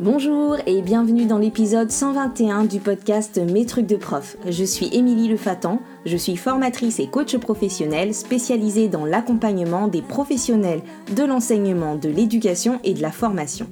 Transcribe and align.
Bonjour 0.00 0.58
et 0.64 0.80
bienvenue 0.80 1.26
dans 1.26 1.38
l'épisode 1.38 1.90
121 1.90 2.66
du 2.66 2.78
podcast 2.78 3.36
Mes 3.36 3.66
trucs 3.66 3.88
de 3.88 3.96
prof. 3.96 4.36
Je 4.48 4.62
suis 4.62 4.88
Émilie 4.92 5.26
Lefatan, 5.26 5.80
je 6.04 6.16
suis 6.16 6.36
formatrice 6.36 7.00
et 7.00 7.06
coach 7.06 7.36
professionnelle 7.36 8.14
spécialisée 8.14 8.88
dans 8.88 9.04
l'accompagnement 9.04 9.88
des 9.88 10.02
professionnels 10.02 10.82
de 11.14 11.24
l'enseignement, 11.24 11.96
de 11.96 12.08
l'éducation 12.08 12.80
et 12.84 12.94
de 12.94 13.02
la 13.02 13.10
formation. 13.10 13.66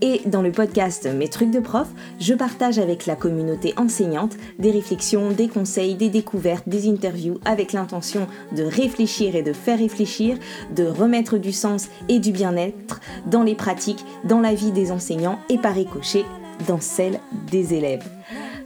Et 0.00 0.20
dans 0.26 0.42
le 0.42 0.52
podcast 0.52 1.06
Mes 1.06 1.28
trucs 1.28 1.50
de 1.50 1.60
prof, 1.60 1.88
je 2.20 2.34
partage 2.34 2.78
avec 2.78 3.06
la 3.06 3.16
communauté 3.16 3.74
enseignante 3.76 4.36
des 4.58 4.70
réflexions, 4.70 5.30
des 5.30 5.48
conseils, 5.48 5.94
des 5.94 6.08
découvertes, 6.10 6.68
des 6.68 6.88
interviews 6.88 7.38
avec 7.44 7.72
l'intention 7.72 8.26
de 8.56 8.62
réfléchir 8.62 9.34
et 9.34 9.42
de 9.42 9.52
faire 9.52 9.78
réfléchir, 9.78 10.36
de 10.74 10.84
remettre 10.84 11.38
du 11.38 11.52
sens 11.52 11.88
et 12.08 12.18
du 12.18 12.32
bien-être 12.32 13.00
dans 13.26 13.42
les 13.42 13.54
pratiques, 13.54 14.04
dans 14.24 14.40
la 14.40 14.54
vie 14.54 14.72
des 14.72 14.92
enseignants 14.92 15.38
et 15.48 15.58
par 15.58 15.74
ricochet 15.74 16.24
dans 16.66 16.80
celle 16.80 17.20
des 17.50 17.74
élèves. 17.74 18.04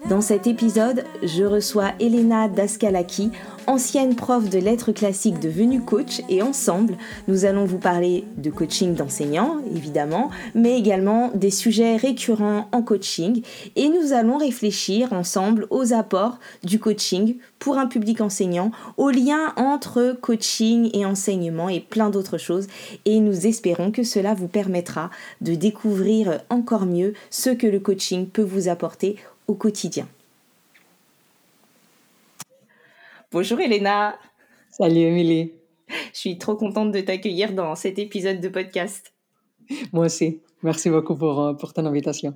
Dans 0.07 0.21
cet 0.21 0.47
épisode, 0.47 1.05
je 1.23 1.45
reçois 1.45 1.93
Elena 2.01 2.49
Daskalaki, 2.49 3.31
ancienne 3.67 4.15
prof 4.15 4.49
de 4.49 4.59
lettres 4.59 4.93
classiques 4.93 5.41
devenue 5.41 5.83
coach, 5.83 6.23
et 6.31 6.41
ensemble, 6.41 6.97
nous 7.27 7.45
allons 7.45 7.65
vous 7.65 7.79
parler 7.79 8.25
de 8.37 8.49
coaching 8.49 8.95
d'enseignants, 8.95 9.57
évidemment, 9.75 10.31
mais 10.55 10.79
également 10.79 11.31
des 11.35 11.51
sujets 11.51 11.97
récurrents 11.97 12.69
en 12.73 12.81
coaching, 12.81 13.43
et 13.77 13.89
nous 13.89 14.13
allons 14.15 14.39
réfléchir 14.39 15.13
ensemble 15.13 15.67
aux 15.69 15.93
apports 15.93 16.39
du 16.63 16.79
coaching 16.79 17.37
pour 17.59 17.77
un 17.77 17.87
public 17.87 18.21
enseignant, 18.21 18.71
aux 18.97 19.11
liens 19.11 19.53
entre 19.57 20.17
coaching 20.21 20.91
et 20.95 21.05
enseignement 21.05 21.69
et 21.69 21.81
plein 21.81 22.09
d'autres 22.09 22.39
choses, 22.39 22.69
et 23.05 23.21
nous 23.21 23.47
espérons 23.47 23.91
que 23.91 24.05
cela 24.05 24.33
vous 24.33 24.49
permettra 24.49 25.11
de 25.43 25.55
découvrir 25.55 26.41
encore 26.49 26.87
mieux 26.87 27.13
ce 27.31 27.51
que 27.51 27.67
le 27.67 27.81
coaching 27.81 28.27
peut 28.27 28.43
vous 28.43 28.69
apporter 28.69 29.17
au 29.49 29.55
quotidien. 29.55 30.07
Bonjour 33.33 33.59
Elena. 33.61 34.17
Salut 34.71 35.01
Émilie. 35.01 35.53
Je 36.13 36.19
suis 36.19 36.39
trop 36.39 36.55
contente 36.55 36.93
de 36.93 37.01
t'accueillir 37.01 37.53
dans 37.55 37.75
cet 37.75 37.99
épisode 37.99 38.41
de 38.41 38.49
podcast. 38.49 39.13
Moi 39.93 40.07
aussi. 40.07 40.41
Merci 40.63 40.91
beaucoup 40.91 41.17
pour, 41.17 41.41
euh, 41.41 41.55
pour 41.55 41.73
ton 41.73 41.87
invitation. 41.87 42.35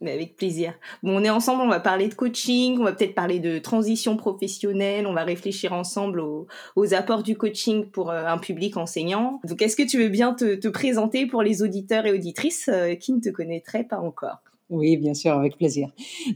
Mais 0.00 0.12
avec 0.12 0.36
plaisir. 0.36 0.74
Bon, 1.02 1.18
on 1.18 1.24
est 1.24 1.30
ensemble, 1.30 1.62
on 1.62 1.68
va 1.68 1.80
parler 1.80 2.08
de 2.08 2.14
coaching, 2.14 2.78
on 2.78 2.84
va 2.84 2.92
peut-être 2.92 3.14
parler 3.14 3.38
de 3.38 3.58
transition 3.58 4.16
professionnelle, 4.16 5.06
on 5.06 5.12
va 5.12 5.24
réfléchir 5.24 5.72
ensemble 5.72 6.20
aux, 6.20 6.46
apports 6.94 7.22
du 7.22 7.36
coaching 7.36 7.86
pour 7.86 8.10
euh, 8.10 8.24
un 8.24 8.38
public 8.38 8.76
enseignant. 8.76 9.40
Donc, 9.44 9.60
est-ce 9.62 9.76
que 9.76 9.82
tu 9.82 9.98
veux 9.98 10.08
bien 10.08 10.32
te, 10.32 10.68
présenter 10.68 11.26
pour 11.26 11.42
les 11.42 11.62
auditeurs 11.62 12.06
et 12.06 12.12
auditrices 12.12 12.68
euh, 12.68 12.94
qui 12.94 13.12
ne 13.12 13.20
te 13.20 13.28
connaîtraient 13.28 13.84
pas 13.84 13.98
encore? 13.98 14.38
Oui, 14.70 14.96
bien 14.96 15.14
sûr, 15.14 15.32
avec 15.32 15.56
plaisir. 15.56 15.88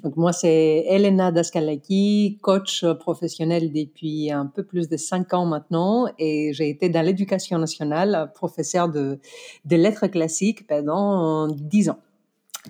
Donc 0.02 0.16
moi, 0.16 0.32
c'est 0.32 0.84
Elena 0.88 1.32
Daskalaki, 1.32 2.38
coach 2.42 2.84
professionnel 3.00 3.72
depuis 3.72 4.30
un 4.30 4.46
peu 4.46 4.64
plus 4.64 4.88
de 4.88 4.96
cinq 4.96 5.32
ans 5.32 5.46
maintenant, 5.46 6.06
et 6.18 6.52
j'ai 6.52 6.68
été 6.68 6.88
dans 6.88 7.02
l'éducation 7.02 7.58
nationale, 7.58 8.32
professeur 8.34 8.88
de, 8.88 9.18
de 9.64 9.76
lettres 9.76 10.08
classiques 10.08 10.66
pendant 10.66 11.48
dix 11.48 11.88
ans 11.88 11.98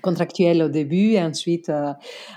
contractuel 0.02 0.62
au 0.62 0.68
début 0.68 1.12
et 1.12 1.22
ensuite 1.22 1.68
euh, 1.68 1.92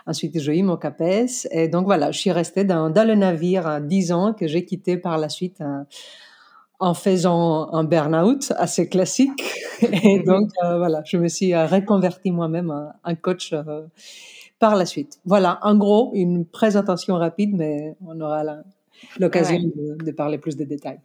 ensuite 0.06 0.40
j'ai 0.40 0.58
eu 0.58 0.64
mon 0.64 0.78
CAPES 0.78 1.48
et 1.50 1.68
donc 1.68 1.86
voilà 1.86 2.12
je 2.12 2.20
suis 2.20 2.32
restée 2.32 2.64
dans, 2.64 2.90
le 2.90 3.16
navire 3.16 3.82
dix 3.82 4.12
ans 4.12 4.34
que 4.34 4.48
j'ai 4.48 4.64
quitté 4.64 4.98
par 4.98 5.18
la 5.18 5.28
suite 5.30 5.62
euh, 5.62 5.84
en 6.80 6.94
faisant 6.94 7.74
un 7.74 7.84
burn-out 7.84 8.54
assez 8.58 8.88
classique. 8.88 9.44
Et 9.82 10.20
donc, 10.20 10.50
euh, 10.64 10.78
voilà, 10.78 11.02
je 11.06 11.18
me 11.18 11.28
suis 11.28 11.54
euh, 11.54 11.66
reconverti 11.66 12.32
moi-même 12.32 12.72
en, 13.04 13.16
coach 13.16 13.54
euh, 13.54 13.86
par 14.60 14.76
la 14.76 14.86
suite. 14.86 15.20
Voilà, 15.26 15.60
en 15.64 15.76
gros, 15.76 16.12
une 16.14 16.46
présentation 16.46 17.16
rapide, 17.16 17.56
mais 17.56 17.96
on 18.06 18.20
aura 18.22 18.44
l'occasion 19.20 19.60
de, 19.60 20.12
parler 20.12 20.38
plus 20.38 20.56
de 20.56 20.66
détails. 20.66 21.00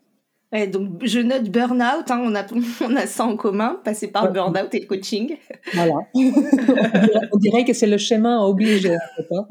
donc, 0.70 1.04
je 1.04 1.20
note 1.20 1.48
burn-out, 1.50 2.10
hein, 2.10 2.22
on, 2.22 2.34
a, 2.34 2.44
on 2.84 2.96
a 2.96 3.06
ça 3.06 3.24
en 3.24 3.36
commun, 3.36 3.80
passer 3.82 4.08
par 4.08 4.26
le 4.26 4.32
burn-out 4.32 4.74
et 4.74 4.80
le 4.80 4.86
coaching. 4.86 5.36
Voilà. 5.74 5.94
on, 6.14 7.38
dirait, 7.38 7.64
que 7.64 7.72
c'est 7.72 7.86
le 7.86 7.98
chemin 7.98 8.42
obligé, 8.44 8.94
hein, 8.94 9.48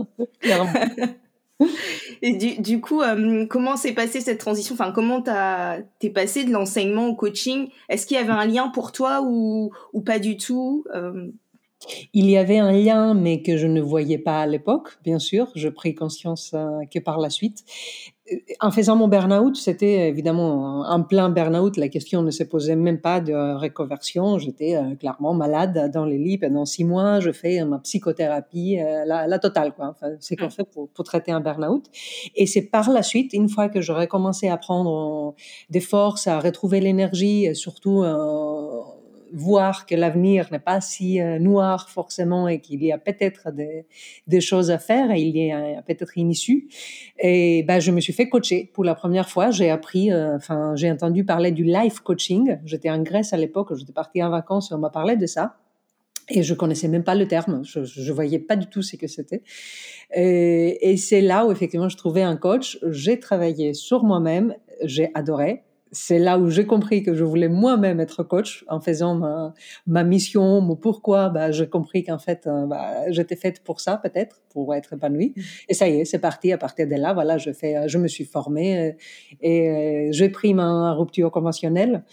Du, 2.21 2.81
coup, 2.81 3.01
euh, 3.01 3.47
comment 3.47 3.75
s'est 3.75 3.93
passée 3.93 4.21
cette 4.21 4.39
transition? 4.39 4.75
Enfin, 4.75 4.91
comment 4.91 5.21
t'es 5.21 6.09
passé 6.09 6.43
de 6.43 6.51
l'enseignement 6.51 7.07
au 7.07 7.15
coaching? 7.15 7.69
Est-ce 7.89 8.05
qu'il 8.05 8.15
y 8.15 8.19
avait 8.19 8.31
un 8.31 8.45
lien 8.45 8.69
pour 8.69 8.91
toi 8.91 9.21
ou, 9.23 9.71
ou 9.93 10.01
pas 10.01 10.19
du 10.19 10.37
tout 10.37 10.85
euh? 10.93 11.31
Il 12.13 12.29
y 12.29 12.37
avait 12.37 12.59
un 12.59 12.71
lien, 12.71 13.15
mais 13.15 13.41
que 13.41 13.57
je 13.57 13.65
ne 13.65 13.81
voyais 13.81 14.19
pas 14.19 14.41
à 14.41 14.45
l'époque, 14.45 14.99
bien 15.03 15.17
sûr. 15.17 15.51
Je 15.55 15.67
pris 15.67 15.95
conscience 15.95 16.51
euh, 16.53 16.85
que 16.93 16.99
par 16.99 17.19
la 17.19 17.29
suite 17.29 17.63
en 18.59 18.71
faisant 18.71 18.95
mon 18.95 19.07
burn-out, 19.07 19.55
c'était 19.55 20.07
évidemment 20.07 20.85
un 20.85 21.01
plein 21.01 21.29
burn-out. 21.29 21.77
La 21.77 21.89
question 21.89 22.21
ne 22.21 22.31
se 22.31 22.43
posait 22.43 22.75
même 22.75 22.99
pas 22.99 23.19
de 23.19 23.33
reconversion. 23.33 24.37
J'étais 24.37 24.75
euh, 24.75 24.95
clairement 24.95 25.33
malade 25.33 25.91
dans 25.93 26.05
les 26.05 26.17
lits 26.17 26.37
pendant 26.37 26.65
six 26.65 26.83
mois. 26.83 27.19
Je 27.19 27.31
fais 27.31 27.63
ma 27.65 27.79
psychothérapie, 27.79 28.79
euh, 28.79 29.05
la, 29.05 29.39
totale, 29.39 29.73
quoi. 29.73 29.89
Enfin, 29.89 30.13
c'est 30.19 30.35
qu'on 30.35 30.49
fait 30.49 30.63
pour, 30.63 30.89
pour, 30.89 31.05
traiter 31.05 31.31
un 31.31 31.41
burn-out. 31.41 31.85
Et 32.35 32.45
c'est 32.45 32.61
par 32.63 32.89
la 32.91 33.03
suite, 33.03 33.33
une 33.33 33.49
fois 33.49 33.69
que 33.69 33.81
j'aurais 33.81 34.07
commencé 34.07 34.47
à 34.47 34.57
prendre 34.57 35.35
des 35.69 35.81
forces, 35.81 36.27
à 36.27 36.39
retrouver 36.39 36.79
l'énergie, 36.79 37.53
surtout 37.55 38.03
euh, 38.03 38.81
voir 39.33 39.85
que 39.85 39.95
l'avenir 39.95 40.47
n'est 40.51 40.59
pas 40.59 40.81
si 40.81 41.21
euh, 41.21 41.39
noir 41.39 41.89
forcément 41.89 42.47
et 42.47 42.59
qu'il 42.59 42.83
y 42.83 42.91
a 42.91 42.97
peut-être 42.97 43.49
des, 43.51 44.41
choses 44.41 44.71
à 44.71 44.79
faire 44.79 45.11
et 45.11 45.21
il 45.21 45.35
y 45.35 45.51
a 45.51 45.81
peut-être 45.81 46.13
une 46.15 46.31
issue. 46.31 46.67
Et 47.19 47.63
ben, 47.63 47.79
je 47.79 47.91
me 47.91 47.99
suis 47.99 48.13
fait 48.13 48.29
coacher 48.29 48.69
pour 48.73 48.83
la 48.83 48.95
première 48.95 49.29
fois. 49.29 49.51
J'ai 49.51 49.69
appris, 49.69 50.11
euh, 50.11 50.35
enfin, 50.35 50.75
j'ai 50.75 50.91
entendu 50.91 51.23
parler 51.23 51.51
du 51.51 51.63
life 51.63 51.99
coaching. 51.99 52.57
J'étais 52.65 52.89
en 52.89 53.01
Grèce 53.01 53.33
à 53.33 53.37
l'époque, 53.37 53.75
j'étais 53.75 53.93
partie 53.93 54.23
en 54.23 54.29
vacances 54.29 54.71
et 54.71 54.75
on 54.75 54.79
m'a 54.79 54.89
parlé 54.89 55.15
de 55.15 55.25
ça. 55.25 55.57
Et 56.29 56.43
je 56.43 56.53
connaissais 56.53 56.87
même 56.87 57.03
pas 57.03 57.15
le 57.15 57.27
terme, 57.27 57.61
je, 57.65 57.83
je 57.83 58.13
voyais 58.13 58.39
pas 58.39 58.55
du 58.55 58.67
tout 58.67 58.81
ce 58.81 58.95
que 58.95 59.07
c'était. 59.07 59.41
Et 60.13 60.95
c'est 60.95 61.19
là 61.19 61.45
où 61.45 61.51
effectivement 61.51 61.89
je 61.89 61.97
trouvais 61.97 62.21
un 62.21 62.37
coach. 62.37 62.79
J'ai 62.89 63.19
travaillé 63.19 63.73
sur 63.73 64.03
moi-même, 64.03 64.55
j'ai 64.83 65.09
adoré 65.13 65.63
c'est 65.91 66.19
là 66.19 66.37
où 66.37 66.49
j'ai 66.49 66.65
compris 66.65 67.03
que 67.03 67.13
je 67.13 67.23
voulais 67.23 67.49
moi-même 67.49 67.99
être 67.99 68.23
coach 68.23 68.63
en 68.69 68.79
faisant 68.79 69.15
ma, 69.15 69.53
ma 69.87 70.03
mission, 70.03 70.61
mon 70.61 70.75
pourquoi. 70.75 71.29
Bah, 71.29 71.51
j'ai 71.51 71.67
compris 71.67 72.03
qu'en 72.03 72.19
fait, 72.19 72.47
euh, 72.47 72.65
bah, 72.65 73.11
j'étais 73.11 73.35
faite 73.35 73.63
pour 73.63 73.81
ça, 73.81 73.97
peut-être, 73.97 74.41
pour 74.49 74.73
être 74.73 74.93
épanouie. 74.93 75.33
Mmh. 75.35 75.41
Et 75.69 75.73
ça 75.73 75.89
y 75.89 75.99
est, 75.99 76.05
c'est 76.05 76.19
parti. 76.19 76.51
À 76.53 76.57
partir 76.57 76.87
de 76.87 76.95
là, 76.95 77.13
voilà, 77.13 77.37
je 77.37 77.51
fais, 77.51 77.87
je 77.87 77.97
me 77.97 78.07
suis 78.07 78.25
formée 78.25 78.79
euh, 78.79 78.91
et, 79.41 79.69
euh, 79.69 80.07
j'ai 80.11 80.29
pris 80.29 80.53
ma 80.53 80.93
rupture 80.93 81.29
conventionnelle 81.31 82.03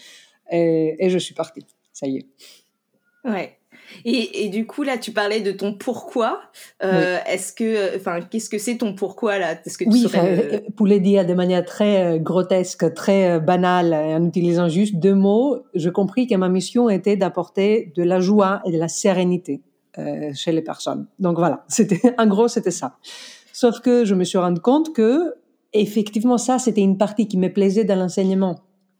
et, 0.51 1.05
et 1.05 1.09
je 1.09 1.17
suis 1.17 1.33
partie. 1.33 1.65
Ça 1.93 2.07
y 2.07 2.17
est. 2.17 2.27
Ouais. 3.23 3.58
Et, 4.05 4.49
du 4.49 4.65
coup, 4.65 4.83
là, 4.83 4.97
tu 4.97 5.11
parlais 5.11 5.41
de 5.41 5.51
ton 5.51 5.73
pourquoi. 5.73 6.41
Euh, 6.83 7.17
est-ce 7.27 7.53
que, 7.53 7.95
enfin, 7.95 8.19
qu'est-ce 8.21 8.49
que 8.49 8.57
c'est 8.57 8.77
ton 8.77 8.93
pourquoi 8.93 9.37
là? 9.39 9.55
Que 9.55 9.85
Oui, 9.87 10.05
pour 10.75 10.87
le 10.87 10.99
dire 10.99 11.25
de 11.25 11.33
manière 11.33 11.65
très 11.65 12.03
euh, 12.03 12.17
grotesque, 12.17 12.93
très 12.93 13.31
euh, 13.31 13.39
banale, 13.39 13.93
en 13.93 14.25
utilisant 14.25 14.69
juste 14.69 14.95
deux 14.95 15.15
mots, 15.15 15.63
j'ai 15.73 15.91
compris 15.91 16.27
que 16.27 16.35
ma 16.35 16.49
mission 16.49 16.89
était 16.89 17.15
d'apporter 17.15 17.91
de 17.95 18.03
la 18.03 18.19
joie 18.19 18.61
et 18.65 18.71
de 18.71 18.77
la 18.77 18.87
sérénité 18.87 19.61
chez 20.33 20.53
les 20.53 20.61
personnes. 20.61 21.07
Donc 21.19 21.37
voilà, 21.37 21.65
c'était, 21.67 22.15
en 22.17 22.27
gros, 22.27 22.47
c'était 22.47 22.71
ça. 22.71 22.97
Sauf 23.51 23.81
que 23.81 24.05
je 24.05 24.15
me 24.15 24.23
suis 24.23 24.37
rendu 24.37 24.61
compte 24.61 24.93
que, 24.93 25.33
effectivement, 25.73 26.37
ça, 26.37 26.57
c'était 26.57 26.81
une 26.81 26.97
partie 26.97 27.27
qui 27.27 27.37
me 27.37 27.51
plaisait 27.51 27.83
dans 27.83 27.97
l'enseignement 27.97 28.55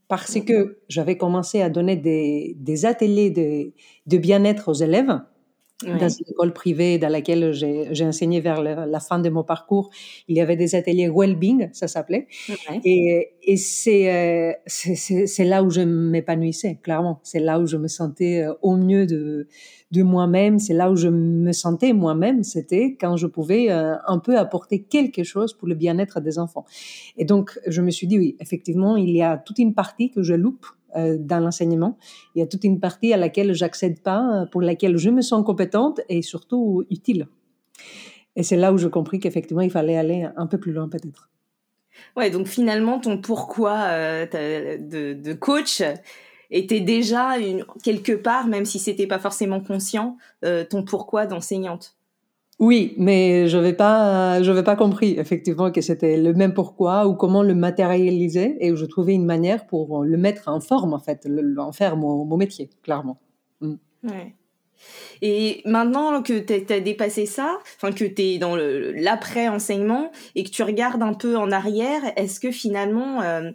parce 0.10 0.40
que 0.42 0.80
j'avais 0.90 1.18
commencé 1.18 1.62
à 1.62 1.70
donner 1.70 1.96
des, 1.96 2.56
des 2.60 2.86
ateliers 2.86 3.30
de, 3.30 3.72
de 4.08 4.18
bien-être 4.18 4.70
aux 4.70 4.74
élèves 4.74 5.22
dans 5.86 6.10
une 6.10 6.26
école 6.30 6.52
privée 6.52 6.98
dans 6.98 7.08
laquelle 7.08 7.54
j'ai 7.54 8.06
enseigné 8.06 8.42
vers 8.42 8.62
la, 8.62 9.00
fin 9.00 9.20
de 9.20 9.30
mon 9.30 9.44
parcours. 9.44 9.90
Il 10.28 10.36
y 10.36 10.42
avait 10.42 10.58
des 10.58 10.76
ateliers 10.76 11.08
well-being, 11.08 11.70
ça 11.72 11.88
s'appelait. 11.88 12.28
Et, 12.84 13.30
et 13.44 13.54
euh, 13.54 14.54
c'est 14.66 15.26
c'est 15.26 15.46
là 15.46 15.64
où 15.64 15.70
je 15.70 15.82
m'épanouissais, 15.82 16.80
clairement. 16.84 17.22
C'est 17.24 17.40
là 17.40 17.60
où 17.60 17.66
je 17.66 17.78
me 17.78 17.88
sentais 17.88 18.42
euh, 18.42 18.54
au 18.62 18.76
mieux 18.76 19.06
de, 19.06 19.48
de 19.92 20.04
moi-même. 20.04 20.60
C'est 20.60 20.74
là 20.74 20.92
où 20.92 20.96
je 20.96 21.08
me 21.08 21.52
sentais 21.52 21.94
moi-même. 21.94 22.44
C'était 22.44 22.96
quand 23.00 23.18
je 23.18 23.28
pouvais 23.28 23.72
euh, 23.72 23.96
un 24.08 24.20
peu 24.20 24.38
apporter 24.38 24.84
quelque 24.84 25.24
chose 25.24 25.54
pour 25.54 25.68
le 25.68 25.76
bien-être 25.76 26.20
des 26.20 26.40
enfants. 26.40 26.66
Et 27.18 27.26
donc, 27.26 27.60
je 27.68 27.82
me 27.82 27.92
suis 27.92 28.08
dit, 28.08 28.18
oui, 28.18 28.36
effectivement, 28.40 28.98
il 28.98 29.12
y 29.12 29.22
a 29.22 29.38
toute 29.38 29.60
une 29.60 29.74
partie 29.74 30.12
que 30.12 30.24
je 30.24 30.34
loupe 30.34 30.66
euh, 30.96 31.18
dans 31.20 31.40
l'enseignement. 31.40 31.98
Il 32.36 32.40
y 32.40 32.42
a 32.42 32.48
toute 32.48 32.64
une 32.64 32.80
partie 32.80 33.14
à 33.14 33.18
laquelle 33.18 33.54
j'accède 33.54 34.02
pas, 34.02 34.46
pour 34.52 34.62
laquelle 34.62 34.98
je 34.98 35.10
me 35.10 35.22
sens 35.22 35.46
compétente 35.46 36.02
et 36.10 36.22
surtout 36.22 36.84
utile. 36.90 37.28
Et 38.36 38.44
c'est 38.44 38.58
là 38.58 38.72
où 38.72 38.78
j'ai 38.78 38.90
compris 38.90 39.20
qu'effectivement, 39.20 39.62
il 39.62 39.72
fallait 39.72 39.98
aller 39.98 40.28
un 40.36 40.48
peu 40.48 40.58
plus 40.58 40.72
loin 40.72 40.88
peut-être. 40.88 41.30
Ouais, 42.16 42.30
donc 42.30 42.48
finalement, 42.48 43.00
ton 43.00 43.18
pourquoi 43.18 43.88
euh, 43.90 44.26
de, 44.26 45.34
coach, 45.34 45.82
était 46.52 46.80
déjà 46.80 47.38
une, 47.38 47.66
quelque 47.84 48.14
part, 48.14 48.48
même 48.48 48.66
si 48.66 48.80
c'était 48.80 49.08
pas 49.08 49.20
forcément 49.20 49.60
conscient, 49.60 50.18
euh, 50.46 50.64
ton 50.64 50.84
pourquoi 50.84 51.26
d'enseignante. 51.26 51.96
Oui, 52.60 52.94
mais 52.98 53.48
je 53.48 53.56
n'avais 53.56 53.74
pas, 53.74 54.44
je 54.44 54.52
pas 54.62 54.76
compris 54.76 55.16
effectivement 55.18 55.72
que 55.72 55.80
c'était 55.80 56.18
le 56.18 56.34
même 56.34 56.54
pourquoi 56.54 57.08
ou 57.08 57.14
comment 57.14 57.42
le 57.42 57.56
matérialiser 57.56 58.58
et 58.60 58.76
je 58.76 58.86
trouvais 58.86 59.14
une 59.14 59.26
manière 59.26 59.66
pour 59.66 60.04
le 60.04 60.18
mettre 60.18 60.50
en 60.50 60.60
forme 60.60 60.94
en 60.94 61.00
fait, 61.00 61.26
en 61.58 61.72
faire 61.72 61.96
mon, 61.96 62.26
mon 62.26 62.36
métier, 62.36 62.70
clairement. 62.84 63.22
Mm. 63.62 63.76
Ouais. 64.04 64.36
Et 65.22 65.62
maintenant 65.66 66.22
que 66.22 66.40
tu 66.40 66.74
as 66.74 66.80
dépassé 66.80 67.26
ça, 67.26 67.60
enfin 67.78 67.92
que 67.92 68.06
tu 68.06 68.22
es 68.22 68.38
dans 68.38 68.56
l'après-enseignement 68.56 70.12
et 70.36 70.44
que 70.44 70.50
tu 70.50 70.64
regardes 70.64 71.02
un 71.02 71.14
peu 71.14 71.38
en 71.38 71.52
arrière, 71.52 72.02
est-ce 72.16 72.40
que 72.40 72.52
finalement 72.52 73.22
euh, 73.22 73.52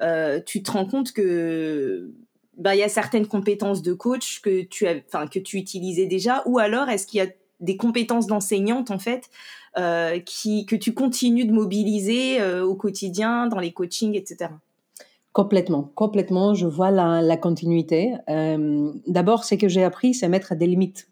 euh, 0.00 0.40
tu 0.44 0.62
te 0.62 0.70
rends 0.70 0.86
compte 0.86 1.12
que 1.12 2.10
bah 2.56 2.74
il 2.74 2.78
y 2.78 2.82
a 2.82 2.88
certaines 2.88 3.26
compétences 3.26 3.82
de 3.82 3.92
coach 3.92 4.40
que 4.40 4.62
tu 4.62 4.86
as, 4.86 4.96
enfin 5.06 5.26
que 5.26 5.38
tu 5.38 5.56
utilisais 5.56 6.06
déjà, 6.06 6.42
ou 6.46 6.58
alors 6.58 6.88
est-ce 6.88 7.06
qu'il 7.06 7.18
y 7.18 7.22
a 7.22 7.28
des 7.60 7.76
compétences 7.76 8.26
d'enseignante 8.26 8.90
en 8.90 8.98
fait 8.98 9.30
euh, 9.78 10.18
qui 10.20 10.66
que 10.66 10.76
tu 10.76 10.92
continues 10.92 11.44
de 11.44 11.52
mobiliser 11.52 12.40
euh, 12.40 12.64
au 12.64 12.74
quotidien 12.74 13.46
dans 13.46 13.58
les 13.58 13.72
coachings, 13.72 14.14
etc. 14.14 14.50
Complètement, 15.32 15.90
complètement. 15.94 16.54
Je 16.54 16.66
vois 16.66 16.90
la, 16.90 17.22
la 17.22 17.38
continuité. 17.38 18.12
D'abord, 19.06 19.44
ce 19.44 19.54
que 19.54 19.66
j'ai 19.66 19.82
appris, 19.82 20.12
c'est 20.12 20.28
mettre 20.28 20.54
des 20.54 20.66
limites. 20.66 21.08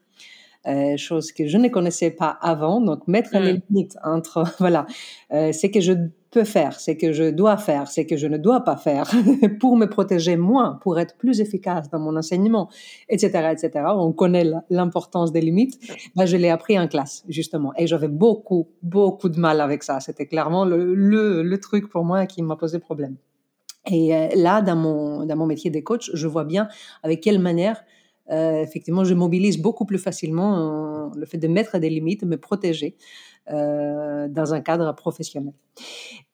Euh, 0.67 0.99
chose 0.99 1.33
que 1.33 1.47
je 1.47 1.57
ne 1.57 1.69
connaissais 1.69 2.11
pas 2.11 2.37
avant. 2.43 2.83
Donc, 2.83 3.09
mettre 3.09 3.33
des 3.33 3.55
mm. 3.55 3.63
limites 3.71 3.97
entre, 4.05 4.45
voilà, 4.59 4.87
euh, 5.33 5.53
c'est 5.53 5.71
que 5.71 5.81
je 5.81 5.93
peux 6.31 6.45
faire, 6.45 6.79
c'est 6.79 6.97
que 6.97 7.13
je 7.13 7.31
dois 7.31 7.57
faire, 7.57 7.89
c'est 7.89 8.07
que 8.07 8.17
je 8.17 8.27
ne 8.27 8.37
dois 8.37 8.61
pas 8.61 8.77
faire 8.77 9.11
pour 9.61 9.77
me 9.77 9.87
protéger 9.87 10.37
moins, 10.37 10.79
pour 10.83 10.99
être 10.99 11.17
plus 11.17 11.41
efficace 11.41 11.91
dans 11.91 11.99
mon 11.99 12.17
enseignement, 12.17 12.69
etc., 13.09 13.53
etc. 13.53 13.87
On 13.97 14.13
connaît 14.13 14.45
l'importance 14.71 15.33
des 15.33 15.41
limites. 15.41 15.79
Ben, 16.15 16.27
je 16.27 16.37
l'ai 16.37 16.51
appris 16.51 16.79
en 16.79 16.89
classe, 16.89 17.25
justement. 17.29 17.73
Et 17.77 17.87
j'avais 17.87 18.09
beaucoup, 18.09 18.69
beaucoup 18.83 19.29
de 19.29 19.39
mal 19.39 19.61
avec 19.61 19.83
ça. 19.83 20.01
C'était 20.01 20.27
clairement 20.27 20.65
le 20.65 21.57
truc 21.57 21.89
pour 21.89 22.05
moi 22.05 22.27
qui 22.27 22.43
m'a 22.43 22.57
posé 22.57 22.79
problème. 22.79 23.17
Et 23.87 24.15
euh, 24.15 24.29
là, 24.37 24.61
dans 24.63 24.77
mon, 24.77 25.25
dans 25.25 25.37
mon 25.37 25.47
métier 25.47 25.71
de 25.71 25.81
coach, 25.81 26.11
je 26.13 26.27
vois 26.27 26.45
bien 26.45 26.69
avec 27.03 27.21
quelle 27.21 27.39
manière, 27.39 27.83
euh, 28.31 28.63
effectivement, 28.63 29.05
je 29.05 29.15
mobilise 29.15 29.59
beaucoup 29.59 29.87
plus 29.87 29.99
facilement 29.99 31.07
euh, 31.07 31.09
le 31.17 31.27
fait 31.27 31.39
de 31.39 31.49
mettre 31.49 31.79
des 31.79 31.91
limites, 31.91 32.23
me 32.25 32.37
protéger 32.37 32.97
euh, 33.51 34.29
dans 34.29 34.55
un 34.55 34.61
cadre 34.61 34.95
professionnel. 34.95 35.55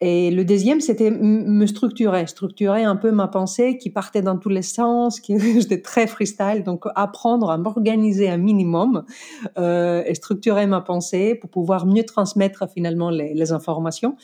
Et 0.00 0.30
le 0.30 0.44
deuxième, 0.44 0.80
c'était 0.80 1.10
me 1.10 1.64
structurer, 1.66 2.26
structurer 2.26 2.84
un 2.84 2.96
peu 2.96 3.12
ma 3.12 3.28
pensée 3.28 3.78
qui 3.78 3.90
partait 3.90 4.22
dans 4.22 4.36
tous 4.36 4.48
les 4.48 4.62
sens, 4.62 5.20
qui 5.20 5.38
j'étais 5.60 5.80
très 5.80 6.06
freestyle, 6.06 6.62
donc 6.64 6.84
apprendre 6.94 7.50
à 7.50 7.58
m'organiser 7.58 8.28
un 8.28 8.36
minimum 8.36 9.04
euh, 9.56 10.02
et 10.04 10.14
structurer 10.14 10.66
ma 10.66 10.80
pensée 10.80 11.34
pour 11.34 11.48
pouvoir 11.48 11.86
mieux 11.86 12.04
transmettre 12.04 12.68
finalement 12.68 13.10
les, 13.10 13.34
les 13.34 13.52
informations. 13.52 14.16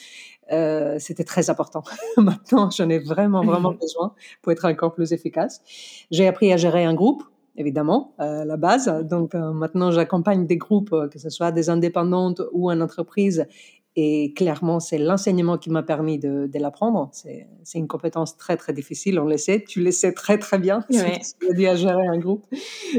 Euh, 0.50 0.96
c'était 0.99 1.25
très 1.25 1.50
important. 1.50 1.82
Maintenant, 2.17 2.70
j'en 2.70 2.88
ai 2.88 2.99
vraiment, 2.99 3.43
vraiment 3.43 3.73
besoin 3.73 4.14
pour 4.43 4.52
être 4.52 4.67
encore 4.67 4.93
plus 4.93 5.12
efficace. 5.12 5.62
J'ai 6.11 6.26
appris 6.26 6.52
à 6.52 6.56
gérer 6.56 6.84
un 6.84 6.94
groupe, 6.94 7.23
évidemment, 7.56 8.14
à 8.19 8.44
la 8.44 8.56
base. 8.56 8.88
Donc, 9.04 9.34
euh, 9.34 9.52
maintenant, 9.52 9.90
j'accompagne 9.90 10.46
des 10.46 10.56
groupes, 10.56 10.93
euh, 10.93 11.08
que 11.08 11.19
ce 11.19 11.31
soit 11.31 11.52
des 11.52 11.70
indépendantes 11.70 12.43
ou 12.52 12.70
en 12.70 12.81
entreprise. 12.81 13.46
Et 13.94 14.32
clairement, 14.32 14.81
c'est 14.81 14.96
l'enseignement 14.96 15.58
qui 15.58 15.69
m'a 15.69 15.82
permis 15.82 16.19
de, 16.19 16.46
de 16.46 16.58
l'apprendre. 16.58 17.10
C'est, 17.12 17.46
une 17.75 17.88
compétence 17.88 18.38
très, 18.38 18.56
très 18.56 18.72
difficile, 18.72 19.19
on 19.19 19.26
le 19.26 19.37
sait. 19.37 19.62
Tu 19.66 19.82
le 19.82 19.90
sais 19.90 20.12
très, 20.12 20.38
très 20.38 20.58
bien. 20.58 20.84
Ouais. 20.90 21.20
Tu 21.40 21.66
à 21.66 21.76
gérer 21.76 22.06
un 22.06 22.19
groupe. 22.19 22.46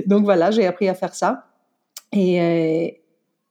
Donc, 0.05 0.23
voilà, 0.23 0.51
j'ai 0.51 0.67
appris 0.67 0.88
à 0.88 0.94
faire 0.94 1.15
ça. 1.15 1.45
Et, 2.11 3.01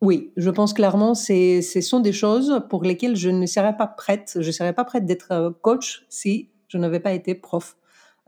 oui, 0.03 0.33
je 0.37 0.51
pense 0.51 0.73
clairement 0.73 1.15
ce 1.15 1.61
sont 1.81 2.01
des 2.01 2.13
choses 2.13 2.61
pour 2.69 2.83
lesquelles 2.83 3.15
je 3.15 3.31
ne 3.31 3.47
serais 3.47 3.77
pas 3.77 3.87
prête. 3.87 4.37
Je 4.41 4.47
ne 4.47 4.53
serais 4.53 4.73
pas 4.73 4.85
prête 4.85 5.07
d'être 5.07 5.31
euh, 5.31 5.51
coach 5.63 6.05
si 6.09 6.51
je 6.67 6.77
n'avais 6.77 6.99
pas 6.99 7.13
été 7.13 7.37
prof 7.37 7.77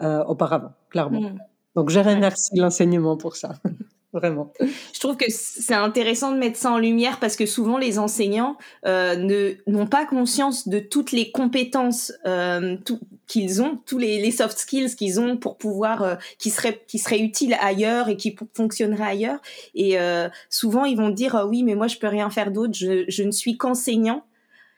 euh, 0.01 0.25
auparavant, 0.25 0.73
clairement. 0.89 1.21
Mmh. 1.21 1.39
Donc 1.75 1.91
je 1.91 2.01
remercie 2.01 2.57
l'enseignement 2.57 3.17
pour 3.17 3.37
ça. 3.37 3.55
Vraiment. 4.13 4.53
Je 4.93 5.01
trouve 5.01 5.17
que 5.17 5.25
c'est 5.29 5.75
intéressant 5.75 6.31
de 6.31 6.39
mettre 6.39 6.57
ça 6.57 6.71
en 6.71 6.79
lumière 6.79 7.19
parce 7.19 7.35
que 7.35 7.47
souvent 7.47 7.79
les 7.79 7.99
enseignants 7.99 8.57
euh, 8.87 9.17
ne 9.17 9.55
n'ont 9.67 9.89
pas 9.89 10.07
conscience 10.07 10.69
de 10.69 10.79
toutes 10.79 11.11
les 11.11 11.33
compétences 11.33 12.13
euh, 12.25 12.77
qu'ils 13.27 13.61
ont, 13.61 13.77
tous 13.87 13.99
les, 13.99 14.23
les 14.23 14.31
soft 14.31 14.57
skills 14.57 14.95
qu'ils 14.95 15.19
ont 15.19 15.37
pour 15.37 15.59
pouvoir, 15.59 16.03
euh, 16.03 16.15
qui 16.39 16.51
seraient 16.51 16.85
qui 16.87 17.01
seraient 17.01 17.19
utiles 17.19 17.57
ailleurs 17.61 18.09
et 18.09 18.17
qui 18.17 18.37
fonctionneraient 18.55 19.03
ailleurs. 19.03 19.41
Et 19.75 19.99
euh, 19.99 20.29
souvent 20.49 20.85
ils 20.85 20.97
vont 20.97 21.11
dire 21.11 21.35
euh, 21.35 21.47
oui 21.47 21.65
mais 21.65 21.75
moi 21.75 21.89
je 21.89 21.97
peux 21.97 22.07
rien 22.07 22.31
faire 22.31 22.53
d'autre, 22.53 22.75
je, 22.75 23.05
je 23.09 23.25
ne 23.25 23.33
suis 23.33 23.57
qu'enseignant 23.57 24.25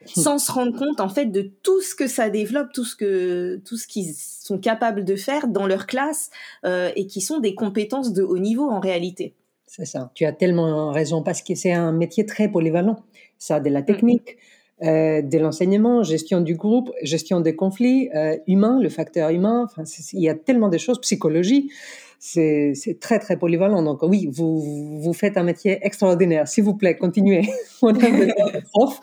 sans 0.07 0.39
se 0.39 0.53
rendre 0.53 0.77
compte 0.79 1.01
en 1.01 1.09
fait 1.09 1.27
de 1.27 1.51
tout 1.63 1.81
ce 1.81 1.95
que 1.95 2.07
ça 2.07 2.31
développe, 2.31 2.73
tout 2.73 2.85
ce 2.85 2.97
que 2.97 3.61
tout 3.65 3.77
ce 3.77 3.87
qu'ils 3.87 4.15
sont 4.15 4.59
capables 4.59 5.05
de 5.05 5.17
faire 5.17 5.49
dans 5.49 5.67
leur 5.67 5.87
classe 5.87 6.31
euh, 6.65 6.91
et 6.97 7.07
qui 7.07 7.21
sont 7.21 7.41
des 7.41 7.55
compétences 7.55 8.13
de 8.13 8.23
haut 8.23 8.39
niveau 8.39 8.69
en 8.69 8.81
réalité. 8.81 9.35
C'est 9.67 9.85
ça. 9.85 10.11
Tu 10.15 10.25
as 10.25 10.33
tellement 10.33 10.93
raison 10.93 11.23
parce 11.23 11.43
que 11.43 11.55
c'est 11.55 11.73
un 11.73 11.93
métier 11.93 12.25
très 12.25 12.49
polyvalent. 12.49 12.97
Ça 13.39 13.61
de 13.61 13.69
la 13.69 13.83
technique. 13.83 14.37
Euh, 14.83 15.23
de 15.23 15.39
l'enseignement, 15.39 16.03
gestion 16.03 16.43
du 16.43 16.55
groupe, 16.55 16.93
gestion 17.03 17.41
des 17.41 17.57
conflits 17.57 18.11
euh, 18.15 18.37
humains, 18.47 18.79
le 18.79 18.91
facteur 18.91 19.31
humain. 19.31 19.65
Enfin, 19.65 19.85
il 20.13 20.21
y 20.21 20.29
a 20.29 20.35
tellement 20.35 20.69
de 20.69 20.77
choses, 20.77 21.01
psychologie. 21.01 21.71
C'est 22.19 22.99
très 23.01 23.19
très 23.19 23.39
polyvalent. 23.39 23.83
Donc 23.83 24.03
oui, 24.03 24.29
vous 24.31 25.01
vous 25.01 25.13
faites 25.15 25.39
un 25.39 25.45
métier 25.45 25.79
extraordinaire. 25.81 26.47
S'il 26.47 26.65
vous 26.65 26.75
plaît, 26.75 26.97
continuez. 26.97 27.49
On 27.83 27.95
a 27.95 28.61
prof 28.73 29.01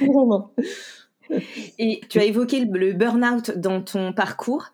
Vraiment. 0.00 0.52
Et 1.78 2.00
tu 2.08 2.18
as 2.18 2.24
évoqué 2.24 2.64
le, 2.64 2.92
burn-out 2.92 3.58
dans 3.58 3.82
ton 3.82 4.12
parcours. 4.12 4.66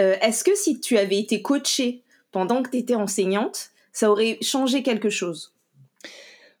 Euh, 0.00 0.14
Est-ce 0.20 0.44
que 0.44 0.54
si 0.54 0.80
tu 0.80 0.98
avais 0.98 1.18
été 1.18 1.42
coachée 1.42 2.02
pendant 2.32 2.62
que 2.62 2.70
tu 2.70 2.78
étais 2.78 2.94
enseignante, 2.94 3.70
ça 3.92 4.10
aurait 4.10 4.38
changé 4.40 4.82
quelque 4.82 5.10
chose? 5.10 5.52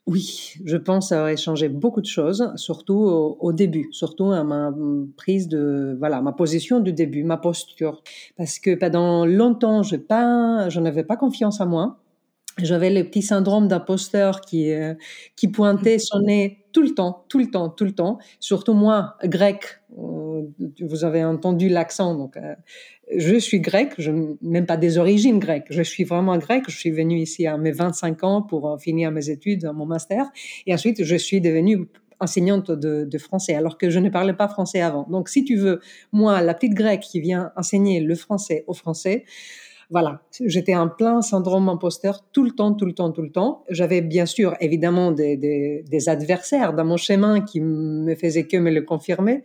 Oui, 0.06 0.54
je 0.64 0.76
pense 0.76 1.06
que 1.06 1.08
ça 1.10 1.22
aurait 1.22 1.36
changé 1.36 1.68
beaucoup 1.68 2.00
de 2.00 2.06
choses, 2.06 2.52
surtout 2.56 2.94
au, 2.94 3.36
au, 3.40 3.52
début, 3.52 3.88
surtout 3.92 4.32
à 4.32 4.42
ma 4.42 4.74
prise 5.16 5.46
de, 5.46 5.96
voilà, 5.96 6.20
ma 6.20 6.32
position 6.32 6.80
du 6.80 6.92
début, 6.92 7.22
ma 7.22 7.36
posture. 7.36 8.02
Parce 8.36 8.58
que 8.58 8.74
pendant 8.74 9.24
longtemps, 9.24 9.84
je 9.84 9.94
pas, 9.94 10.68
je 10.68 10.80
n'avais 10.80 11.04
pas 11.04 11.16
confiance 11.16 11.60
en 11.60 11.66
moi. 11.66 12.01
J'avais 12.58 12.90
le 12.90 13.04
petit 13.04 13.22
syndrome 13.22 13.66
d'imposteur 13.66 14.42
qui, 14.42 14.72
euh, 14.72 14.94
qui 15.36 15.48
pointait 15.48 15.98
son 15.98 16.20
nez 16.20 16.58
tout 16.72 16.82
le 16.82 16.94
temps, 16.94 17.24
tout 17.28 17.38
le 17.38 17.50
temps, 17.50 17.70
tout 17.70 17.84
le 17.84 17.92
temps. 17.92 18.18
Surtout 18.40 18.74
moi, 18.74 19.16
grec. 19.24 19.80
Euh, 19.98 20.42
vous 20.80 21.04
avez 21.04 21.24
entendu 21.24 21.68
l'accent, 21.68 22.14
donc 22.14 22.36
euh, 22.36 22.54
je 23.16 23.36
suis 23.36 23.60
grec, 23.60 23.94
même 24.42 24.66
pas 24.66 24.76
des 24.76 24.98
origines 24.98 25.38
grecques. 25.38 25.66
Je 25.70 25.82
suis 25.82 26.04
vraiment 26.04 26.36
grec. 26.36 26.64
Je 26.68 26.76
suis 26.76 26.90
venue 26.90 27.20
ici 27.20 27.46
à 27.46 27.56
mes 27.56 27.72
25 27.72 28.22
ans 28.24 28.42
pour 28.42 28.78
finir 28.80 29.10
mes 29.12 29.30
études, 29.30 29.70
mon 29.74 29.86
master, 29.86 30.26
et 30.66 30.74
ensuite 30.74 31.04
je 31.04 31.16
suis 31.16 31.40
devenue 31.40 31.88
enseignante 32.20 32.70
de, 32.70 33.04
de, 33.04 33.18
français, 33.18 33.54
alors 33.54 33.76
que 33.76 33.90
je 33.90 33.98
ne 33.98 34.08
parlais 34.08 34.32
pas 34.32 34.46
français 34.46 34.80
avant. 34.80 35.06
Donc, 35.10 35.28
si 35.28 35.44
tu 35.44 35.56
veux, 35.56 35.80
moi, 36.12 36.40
la 36.40 36.54
petite 36.54 36.74
grecque 36.74 37.00
qui 37.00 37.20
vient 37.20 37.50
enseigner 37.56 38.00
le 38.00 38.14
français 38.14 38.62
aux 38.68 38.74
Français, 38.74 39.24
voilà, 39.92 40.22
j'étais 40.46 40.74
en 40.74 40.88
plein 40.88 41.20
syndrome 41.20 41.68
imposteur 41.68 42.24
tout 42.32 42.44
le 42.44 42.52
temps, 42.52 42.72
tout 42.72 42.86
le 42.86 42.94
temps, 42.94 43.12
tout 43.12 43.20
le 43.20 43.30
temps. 43.30 43.62
J'avais 43.68 44.00
bien 44.00 44.24
sûr 44.24 44.56
évidemment 44.58 45.12
des, 45.12 45.84
adversaires 46.06 46.72
dans 46.72 46.86
mon 46.86 46.96
chemin 46.96 47.42
qui 47.42 47.60
me 47.60 48.14
faisaient 48.14 48.46
que 48.46 48.56
me 48.56 48.70
le 48.70 48.80
confirmer 48.80 49.42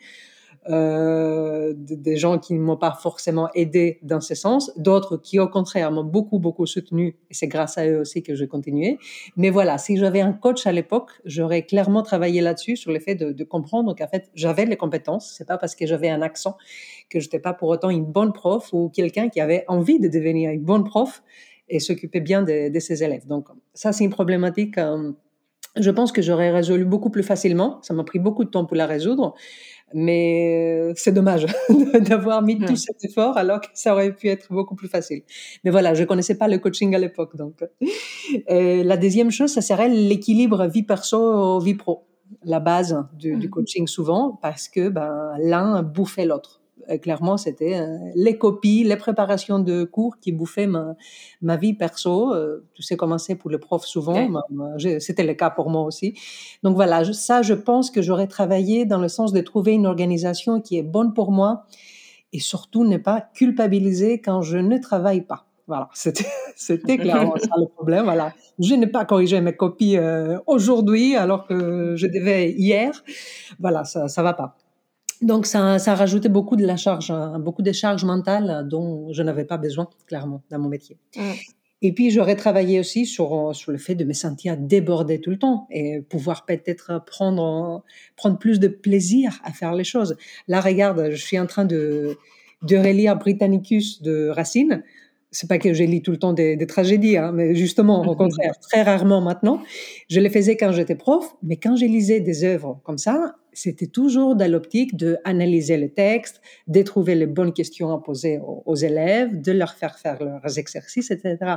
euh, 0.70 1.74
des 1.78 2.18
gens 2.18 2.40
qui 2.40 2.54
ne 2.54 2.60
m'ont 2.60 2.78
pas 2.78 2.92
forcément 2.92 3.50
aidé 3.56 4.00
dans 4.02 4.22
ce 4.22 4.36
sens, 4.36 4.72
d'autres 4.78 5.18
qui 5.18 5.40
au 5.40 5.48
contraire 5.48 5.92
m'ont 5.92 6.04
beaucoup 6.04 6.40
beaucoup 6.40 6.66
soutenu 6.66 7.16
et 7.30 7.34
c'est 7.34 7.48
grâce 7.48 7.78
à 7.78 7.88
eux 7.88 8.00
aussi 8.00 8.24
que 8.24 8.36
je 8.36 8.46
continuais. 8.46 8.98
Mais 9.36 9.50
voilà, 9.50 9.78
si 9.78 9.98
j'avais 9.98 10.22
un 10.22 10.34
coach 10.34 10.68
à 10.68 10.72
l'époque, 10.72 11.12
j'aurais 11.26 11.64
clairement 11.64 12.04
travaillé 12.04 12.42
là-dessus 12.42 12.76
sur 12.76 12.92
le 12.92 13.00
fait 13.00 13.16
de, 13.16 13.32
de 13.32 13.44
comprendre 13.44 13.96
qu'en 13.96 14.08
fait 14.08 14.30
j'avais 14.34 14.66
les 14.66 14.78
compétences. 14.78 15.34
C'est 15.38 15.48
pas 15.48 15.58
parce 15.58 15.76
que 15.76 15.86
j'avais 15.86 16.10
un 16.10 16.22
accent 16.22 16.58
que 17.10 17.20
j'étais 17.20 17.40
pas 17.40 17.54
pour 17.54 17.70
autant 17.70 17.90
une 17.90 18.06
bonne 18.06 18.34
prof 18.34 18.74
ou 18.74 18.90
quelqu'un 18.90 19.30
qui 19.30 19.40
avait 19.40 19.64
envie 19.68 20.00
de 20.00 20.08
devenir 20.08 20.52
une 20.52 20.64
bonne 20.64 20.84
prof 20.84 21.24
et 21.70 21.80
s'occuper 21.80 22.22
bien 22.22 22.44
de, 22.44 22.70
de, 22.70 22.80
ses 22.80 23.04
élèves. 23.04 23.28
Donc 23.28 23.48
ça 23.74 23.94
c'est 23.94 24.04
une 24.04 24.10
problématique. 24.10 24.78
Euh, 24.78 25.12
je 25.80 25.92
pense 25.92 26.12
que 26.12 26.22
j'aurais 26.22 26.52
résolu 26.52 26.86
beaucoup 26.86 27.10
plus 27.10 27.24
facilement. 27.24 27.80
Ça 27.82 27.94
m'a 27.94 28.04
pris 28.04 28.20
beaucoup 28.20 28.44
de 28.44 28.50
temps 28.50 28.66
pour 28.66 28.78
la 28.78 28.86
résoudre. 28.86 29.34
Mais 29.94 30.80
euh, 30.82 30.94
c'est 30.98 31.14
dommage 31.14 31.46
d'avoir 32.02 32.42
mis 32.42 32.60
tout 32.60 32.76
cet 32.76 33.04
effort 33.06 33.38
alors 33.38 33.62
que 33.62 33.68
ça 33.74 33.94
aurait 33.94 34.14
pu 34.14 34.28
être 34.28 34.52
beaucoup 34.52 34.76
plus 34.76 34.90
facile. 34.90 35.22
Mais 35.64 35.72
voilà, 35.72 35.94
je 35.94 36.04
connaissais 36.04 36.38
pas 36.38 36.50
le 36.50 36.58
coaching 36.58 36.94
à 36.94 37.00
l'époque. 37.00 37.38
Donc, 37.38 37.64
euh, 38.50 38.84
la 38.84 38.98
deuxième 38.98 39.32
chose, 39.32 39.52
ça 39.54 39.62
serait 39.62 39.88
l'équilibre 39.88 40.68
vie 40.68 40.84
perso 40.84 41.60
vie 41.60 41.76
pro, 41.76 42.06
la 42.44 42.60
base 42.60 43.02
du, 43.14 43.38
du, 43.38 43.48
mmh. 43.48 43.50
coaching 43.50 43.88
souvent, 43.88 44.38
parce 44.42 44.68
que 44.68 44.90
ben 44.90 45.32
l'un 45.40 45.84
bouffait 45.84 46.26
l'autre. 46.26 46.62
Clairement, 47.02 47.38
c'était 47.38 47.80
les 48.16 48.38
copies, 48.38 48.84
les 48.84 48.96
préparations 48.96 49.60
de 49.60 49.84
cours 49.84 50.20
qui 50.20 50.32
bouffaient 50.32 50.68
ma, 50.68 50.96
ma 51.42 51.58
vie 51.58 51.74
perso. 51.74 52.34
tout 52.74 52.82
s'est 52.82 52.98
commencé 52.98 53.36
pour 53.36 53.50
le 53.50 53.60
prof 53.60 53.86
souvent. 53.86 54.28
C'était 55.00 55.24
le 55.24 55.34
cas 55.34 55.50
pour 55.50 55.70
moi 55.70 55.84
aussi. 55.84 56.14
Donc 56.64 56.76
voilà, 56.76 57.04
ça, 57.14 57.42
je 57.42 57.54
pense 57.54 57.92
que 57.92 58.02
j'aurais 58.02 58.28
travaillé 58.28 58.86
dans 58.86 59.00
le 59.00 59.08
sens 59.08 59.34
de 59.34 59.42
trouver 59.42 59.74
une 59.74 59.86
organisation 59.86 60.62
qui 60.62 60.78
est 60.78 60.84
bonne 60.84 61.14
pour 61.14 61.32
moi 61.32 61.66
et 62.34 62.40
surtout 62.40 62.86
ne 62.86 62.98
pas 62.98 63.22
culpabiliser 63.34 64.20
quand 64.20 64.42
je 64.42 64.58
ne 64.58 64.78
travaille 64.78 65.22
pas. 65.22 65.46
Voilà, 65.68 65.90
c'était 66.56 66.98
clairement 66.98 67.36
ça 67.38 67.50
le 67.58 67.68
problème. 67.68 68.06
Voilà, 68.06 68.34
je 68.60 68.74
n'ai 68.74 68.88
pas 68.88 69.04
corrigé 69.04 69.42
mes 69.42 69.56
copies 69.56 69.98
euh, 69.98 70.40
aujourd'hui 70.48 71.16
alors 71.16 71.46
que 71.46 71.96
je 71.98 72.08
devais 72.08 72.52
hier. 72.52 73.04
Voilà, 73.60 73.84
ça 73.84 74.08
ça 74.08 74.24
va 74.24 74.34
pas. 74.34 74.56
Donc 75.22 75.46
ça 75.46 75.80
ça 75.80 75.94
a 75.94 75.96
rajouté 75.96 76.30
beaucoup 76.30 76.56
de 76.56 76.66
la 76.66 76.78
charge, 76.78 77.12
hein, 77.12 77.40
beaucoup 77.40 77.62
de 77.62 77.72
charges 77.72 78.06
mentales 78.06 78.68
dont 78.68 79.12
je 79.14 79.24
n'avais 79.24 79.46
pas 79.46 79.58
besoin 79.58 79.90
clairement 80.06 80.42
dans 80.50 80.60
mon 80.60 80.70
métier. 80.70 80.98
Mmh. 81.16 81.22
Et 81.84 81.94
puis 81.94 82.10
j'aurais 82.10 82.36
travaillé 82.36 82.80
aussi 82.80 83.06
sur 83.06 83.56
sur 83.56 83.72
le 83.72 83.78
fait 83.78 83.96
de 83.96 84.04
me 84.04 84.14
sentir 84.14 84.58
débordée 84.58 85.22
tout 85.22 85.30
le 85.30 85.38
temps 85.38 85.68
et 85.70 86.02
pouvoir 86.02 86.46
peut-être 86.46 87.04
prendre 87.06 87.84
prendre 88.16 88.38
plus 88.38 88.60
de 88.60 88.68
plaisir 88.68 89.40
à 89.44 89.52
faire 89.52 89.74
les 89.74 89.84
choses. 89.84 90.18
Là, 90.48 90.60
regarde, 90.60 91.10
je 91.12 91.24
suis 91.24 91.40
en 91.40 91.46
train 91.46 91.66
de 91.66 92.18
de 92.64 92.76
relire 92.76 93.16
Britannicus 93.18 94.02
de 94.02 94.30
Racine 94.30 94.84
c'est 95.32 95.48
pas 95.48 95.58
que 95.58 95.74
je 95.74 95.84
lis 95.84 96.02
tout 96.02 96.12
le 96.12 96.18
temps 96.18 96.34
des, 96.34 96.58
tragédies, 96.68 97.18
hein, 97.18 97.32
mais 97.34 97.54
justement, 97.54 98.02
au 98.06 98.16
contraire, 98.16 98.54
très 98.60 98.82
rarement 98.82 99.22
maintenant. 99.22 99.62
Je 100.10 100.20
les 100.20 100.30
faisais 100.30 100.56
quand 100.56 100.72
j'étais 100.72 100.96
prof, 100.96 101.36
mais 101.44 101.58
quand 101.58 101.76
je 101.76 101.86
lisais 101.86 102.22
des 102.22 102.44
œuvres 102.44 102.80
comme 102.84 102.98
ça, 102.98 103.36
c'était 103.52 103.88
toujours 103.88 104.36
dans 104.36 104.50
l'optique 104.50 104.96
de 104.96 105.18
analyser 105.26 105.78
le 105.78 105.90
texte, 105.90 106.42
de 106.68 106.82
trouver 106.82 107.16
les 107.16 107.26
bonnes 107.26 107.54
questions 107.54 107.92
à 107.92 108.00
poser 108.00 108.40
aux, 108.42 108.76
élèves, 108.76 109.42
de 109.42 109.52
leur 109.52 109.74
faire 109.74 109.98
faire 109.98 110.24
leurs 110.24 110.60
exercices, 110.60 111.12
etc. 111.12 111.56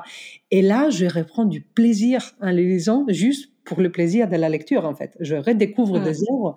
Et 0.50 0.62
là, 0.62 0.88
je 0.90 1.06
reprends 1.06 1.44
du 1.44 1.60
plaisir 1.60 2.32
en 2.40 2.50
les 2.50 2.64
lisant, 2.64 3.04
juste 3.08 3.52
pour 3.64 3.80
le 3.80 3.92
plaisir 3.92 4.28
de 4.28 4.36
la 4.36 4.48
lecture, 4.48 4.84
en 4.84 4.94
fait. 4.94 5.16
Je 5.20 5.36
redécouvre 5.36 6.00
des 6.00 6.22
œuvres 6.32 6.56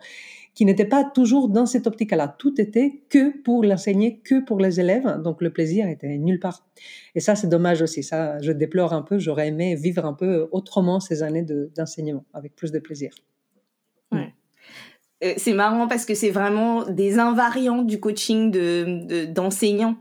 qui 0.54 0.66
n'était 0.66 0.86
pas 0.86 1.04
toujours 1.04 1.50
dans 1.50 1.66
cette 1.66 1.88
optique-là. 1.88 2.36
Tout 2.38 2.60
était 2.62 3.04
que 3.10 3.42
pour 3.42 3.64
l'enseigner, 3.64 4.20
que 4.20 4.44
pour 4.44 4.60
les 4.60 4.80
élèves. 4.80 5.22
Donc 5.24 5.42
le 5.42 5.52
plaisir 5.52 5.88
était 5.88 6.18
nulle 6.18 6.40
part. 6.40 6.66
Et 7.16 7.20
ça, 7.20 7.36
c'est 7.36 7.48
dommage 7.48 7.82
aussi. 7.82 8.04
Ça, 8.04 8.40
je 8.42 8.52
déplore 8.52 8.94
un 8.94 9.02
peu. 9.02 9.18
J'aurais 9.18 9.48
aimé 9.48 9.76
vivre 9.76 10.06
un 10.06 10.14
peu 10.14 10.48
autrement 10.52 11.00
ces 11.00 11.24
années 11.24 11.46
d'enseignement, 11.76 12.26
avec 12.34 12.56
plus 12.56 12.72
de 12.72 12.80
plaisir. 12.80 13.14
Ouais. 14.12 14.34
Euh, 15.24 15.34
c'est 15.38 15.54
marrant 15.54 15.88
parce 15.88 16.06
que 16.06 16.14
c'est 16.16 16.32
vraiment 16.32 16.86
des 16.86 17.18
invariants 17.18 17.82
du 17.82 18.00
coaching 18.00 18.52
d'enseignants. 19.34 19.96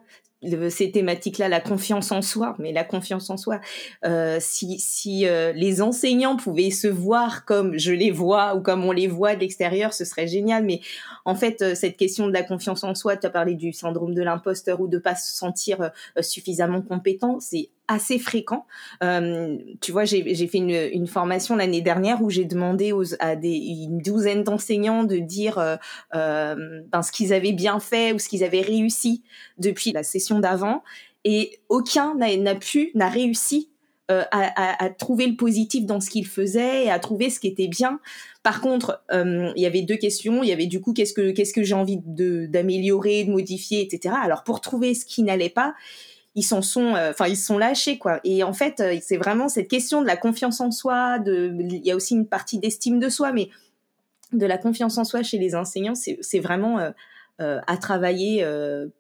Ces 0.71 0.91
thématiques-là, 0.91 1.49
la 1.49 1.61
confiance 1.61 2.11
en 2.11 2.23
soi, 2.23 2.57
mais 2.59 2.73
la 2.73 2.85
confiance 2.85 3.31
en 3.31 3.37
soi, 3.37 3.61
euh, 4.05 4.39
si, 4.41 4.79
si 4.79 5.27
euh, 5.27 5.53
les 5.53 5.83
enseignants 5.83 6.37
pouvaient 6.37 6.71
se 6.71 6.89
voir 6.89 7.45
comme 7.45 7.79
je 7.79 7.93
les 7.93 8.11
vois 8.11 8.57
ou 8.57 8.61
comme 8.61 8.85
on 8.85 8.93
les 8.93 9.07
voit 9.07 9.35
de 9.35 9.41
l'extérieur, 9.41 9.93
ce 9.93 10.05
serait 10.05 10.27
génial. 10.27 10.65
Mais 10.65 10.81
en 11.25 11.35
fait, 11.35 11.63
euh, 11.63 11.75
cette 11.75 11.97
question 11.97 12.27
de 12.27 12.33
la 12.33 12.43
confiance 12.43 12.83
en 12.85 12.95
soi, 12.95 13.17
tu 13.17 13.27
as 13.27 13.31
parlé 13.31 13.55
du 13.55 13.73
syndrome 13.73 14.15
de 14.15 14.23
l'imposteur 14.23 14.81
ou 14.81 14.89
de 14.89 14.99
pas 14.99 15.15
se 15.15 15.37
sentir 15.37 15.81
euh, 15.81 16.23
suffisamment 16.23 16.83
compétent, 16.83 17.39
c'est 17.41 17.71
assez 17.89 18.19
fréquent. 18.19 18.67
Euh, 19.03 19.59
tu 19.81 19.93
vois, 19.93 20.05
j'ai 20.05 20.47
fait 20.47 20.59
une, 20.59 21.07
formation 21.07 21.57
l'année 21.57 21.83
dernière 21.83 22.23
où 22.23 22.31
j'ai 22.31 22.45
demandé 22.45 22.93
à 23.19 23.35
une 23.35 23.99
douzaine 23.99 24.45
d'enseignants 24.45 25.05
de 25.05 25.19
dire 25.19 25.59
euh, 25.59 25.77
euh, 26.15 26.81
ben, 26.91 27.03
ce 27.03 27.12
qu'ils 27.12 27.33
avaient 27.33 27.53
bien 27.53 27.81
fait 27.81 28.12
ou 28.12 28.19
ce 28.19 28.29
qu'ils 28.29 28.45
avaient 28.45 28.62
réussi 28.62 29.23
depuis 29.59 29.93
la 29.93 30.03
session 30.03 30.39
d'avant. 30.39 30.83
Et 31.25 31.61
aucun 31.69 32.15
n'a 32.17 32.55
pu, 32.55 32.91
n'a 32.95 33.09
réussi 33.09 33.69
à, 34.09 34.91
trouver 34.99 35.27
le 35.27 35.37
positif 35.37 35.87
dans 35.87 35.99
ce 35.99 36.11
qu'ils 36.11 36.27
faisaient 36.27 36.85
et 36.85 36.91
à 36.91 36.99
trouver 36.99 37.31
ce 37.31 37.41
qui 37.41 37.47
était 37.47 37.69
bien. 37.69 37.99
Par 38.43 38.61
contre, 38.61 39.03
il 39.11 39.53
y 39.57 39.67
avait 39.67 39.83
deux 39.83 39.97
questions. 39.97 40.43
Il 40.43 40.49
y 40.49 40.53
avait 40.53 40.67
du 40.67 40.81
coup 40.81 40.93
qu'est-ce 40.93 41.15
que 41.15 41.62
j'ai 41.62 41.75
envie 41.75 41.99
d'améliorer, 42.05 43.25
de 43.25 43.31
modifier, 43.31 43.81
etc. 43.81 44.15
Alors 44.23 44.43
pour 44.45 44.61
trouver 44.61 44.95
ce 44.95 45.07
qui 45.07 45.23
n'allait 45.23 45.49
pas, 45.49 45.75
ils 46.35 46.43
s'en 46.43 46.62
sont, 46.62 46.95
euh, 46.95 47.11
enfin 47.11 47.27
ils 47.27 47.37
se 47.37 47.47
sont 47.47 47.59
lâchés 47.59 47.99
quoi. 47.99 48.21
Et 48.25 48.43
en 48.43 48.53
fait, 48.53 48.81
euh, 48.81 48.97
c'est 49.03 49.17
vraiment 49.17 49.49
cette 49.49 49.69
question 49.69 50.01
de 50.01 50.07
la 50.07 50.17
confiance 50.17 50.61
en 50.61 50.71
soi. 50.71 51.19
De, 51.19 51.55
il 51.59 51.85
y 51.85 51.91
a 51.91 51.97
aussi 51.97 52.15
une 52.15 52.27
partie 52.27 52.59
d'estime 52.59 52.99
de 52.99 53.09
soi, 53.09 53.33
mais 53.33 53.51
de 54.33 54.47
la 54.47 54.57
confiance 54.57 54.97
en 54.97 55.05
soi 55.05 55.23
chez 55.23 55.39
les 55.39 55.55
enseignants, 55.55 55.95
c'est 55.95 56.39
vraiment 56.39 56.79
euh, 56.79 57.61
à 57.67 57.77
travailler 57.77 58.47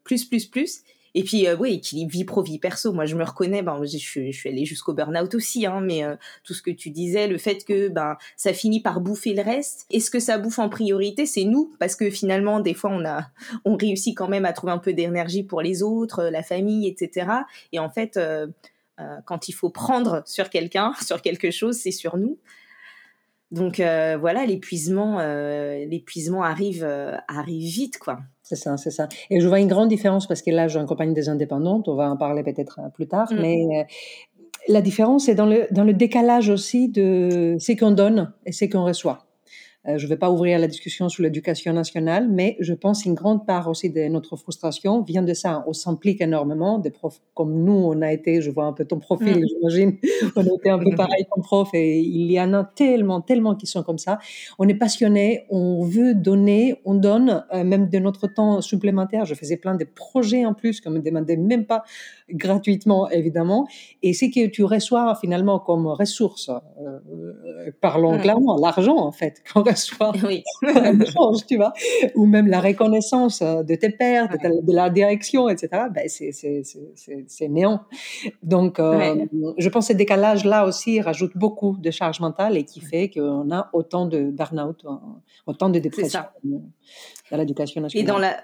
plus, 0.04 0.26
plus, 0.26 0.44
plus. 0.44 0.82
Et 1.14 1.24
puis, 1.24 1.46
euh, 1.46 1.56
oui, 1.58 1.74
équilibre 1.74 2.10
vie 2.10 2.24
pro, 2.24 2.42
vie 2.42 2.58
perso. 2.58 2.92
Moi, 2.92 3.04
je 3.04 3.16
me 3.16 3.24
reconnais, 3.24 3.62
ben, 3.62 3.82
je, 3.84 3.96
suis 3.98 4.48
allée 4.48 4.64
jusqu'au 4.64 4.94
burn-out 4.94 5.34
aussi, 5.34 5.66
hein, 5.66 5.80
mais 5.82 6.04
euh, 6.04 6.16
tout 6.42 6.54
ce 6.54 6.62
que 6.62 6.70
tu 6.70 6.90
disais, 6.90 7.28
le 7.28 7.36
fait 7.36 7.64
que 7.64 7.88
ben, 7.88 8.16
ça 8.36 8.54
finit 8.54 8.80
par 8.80 9.00
bouffer 9.00 9.34
le 9.34 9.42
reste. 9.42 9.86
Est-ce 9.90 10.10
que 10.10 10.20
ça 10.20 10.38
bouffe 10.38 10.58
en 10.58 10.70
priorité? 10.70 11.26
C'est 11.26 11.44
nous, 11.44 11.74
parce 11.78 11.96
que 11.96 12.08
finalement, 12.08 12.60
des 12.60 12.72
fois, 12.72 12.90
on, 12.90 13.04
a, 13.04 13.26
on 13.64 13.76
réussit 13.76 14.16
quand 14.16 14.28
même 14.28 14.46
à 14.46 14.52
trouver 14.52 14.72
un 14.72 14.78
peu 14.78 14.94
d'énergie 14.94 15.42
pour 15.42 15.60
les 15.60 15.82
autres, 15.82 16.20
euh, 16.20 16.30
la 16.30 16.42
famille, 16.42 16.88
etc. 16.88 17.26
Et 17.72 17.78
en 17.78 17.90
fait, 17.90 18.18
quand 19.24 19.48
il 19.48 19.52
faut 19.52 19.70
prendre 19.70 20.22
sur 20.26 20.48
quelqu'un, 20.48 20.92
sur 21.04 21.20
quelque 21.20 21.50
chose, 21.50 21.76
c'est 21.76 21.90
sur 21.90 22.16
nous. 22.16 22.38
Donc 23.50 23.76
voilà, 23.76 24.46
l'épuisement, 24.46 25.18
l'épuisement 25.20 26.42
arrive, 26.42 26.84
arrive 27.28 27.62
vite, 27.62 27.98
quoi. 27.98 28.20
C'est 28.42 28.56
ça, 28.56 28.76
c'est 28.76 28.90
ça. 28.90 29.08
Et 29.30 29.40
je 29.40 29.48
vois 29.48 29.60
une 29.60 29.68
grande 29.68 29.88
différence 29.88 30.26
parce 30.26 30.42
que 30.42 30.50
là, 30.50 30.68
j'accompagne 30.68 31.14
des 31.14 31.28
indépendantes, 31.28 31.88
on 31.88 31.94
va 31.94 32.10
en 32.10 32.16
parler 32.16 32.42
peut-être 32.42 32.80
euh, 32.80 32.88
plus 32.88 33.06
tard, 33.06 33.32
mm. 33.32 33.40
mais 33.40 33.66
euh, 33.72 33.84
la 34.68 34.80
différence 34.80 35.28
est 35.28 35.34
dans 35.34 35.46
le, 35.46 35.66
dans 35.70 35.84
le 35.84 35.92
décalage 35.92 36.48
aussi 36.48 36.88
de 36.88 37.56
ce 37.58 37.72
qu'on 37.72 37.92
donne 37.92 38.32
et 38.44 38.52
ce 38.52 38.64
qu'on 38.64 38.84
reçoit. 38.84 39.26
Euh, 39.88 39.98
je 39.98 40.04
ne 40.04 40.10
vais 40.10 40.16
pas 40.16 40.30
ouvrir 40.30 40.60
la 40.60 40.68
discussion 40.68 41.08
sur 41.08 41.24
l'éducation 41.24 41.72
nationale, 41.72 42.28
mais 42.28 42.56
je 42.60 42.72
pense 42.72 43.02
qu'une 43.02 43.14
grande 43.14 43.44
part 43.46 43.68
aussi 43.68 43.90
de 43.90 44.02
notre 44.08 44.36
frustration 44.36 45.02
vient 45.02 45.22
de 45.22 45.34
ça. 45.34 45.64
On 45.66 45.72
s'implique 45.72 46.20
énormément, 46.20 46.78
des 46.78 46.90
profs 46.90 47.20
comme 47.34 47.64
nous, 47.64 47.72
on 47.72 48.00
a 48.00 48.12
été, 48.12 48.40
je 48.40 48.50
vois 48.50 48.66
un 48.66 48.72
peu 48.72 48.84
ton 48.84 49.00
profil, 49.00 49.40
mm. 49.40 49.46
j'imagine, 49.48 49.96
on 50.36 50.42
a 50.42 50.54
été 50.54 50.70
un 50.70 50.78
peu 50.78 50.94
pareil 50.94 51.26
comme 51.30 51.42
prof, 51.42 51.68
et 51.74 51.98
il 51.98 52.30
y 52.30 52.40
en 52.40 52.54
a 52.54 52.62
tellement, 52.62 53.20
tellement 53.20 53.56
qui 53.56 53.66
sont 53.66 53.82
comme 53.82 53.98
ça. 53.98 54.18
On 54.60 54.68
est 54.68 54.74
passionné, 54.74 55.46
on 55.50 55.82
veut 55.82 56.14
donner, 56.14 56.76
on 56.84 56.94
donne 56.94 57.44
euh, 57.52 57.64
même 57.64 57.88
de 57.88 57.98
notre 57.98 58.28
temps 58.28 58.60
supplémentaire. 58.60 59.24
Je 59.24 59.34
faisais 59.34 59.56
plein 59.56 59.74
de 59.74 59.84
projets 59.84 60.46
en 60.46 60.54
plus 60.54 60.80
qu'on 60.80 60.90
me 60.90 61.00
demandait 61.00 61.36
même 61.36 61.66
pas 61.66 61.82
gratuitement, 62.30 63.10
évidemment. 63.10 63.66
Et 64.02 64.12
ce 64.12 64.26
que 64.26 64.46
tu 64.46 64.62
reçois 64.62 65.16
finalement 65.20 65.58
comme 65.58 65.88
ressource, 65.88 66.50
euh, 66.80 67.70
parlons 67.80 68.16
mm. 68.16 68.20
clairement, 68.20 68.56
l'argent 68.56 68.96
en 68.96 69.10
fait, 69.10 69.42
reçoit 69.72 70.12
oui. 70.24 70.42
tu 71.48 71.56
vois, 71.56 71.72
ou 72.14 72.26
même 72.26 72.46
la 72.46 72.60
reconnaissance 72.60 73.42
euh, 73.42 73.62
de 73.62 73.74
tes 73.74 73.90
pères, 73.90 74.28
de, 74.28 74.72
la 74.72 74.90
direction, 74.90 75.48
etc. 75.48 75.84
Ben 75.94 76.08
c'est 76.08 77.48
néant. 77.48 77.82
Donc, 78.42 78.78
euh, 78.78 79.26
je 79.58 79.68
pense 79.68 79.88
que 79.88 79.92
ce 79.92 79.98
décalage-là 79.98 80.66
aussi 80.66 81.00
rajoute 81.00 81.36
beaucoup 81.36 81.76
de 81.78 81.90
charge 81.90 82.20
mentale 82.20 82.56
et 82.56 82.64
qui 82.64 82.80
fait 82.80 83.10
qu'on 83.10 83.50
a 83.50 83.70
autant 83.72 84.06
de 84.06 84.30
burn-out, 84.30 84.84
euh, 84.84 84.90
autant 85.46 85.68
de 85.68 85.78
dépression 85.78 86.20
dans 87.30 87.36
l'éducation 87.36 87.80
nationale. 87.80 88.04
Et 88.04 88.06
dans 88.06 88.18
la 88.18 88.36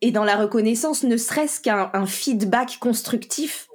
et 0.00 0.10
dans 0.10 0.24
la 0.24 0.36
reconnaissance, 0.36 1.02
ne 1.02 1.16
serait-ce 1.16 1.60
qu'un 1.60 2.06
feedback 2.06 2.78
constructif, 2.78 3.68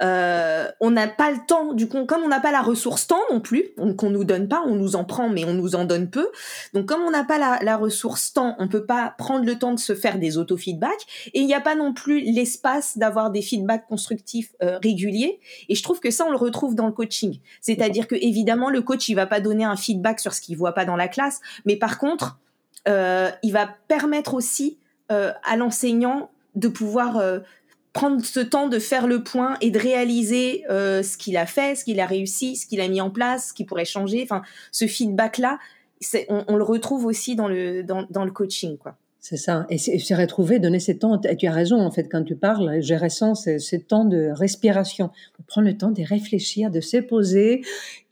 euh, 0.00 0.68
on 0.80 0.90
n'a 0.90 1.06
pas 1.06 1.30
le 1.30 1.38
temps, 1.46 1.74
du 1.74 1.88
coup, 1.88 2.06
comme 2.06 2.22
on 2.22 2.28
n'a 2.28 2.40
pas 2.40 2.52
la 2.52 2.62
ressource 2.62 3.06
temps 3.06 3.20
non 3.30 3.40
plus, 3.40 3.72
qu'on 3.98 4.08
nous 4.08 4.24
donne 4.24 4.48
pas, 4.48 4.62
on 4.66 4.74
nous 4.74 4.96
en 4.96 5.04
prend, 5.04 5.28
mais 5.28 5.44
on 5.44 5.52
nous 5.52 5.74
en 5.74 5.84
donne 5.84 6.08
peu. 6.08 6.30
Donc, 6.72 6.86
comme 6.86 7.02
on 7.02 7.10
n'a 7.10 7.24
pas 7.24 7.38
la, 7.38 7.58
la, 7.62 7.76
ressource 7.76 8.32
temps, 8.32 8.56
on 8.58 8.68
peut 8.68 8.86
pas 8.86 9.14
prendre 9.18 9.44
le 9.44 9.58
temps 9.58 9.74
de 9.74 9.78
se 9.78 9.94
faire 9.94 10.18
des 10.18 10.38
auto-feedbacks, 10.38 11.30
et 11.34 11.40
il 11.40 11.46
n'y 11.46 11.54
a 11.54 11.60
pas 11.60 11.74
non 11.74 11.92
plus 11.92 12.20
l'espace 12.20 12.96
d'avoir 12.96 13.30
des 13.30 13.42
feedbacks 13.42 13.86
constructifs 13.86 14.54
euh, 14.62 14.78
réguliers. 14.78 15.40
Et 15.68 15.74
je 15.74 15.82
trouve 15.82 16.00
que 16.00 16.10
ça, 16.10 16.24
on 16.26 16.30
le 16.30 16.38
retrouve 16.38 16.74
dans 16.74 16.86
le 16.86 16.92
coaching. 16.92 17.40
C'est-à-dire 17.60 18.06
que 18.06 18.14
évidemment, 18.14 18.70
le 18.70 18.80
coach, 18.80 19.08
il 19.08 19.14
va 19.14 19.26
pas 19.26 19.40
donner 19.40 19.64
un 19.64 19.76
feedback 19.76 20.20
sur 20.20 20.32
ce 20.32 20.40
qu'il 20.40 20.56
voit 20.56 20.72
pas 20.72 20.84
dans 20.84 20.96
la 20.96 21.08
classe, 21.08 21.40
mais 21.66 21.76
par 21.76 21.98
contre, 21.98 22.38
euh, 22.88 23.30
il 23.42 23.52
va 23.52 23.68
permettre 23.88 24.34
aussi 24.34 24.78
euh, 25.12 25.32
à 25.44 25.56
l'enseignant 25.56 26.30
de 26.56 26.68
pouvoir 26.68 27.18
euh, 27.18 27.40
prendre 27.92 28.24
ce 28.24 28.40
temps 28.40 28.68
de 28.68 28.78
faire 28.78 29.06
le 29.06 29.22
point 29.22 29.56
et 29.60 29.70
de 29.70 29.78
réaliser 29.78 30.64
euh, 30.68 31.02
ce 31.02 31.16
qu'il 31.16 31.36
a 31.36 31.46
fait, 31.46 31.76
ce 31.76 31.84
qu'il 31.84 32.00
a 32.00 32.06
réussi, 32.06 32.56
ce 32.56 32.66
qu'il 32.66 32.80
a 32.80 32.88
mis 32.88 33.00
en 33.00 33.10
place, 33.10 33.48
ce 33.48 33.52
qui 33.54 33.64
pourrait 33.64 33.84
changer. 33.84 34.22
Enfin, 34.22 34.42
ce 34.72 34.86
feedback-là, 34.86 35.58
on, 36.28 36.56
le 36.56 36.62
retrouve 36.62 37.06
aussi 37.06 37.36
dans 37.36 37.48
le, 37.48 37.82
dans, 37.82 38.24
le 38.24 38.30
coaching, 38.30 38.76
quoi. 38.76 38.96
C'est 39.18 39.38
ça. 39.38 39.66
Et 39.70 39.78
c'est 39.78 40.14
retrouver, 40.14 40.58
donner 40.58 40.78
ce 40.78 40.92
temps. 40.92 41.18
Tu 41.18 41.46
as 41.46 41.52
raison, 41.52 41.80
en 41.80 41.90
fait, 41.90 42.06
quand 42.08 42.22
tu 42.22 42.36
parles, 42.36 42.76
j'ai 42.80 42.96
ressens 42.96 43.34
ce, 43.34 43.76
temps 43.76 44.04
de 44.04 44.28
respiration. 44.30 45.10
Prendre 45.46 45.66
le 45.66 45.76
temps 45.76 45.90
de 45.90 46.02
réfléchir, 46.02 46.70
de 46.70 46.80
se 46.80 46.98
poser, 46.98 47.62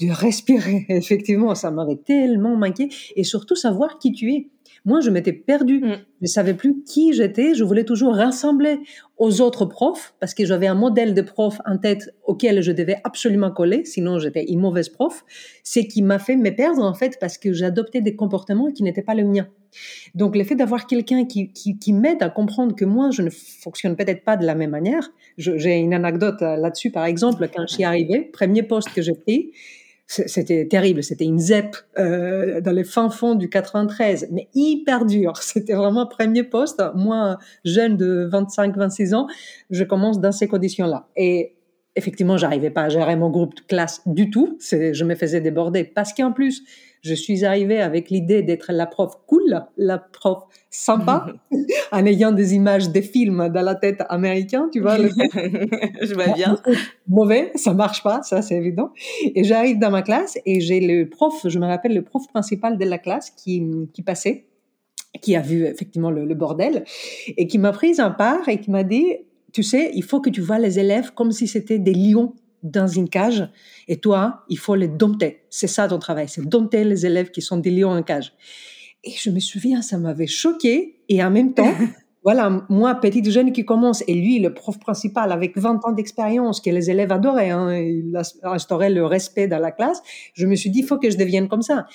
de 0.01 0.11
respirer. 0.11 0.87
Effectivement, 0.89 1.55
ça 1.55 1.71
m'avait 1.71 1.97
tellement 1.97 2.57
manqué. 2.57 2.89
Et 3.17 3.23
surtout 3.23 3.55
savoir 3.55 3.99
qui 3.99 4.13
tu 4.13 4.33
es. 4.33 4.49
Moi, 4.85 5.01
je 5.01 5.11
m'étais 5.11 5.33
perdue. 5.33 5.81
Mm. 5.81 5.97
Je 6.21 6.23
ne 6.23 6.27
savais 6.27 6.55
plus 6.55 6.83
qui 6.85 7.13
j'étais. 7.13 7.55
Je 7.55 7.65
voulais 7.65 7.85
toujours 7.85 8.15
rassembler 8.15 8.81
aux 9.17 9.41
autres 9.41 9.65
profs 9.65 10.15
parce 10.21 10.35
que 10.35 10.45
j'avais 10.45 10.67
un 10.67 10.75
modèle 10.75 11.15
de 11.15 11.23
prof 11.23 11.61
en 11.67 11.79
tête 11.79 12.15
auquel 12.27 12.63
je 12.63 12.73
devais 12.73 13.01
absolument 13.05 13.51
coller, 13.51 13.85
sinon 13.85 14.19
j'étais 14.19 14.45
une 14.45 14.61
mauvaise 14.61 14.89
prof. 14.89 15.25
C'est 15.63 15.87
qui 15.87 16.03
m'a 16.03 16.19
fait 16.19 16.37
me 16.37 16.51
perdre 16.51 16.83
en 16.83 16.95
fait 16.95 17.19
parce 17.21 17.39
que 17.39 17.53
j'adoptais 17.53 18.01
des 18.01 18.17
comportements 18.17 18.71
qui 18.73 18.83
n'étaient 18.83 19.03
pas 19.03 19.15
les 19.15 19.25
miens. 19.25 19.49
Donc, 20.15 20.37
le 20.37 20.45
fait 20.45 20.55
d'avoir 20.55 20.87
quelqu'un 20.87 21.25
qui, 21.25 21.53
qui, 21.53 21.79
qui 21.79 21.93
m'aide 21.93 22.23
à 22.23 22.29
comprendre 22.29 22.77
que 22.77 22.85
moi, 22.85 23.11
je 23.11 23.23
ne 23.23 23.31
fonctionne 23.31 23.97
peut-être 23.97 24.25
pas 24.25 24.37
de 24.37 24.47
la 24.47 24.55
même 24.55 24.71
manière. 24.71 25.11
J'ai 25.37 25.77
une 25.79 25.95
anecdote 25.95 26.43
euh, 26.43 26.57
là-dessus, 26.57 26.91
par 26.91 27.07
exemple, 27.07 27.49
quand 27.53 27.67
je 27.67 27.75
suis 27.75 27.85
arrivée, 27.85 28.21
premier 28.33 28.63
poste 28.63 28.93
que 28.95 29.03
j'ai 29.03 29.15
pris, 29.15 29.51
c'était 30.07 30.69
terrible, 30.69 31.03
c'était 31.03 31.25
une 31.25 31.39
ZEP 31.39 31.77
euh, 31.99 32.61
dans 32.61 32.73
les 32.73 32.85
fins 32.85 33.09
fonds 33.09 33.35
du 33.35 33.49
93, 33.49 34.29
mais 34.31 34.49
hyper 34.55 35.07
dur. 35.07 35.37
C'était 35.41 35.75
vraiment 35.75 36.07
premier 36.07 36.43
poste. 36.43 36.83
Moi, 36.95 37.39
jeune 37.65 37.97
de 37.97 38.29
25-26 38.31 39.15
ans, 39.15 39.27
je 39.71 39.83
commence 39.83 40.21
dans 40.21 40.33
ces 40.33 40.47
conditions-là. 40.47 41.09
Et 41.17 41.57
effectivement, 41.97 42.37
j'arrivais 42.37 42.71
pas 42.71 42.83
à 42.83 42.89
gérer 42.91 43.17
mon 43.17 43.31
groupe 43.31 43.55
de 43.55 43.63
classe 43.63 44.03
du 44.07 44.31
tout. 44.31 44.59
Je 44.61 45.05
me 45.05 45.15
faisais 45.15 45.41
déborder 45.41 45.85
parce 45.85 46.13
qu'en 46.13 46.33
plus, 46.33 46.63
je 47.05 47.13
suis 47.13 47.45
arrivée 47.45 47.81
avec 47.81 48.09
l'idée 48.09 48.43
d'être 48.43 48.73
la 48.73 48.87
prof 48.87 49.13
cool, 49.27 49.63
la 49.77 49.99
prof 49.99 50.45
sympa, 50.71 51.27
en 51.93 52.07
ayant 52.07 52.33
des 52.33 52.55
images 52.55 52.89
des 52.89 53.03
films 53.03 53.51
dans 53.51 53.61
la 53.61 53.75
tête 53.75 54.03
américain, 54.09 54.71
tu 54.73 54.81
vois. 54.81 54.97
je 54.97 56.15
vois 56.15 56.33
bien. 56.35 56.59
Mauvais, 57.07 57.53
ça 57.57 57.75
marche 57.75 58.03
pas, 58.03 58.23
ça 58.23 58.41
c'est 58.41 58.55
évident. 58.55 58.91
Et 59.35 59.45
j'arrive 59.45 59.79
dans 59.79 59.91
ma 59.91 60.01
classe 60.01 60.39
et 60.47 60.61
j'ai 60.61 60.81
le 60.81 61.09
prof, 61.11 61.35
je 61.45 61.59
me 61.59 61.67
rappelle 61.67 61.95
le 61.95 62.03
prof 62.03 62.27
principal 62.29 62.79
de 62.79 62.85
la 62.87 62.97
classe 62.97 63.31
qui, 63.31 63.63
qui 63.93 64.03
passait, 64.03 64.47
qui 65.21 65.37
a 65.37 65.43
vu 65.43 65.67
effectivement 65.67 66.11
le, 66.11 66.25
le 66.25 66.35
bordel 66.35 66.85
et 67.37 67.47
qui 67.47 67.59
m'a 67.59 67.73
prise 67.73 68.01
en 68.01 68.13
part 68.13 68.49
et 68.49 68.61
qui 68.61 68.71
m'a 68.71 68.83
dit, 68.83 69.05
tu 69.53 69.63
sais, 69.63 69.91
il 69.95 70.03
faut 70.03 70.23
que 70.23 70.31
tu 70.31 70.41
vois 70.41 70.59
les 70.59 70.79
élèves 70.79 71.13
comme 71.13 71.33
si 71.33 71.47
c'était 71.49 71.79
des 71.79 71.93
lions 71.93 72.33
dans 72.65 72.89
une 72.89 73.09
cage 73.09 73.49
et 73.87 73.99
toi, 73.99 74.45
il 74.49 74.59
faut 74.59 74.75
les 74.75 74.89
dompter. 74.89 75.43
C'est 75.51 75.69
ça 75.69 75.87
ton 75.87 75.99
travail, 75.99 76.29
c'est 76.29 76.45
dompter 76.45 76.83
les 76.83 77.07
élèves 77.07 77.31
qui 77.31 77.43
sont 77.43 77.59
des 77.59 77.71
lions 77.71 77.91
en 77.91 78.03
cage. 78.03 78.33
Et 79.05 79.13
je 79.13 79.31
me 79.31 79.39
souviens, 79.39 79.83
ça 79.83 79.99
m'avait 79.99 80.27
choqué 80.27 81.03
et 81.09 81.23
en 81.23 81.31
même 81.31 81.53
temps, 81.55 81.73
voilà, 82.25 82.67
moi, 82.71 82.95
petite 82.95 83.31
jeune 83.31 83.53
qui 83.53 83.67
commence, 83.67 84.03
et 84.09 84.15
lui, 84.15 84.39
le 84.39 84.55
prof 84.55 84.79
principal, 84.79 85.31
avec 85.31 85.59
20 85.59 85.85
ans 85.85 85.93
d'expérience, 85.93 86.63
que 86.63 86.71
les 86.71 86.91
élèves 86.91 87.13
adoraient, 87.13 87.51
hein, 87.51 87.77
il 87.77 88.19
instaurait 88.43 88.91
le 88.91 89.05
respect 89.05 89.47
dans 89.47 89.59
la 89.59 89.71
classe, 89.71 90.03
je 90.33 90.47
me 90.47 90.57
suis 90.57 90.71
dit, 90.71 90.81
il 90.81 90.87
faut 90.87 90.99
que 90.99 91.11
je 91.11 91.19
devienne 91.19 91.49
comme 91.49 91.61
ça. 91.61 91.87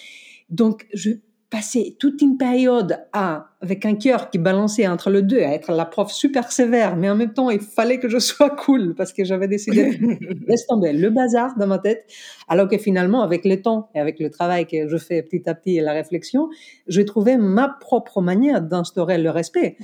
Donc, 0.49 0.85
je 0.93 1.11
passer 1.49 1.95
toute 1.99 2.21
une 2.21 2.37
période 2.37 2.99
à, 3.11 3.47
avec 3.61 3.85
un 3.85 3.95
cœur 3.95 4.29
qui 4.29 4.37
balançait 4.37 4.87
entre 4.87 5.09
le 5.09 5.23
deux, 5.23 5.39
à 5.39 5.53
être 5.53 5.71
la 5.71 5.85
prof 5.85 6.11
super 6.11 6.51
sévère, 6.51 6.95
mais 6.95 7.09
en 7.09 7.15
même 7.15 7.33
temps, 7.33 7.49
il 7.49 7.59
fallait 7.59 7.99
que 7.99 8.07
je 8.07 8.19
sois 8.19 8.51
cool 8.51 8.93
parce 8.95 9.13
que 9.13 9.23
j'avais 9.23 9.47
décidé 9.47 9.97
de 9.97 10.45
laisser 10.47 10.65
tomber 10.67 10.93
le 10.93 11.09
bazar 11.09 11.57
dans 11.57 11.67
ma 11.67 11.79
tête. 11.79 12.05
Alors 12.47 12.67
que 12.67 12.77
finalement, 12.77 13.21
avec 13.21 13.45
le 13.45 13.61
temps 13.61 13.89
et 13.95 13.99
avec 13.99 14.19
le 14.19 14.29
travail 14.29 14.67
que 14.67 14.87
je 14.87 14.97
fais 14.97 15.23
petit 15.23 15.49
à 15.49 15.55
petit 15.55 15.77
et 15.77 15.81
la 15.81 15.93
réflexion, 15.93 16.49
j'ai 16.87 17.05
trouvé 17.05 17.37
ma 17.37 17.67
propre 17.67 18.21
manière 18.21 18.61
d'instaurer 18.61 19.17
le 19.17 19.31
respect 19.31 19.77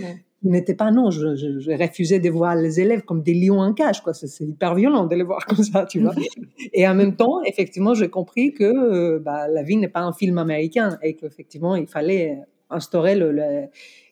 n'était 0.49 0.75
pas 0.75 0.91
non. 0.91 1.11
Je, 1.11 1.35
je, 1.35 1.71
refusais 1.71 2.19
de 2.19 2.29
voir 2.29 2.55
les 2.55 2.79
élèves 2.79 3.01
comme 3.03 3.21
des 3.21 3.33
lions 3.33 3.59
en 3.59 3.73
cage, 3.73 4.01
quoi. 4.01 4.13
C'est 4.13 4.43
hyper 4.43 4.75
violent 4.75 5.05
de 5.05 5.15
les 5.15 5.23
voir 5.23 5.45
comme 5.45 5.63
ça, 5.63 5.85
tu 5.85 5.99
vois. 6.01 6.13
et 6.73 6.87
en 6.87 6.95
même 6.95 7.15
temps, 7.15 7.43
effectivement, 7.43 7.93
j'ai 7.93 8.09
compris 8.09 8.53
que 8.53 8.63
euh, 8.63 9.19
bah, 9.19 9.47
la 9.47 9.63
vie 9.63 9.77
n'est 9.77 9.87
pas 9.87 10.01
un 10.01 10.13
film 10.13 10.37
américain 10.37 10.97
et 11.01 11.15
qu'effectivement, 11.15 11.75
il 11.75 11.87
fallait 11.87 12.39
instaurer 12.69 13.15
le, 13.15 13.67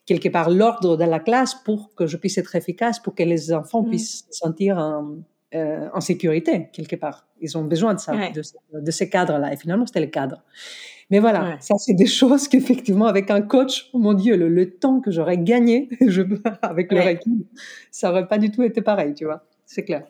quelque 0.06 0.28
part 0.28 0.50
l'ordre 0.50 0.96
de 0.96 1.04
la 1.04 1.20
classe 1.20 1.54
pour 1.54 1.94
que 1.94 2.06
je 2.06 2.16
puisse 2.16 2.38
être 2.38 2.54
efficace, 2.56 3.00
pour 3.00 3.14
que 3.14 3.22
les 3.22 3.52
enfants 3.52 3.82
mm. 3.82 3.88
puissent 3.88 4.24
se 4.30 4.38
sentir 4.38 4.78
en, 4.78 5.16
euh, 5.54 5.88
en, 5.92 6.00
sécurité 6.00 6.68
quelque 6.72 6.96
part. 6.96 7.26
Ils 7.40 7.56
ont 7.56 7.64
besoin 7.64 7.94
de 7.94 8.00
ça, 8.00 8.12
de, 8.12 8.80
de, 8.80 8.90
ces 8.90 9.08
cadres-là. 9.08 9.52
Et 9.52 9.56
finalement, 9.56 9.86
c'était 9.86 10.00
le 10.00 10.06
cadre. 10.06 10.42
Mais 11.10 11.18
voilà, 11.18 11.56
ça 11.60 11.74
c'est 11.78 11.94
des 11.94 12.06
choses 12.20 12.48
qu'effectivement 12.48 13.06
avec 13.06 13.30
un 13.30 13.42
coach, 13.42 13.90
oh 13.92 13.98
mon 13.98 14.14
Dieu, 14.14 14.36
le, 14.36 14.70
temps 14.70 15.00
que 15.00 15.10
j'aurais 15.10 15.38
gagné 15.38 15.88
je, 16.06 16.22
avec 16.62 16.90
le 16.92 16.98
ouais. 16.98 17.20
ça 17.90 18.10
aurait 18.10 18.26
pas 18.26 18.38
du 18.38 18.50
tout 18.50 18.62
été 18.62 18.82
pareil, 18.82 19.14
tu 19.14 19.24
vois. 19.24 19.44
C'est 19.66 19.84
clair. 19.84 20.04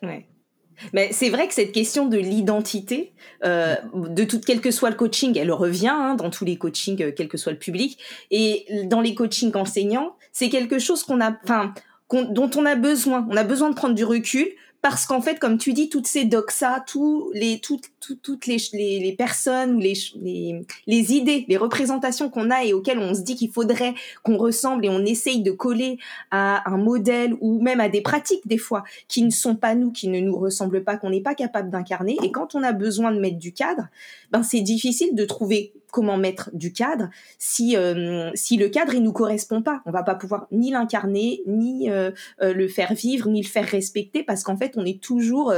Mais 0.92 1.10
c'est 1.12 1.30
vrai 1.30 1.46
que 1.46 1.54
cette 1.54 1.72
question 1.72 2.06
de 2.06 2.18
l'identité, 2.18 3.12
euh, 3.44 3.76
de 3.94 4.24
tout, 4.24 4.40
quel 4.44 4.60
que 4.60 4.70
soit 4.70 4.90
le 4.90 4.96
coaching, 4.96 5.38
elle 5.38 5.52
revient 5.52 5.88
hein, 5.88 6.14
dans 6.16 6.30
tous 6.30 6.44
les 6.44 6.56
coachings, 6.56 7.00
euh, 7.02 7.12
quel 7.14 7.28
que 7.28 7.36
soit 7.36 7.52
le 7.52 7.58
public, 7.58 7.98
et 8.30 8.66
dans 8.84 9.00
les 9.00 9.14
coachings 9.14 9.54
enseignants, 9.56 10.16
c'est 10.32 10.48
quelque 10.48 10.78
chose 10.78 11.04
qu'on 11.04 11.20
a, 11.20 11.36
enfin, 11.44 11.72
dont 12.10 12.50
on 12.56 12.66
a 12.66 12.74
besoin. 12.74 13.26
On 13.30 13.36
a 13.36 13.44
besoin 13.44 13.70
de 13.70 13.74
prendre 13.74 13.94
du 13.94 14.04
recul 14.04 14.48
parce 14.84 15.06
qu'en 15.06 15.22
fait, 15.22 15.38
comme 15.38 15.56
tu 15.56 15.72
dis, 15.72 15.88
toutes 15.88 16.06
ces 16.06 16.26
doxas, 16.26 16.80
tous 16.86 17.30
les, 17.32 17.58
toutes, 17.58 17.90
toutes, 18.22 18.46
les, 18.46 18.58
les, 18.74 19.14
personnes 19.16 19.76
ou 19.76 19.78
les, 19.78 19.94
les, 20.20 20.60
les, 20.86 21.12
idées, 21.14 21.46
les 21.48 21.56
représentations 21.56 22.28
qu'on 22.28 22.50
a 22.50 22.64
et 22.64 22.74
auxquelles 22.74 22.98
on 22.98 23.14
se 23.14 23.22
dit 23.22 23.34
qu'il 23.34 23.50
faudrait 23.50 23.94
qu'on 24.22 24.36
ressemble 24.36 24.84
et 24.84 24.90
on 24.90 25.02
essaye 25.06 25.40
de 25.40 25.52
coller 25.52 25.96
à 26.30 26.70
un 26.70 26.76
modèle 26.76 27.34
ou 27.40 27.62
même 27.62 27.80
à 27.80 27.88
des 27.88 28.02
pratiques 28.02 28.46
des 28.46 28.58
fois 28.58 28.84
qui 29.08 29.22
ne 29.22 29.30
sont 29.30 29.56
pas 29.56 29.74
nous, 29.74 29.90
qui 29.90 30.08
ne 30.08 30.20
nous 30.20 30.36
ressemblent 30.36 30.84
pas, 30.84 30.98
qu'on 30.98 31.08
n'est 31.08 31.22
pas 31.22 31.34
capable 31.34 31.70
d'incarner. 31.70 32.18
Et 32.22 32.30
quand 32.30 32.54
on 32.54 32.62
a 32.62 32.72
besoin 32.72 33.10
de 33.10 33.18
mettre 33.18 33.38
du 33.38 33.54
cadre, 33.54 33.88
ben 34.32 34.42
c'est 34.42 34.60
difficile 34.60 35.14
de 35.14 35.24
trouver 35.24 35.72
comment 35.94 36.16
mettre 36.16 36.50
du 36.52 36.72
cadre 36.72 37.08
si 37.38 37.76
euh, 37.76 38.28
si 38.34 38.56
le 38.56 38.68
cadre 38.68 38.94
il 38.94 39.02
nous 39.04 39.12
correspond 39.12 39.62
pas 39.62 39.80
on 39.86 39.92
va 39.92 40.02
pas 40.02 40.16
pouvoir 40.16 40.48
ni 40.50 40.72
l'incarner 40.72 41.40
ni 41.46 41.88
euh, 41.88 42.10
euh, 42.42 42.52
le 42.52 42.66
faire 42.66 42.94
vivre 42.94 43.28
ni 43.28 43.40
le 43.40 43.46
faire 43.46 43.64
respecter 43.64 44.24
parce 44.24 44.42
qu'en 44.42 44.56
fait 44.56 44.73
on 44.76 44.84
est 44.84 45.02
toujours 45.02 45.52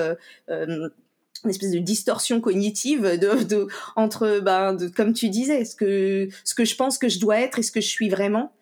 une 0.49 0.91
espèce 1.45 1.71
de 1.71 1.79
distorsion 1.79 2.41
cognitive 2.41 3.03
de, 3.19 3.67
entre 3.97 4.41
ben 4.41 4.77
comme 4.97 5.13
tu 5.13 5.29
disais 5.29 5.65
ce 5.65 5.75
que 5.75 6.29
je 6.65 6.75
pense 6.75 6.99
que 6.99 7.09
je 7.09 7.19
dois 7.19 7.41
être 7.41 7.59
et 7.59 7.63
ce 7.63 7.73
que 7.73 7.81
je 7.81 7.89
suis 7.89 8.09
vraiment 8.09 8.53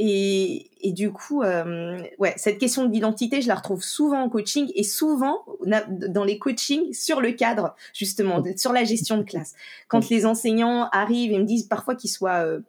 et, 0.00 0.92
du 0.92 1.10
coup, 1.10 1.42
euh, 1.42 2.00
ouais, 2.18 2.32
cette 2.36 2.58
question 2.58 2.86
d'identité, 2.86 3.42
je 3.42 3.48
la 3.48 3.56
retrouve 3.56 3.82
souvent 3.82 4.22
en 4.22 4.28
coaching 4.28 4.70
et 4.76 4.84
souvent 4.84 5.44
dans 5.90 6.22
les 6.22 6.38
coachings 6.38 6.92
sur 6.92 7.20
le 7.20 7.32
cadre, 7.32 7.74
justement, 7.92 8.42
sur 8.56 8.72
la 8.72 8.84
gestion 8.84 9.18
de 9.18 9.24
classe. 9.24 9.54
Quand 9.88 10.08
les 10.08 10.24
enseignants 10.24 10.88
arrivent 10.92 11.32
et 11.32 11.38
me 11.38 11.44
disent 11.44 11.64
parfois 11.64 11.96
qu'ils 11.96 12.10
soient 12.10 12.46
euh, 12.46 12.60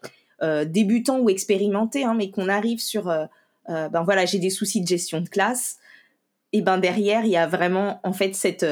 euh, 0.42 0.66
débutants 0.66 1.20
ou 1.20 1.30
expérimentés, 1.30 2.04
hein, 2.04 2.16
mais 2.18 2.32
qu'on 2.32 2.50
arrive 2.50 2.80
sur, 2.80 3.10
euh, 3.10 3.26
euh, 3.70 3.90
ben 3.90 4.02
voilà, 4.02 4.26
j'ai 4.26 4.40
des 4.40 4.50
soucis 4.50 4.82
de 4.82 4.88
gestion 4.88 5.22
de 5.22 5.30
classe, 5.30 5.78
et 6.54 6.62
ben 6.62 6.78
derrière, 6.78 7.26
il 7.26 7.32
y 7.32 7.38
a 7.38 7.48
vraiment, 7.48 8.00
en 8.04 8.14
fait, 8.14 8.36
cette 8.36 8.66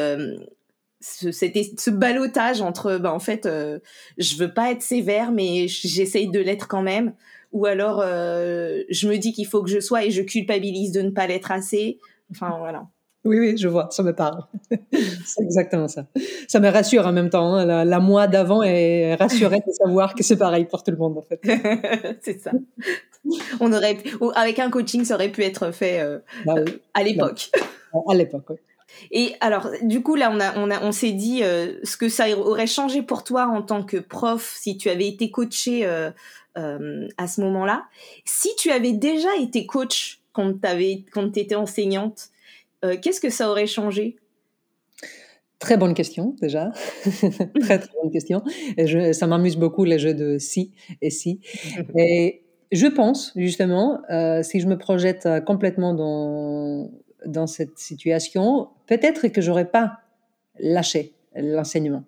ce, 0.99 1.31
ce 1.31 1.89
balotage 1.89 2.61
entre 2.61 2.97
ben 2.97 3.11
en 3.11 3.19
fait 3.19 3.45
euh, 3.45 3.79
je 4.17 4.35
veux 4.37 4.51
pas 4.51 4.71
être 4.71 4.81
sévère 4.81 5.31
mais 5.31 5.67
j'essaye 5.67 6.27
de 6.27 6.39
l'être 6.39 6.67
quand 6.67 6.81
même 6.81 7.13
ou 7.51 7.65
alors 7.65 8.01
euh, 8.01 8.81
je 8.89 9.07
me 9.07 9.17
dis 9.17 9.31
qu'il 9.33 9.47
faut 9.47 9.63
que 9.63 9.69
je 9.69 9.79
sois 9.79 10.05
et 10.05 10.11
je 10.11 10.21
culpabilise 10.21 10.91
de 10.91 11.01
ne 11.01 11.09
pas 11.11 11.27
l'être 11.27 11.51
assez. 11.51 11.99
Enfin 12.31 12.55
voilà. 12.59 12.87
Oui, 13.27 13.39
oui, 13.39 13.57
je 13.57 13.67
vois, 13.67 13.87
ça 13.91 14.03
me 14.03 14.13
parle. 14.13 14.43
c'est 15.25 15.43
exactement 15.43 15.87
ça. 15.87 16.05
Ça 16.47 16.59
me 16.59 16.69
rassure 16.69 17.05
en 17.05 17.13
même 17.13 17.29
temps. 17.29 17.55
Hein. 17.55 17.65
La, 17.65 17.85
la, 17.85 17.99
moi 17.99 18.27
d'avant 18.27 18.63
est 18.63 19.15
rassurée 19.15 19.59
de 19.65 19.71
savoir 19.71 20.15
que 20.15 20.23
c'est 20.23 20.37
pareil 20.37 20.65
pour 20.65 20.83
tout 20.83 20.91
le 20.91 20.97
monde, 20.97 21.17
en 21.17 21.21
fait. 21.21 21.41
c'est 22.21 22.39
ça. 22.39 22.51
On 23.59 23.73
aurait, 23.73 23.97
avec 24.35 24.59
un 24.59 24.69
coaching, 24.69 25.03
ça 25.03 25.15
aurait 25.15 25.31
pu 25.31 25.43
être 25.43 25.71
fait 25.71 25.99
euh, 25.99 26.19
bah 26.45 26.55
oui. 26.55 26.79
à 26.93 27.03
l'époque. 27.03 27.51
À 28.09 28.15
l'époque, 28.15 28.45
oui. 28.49 28.57
Et 29.11 29.35
alors, 29.41 29.69
du 29.81 30.01
coup, 30.01 30.15
là, 30.15 30.31
on, 30.31 30.39
a, 30.39 30.57
on, 30.57 30.71
a, 30.71 30.81
on 30.83 30.91
s'est 30.91 31.11
dit 31.11 31.43
euh, 31.43 31.73
ce 31.83 31.97
que 31.97 32.09
ça 32.09 32.29
aurait 32.37 32.67
changé 32.67 33.01
pour 33.01 33.23
toi 33.23 33.47
en 33.47 33.61
tant 33.61 33.83
que 33.83 33.97
prof 33.97 34.55
si 34.59 34.77
tu 34.77 34.89
avais 34.89 35.07
été 35.07 35.29
coaché 35.29 35.85
euh, 35.85 36.09
euh, 36.57 37.07
à 37.17 37.27
ce 37.27 37.41
moment-là. 37.41 37.85
Si 38.25 38.49
tu 38.57 38.71
avais 38.71 38.93
déjà 38.93 39.35
été 39.39 39.65
coach 39.65 40.21
quand 40.33 40.53
tu 40.61 41.39
étais 41.39 41.55
enseignante, 41.55 42.29
euh, 42.85 42.95
qu'est-ce 43.01 43.21
que 43.21 43.29
ça 43.29 43.49
aurait 43.49 43.67
changé? 43.67 44.17
Très 45.59 45.77
bonne 45.77 45.95
question 45.95 46.35
déjà, 46.39 46.71
très 47.61 47.79
très 47.79 47.89
bonne 48.01 48.11
question. 48.11 48.43
Et 48.77 48.85
je, 48.85 49.11
ça 49.11 49.25
m'amuse 49.25 49.57
beaucoup 49.57 49.85
les 49.85 49.97
jeux 49.97 50.13
de 50.13 50.37
si 50.37 50.73
et 51.01 51.09
si. 51.09 51.41
et 51.97 52.43
je 52.71 52.85
pense 52.85 53.33
justement, 53.35 54.01
euh, 54.11 54.43
si 54.43 54.59
je 54.59 54.67
me 54.67 54.77
projette 54.77 55.27
complètement 55.45 55.93
dans 55.93 56.91
dans 57.25 57.47
cette 57.47 57.79
situation, 57.79 58.69
peut-être 58.85 59.29
que 59.29 59.41
j'aurais 59.41 59.69
pas 59.69 59.99
lâché 60.59 61.13
l'enseignement, 61.35 62.03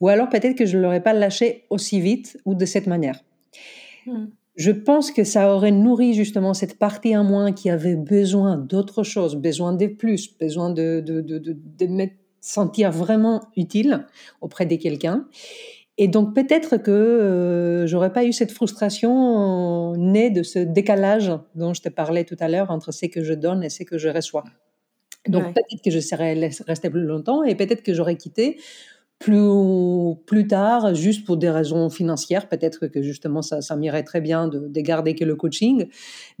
ou 0.00 0.08
alors 0.08 0.30
peut-être 0.30 0.56
que 0.56 0.64
je 0.64 0.78
l'aurais 0.78 1.02
pas 1.02 1.12
lâché 1.12 1.66
aussi 1.68 2.00
vite 2.00 2.38
ou 2.46 2.54
de 2.54 2.64
cette 2.64 2.86
manière. 2.86 3.22
Hmm. 4.06 4.26
Je 4.56 4.70
pense 4.70 5.10
que 5.10 5.24
ça 5.24 5.54
aurait 5.54 5.70
nourri 5.70 6.12
justement 6.12 6.52
cette 6.52 6.78
partie 6.78 7.16
en 7.16 7.24
moins 7.24 7.52
qui 7.52 7.70
avait 7.70 7.96
besoin 7.96 8.56
d'autre 8.58 9.02
chose, 9.02 9.36
besoin 9.36 9.72
de 9.72 9.86
plus, 9.86 10.36
besoin 10.38 10.70
de, 10.70 11.02
de, 11.04 11.20
de, 11.20 11.38
de, 11.38 11.56
de 11.78 11.86
me 11.86 12.06
sentir 12.40 12.90
vraiment 12.90 13.40
utile 13.56 14.06
auprès 14.40 14.66
de 14.66 14.76
quelqu'un. 14.76 15.26
Et 15.98 16.08
donc 16.08 16.34
peut-être 16.34 16.78
que 16.78 16.90
euh, 16.90 17.86
j'aurais 17.86 18.12
pas 18.12 18.24
eu 18.24 18.32
cette 18.32 18.50
frustration 18.50 19.94
née 19.96 20.30
de 20.30 20.42
ce 20.42 20.58
décalage 20.58 21.32
dont 21.54 21.74
je 21.74 21.82
te 21.82 21.88
parlais 21.88 22.24
tout 22.24 22.36
à 22.40 22.48
l'heure 22.48 22.70
entre 22.70 22.92
ce 22.92 23.06
que 23.06 23.22
je 23.22 23.34
donne 23.34 23.62
et 23.62 23.70
ce 23.70 23.84
que 23.84 23.98
je 23.98 24.08
reçois. 24.08 24.44
Donc 25.28 25.54
peut-être 25.54 25.82
que 25.84 25.90
je 25.90 26.00
serais 26.00 26.34
resté 26.66 26.90
plus 26.90 27.04
longtemps 27.04 27.44
et 27.44 27.54
peut-être 27.54 27.82
que 27.82 27.94
j'aurais 27.94 28.16
quitté 28.16 28.58
plus, 29.22 30.16
plus 30.26 30.48
tard, 30.48 30.94
juste 30.94 31.24
pour 31.24 31.36
des 31.36 31.48
raisons 31.48 31.88
financières, 31.90 32.48
peut-être 32.48 32.88
que 32.88 33.02
justement 33.02 33.40
ça, 33.40 33.60
ça 33.60 33.76
m'irait 33.76 34.02
très 34.02 34.20
bien 34.20 34.48
de, 34.48 34.66
de, 34.66 34.80
garder 34.80 35.14
que 35.14 35.24
le 35.24 35.36
coaching, 35.36 35.86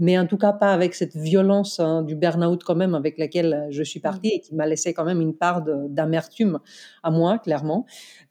mais 0.00 0.18
en 0.18 0.26
tout 0.26 0.36
cas 0.36 0.52
pas 0.52 0.72
avec 0.72 0.94
cette 0.94 1.16
violence 1.16 1.78
hein, 1.78 2.02
du 2.02 2.16
burn-out 2.16 2.64
quand 2.64 2.74
même 2.74 2.96
avec 2.96 3.18
laquelle 3.18 3.68
je 3.70 3.84
suis 3.84 4.00
partie 4.00 4.28
mmh. 4.28 4.36
et 4.36 4.40
qui 4.40 4.54
m'a 4.56 4.66
laissé 4.66 4.92
quand 4.92 5.04
même 5.04 5.20
une 5.20 5.34
part 5.34 5.62
d'amertume 5.62 6.58
à 7.04 7.10
moi, 7.10 7.38
clairement. 7.38 7.86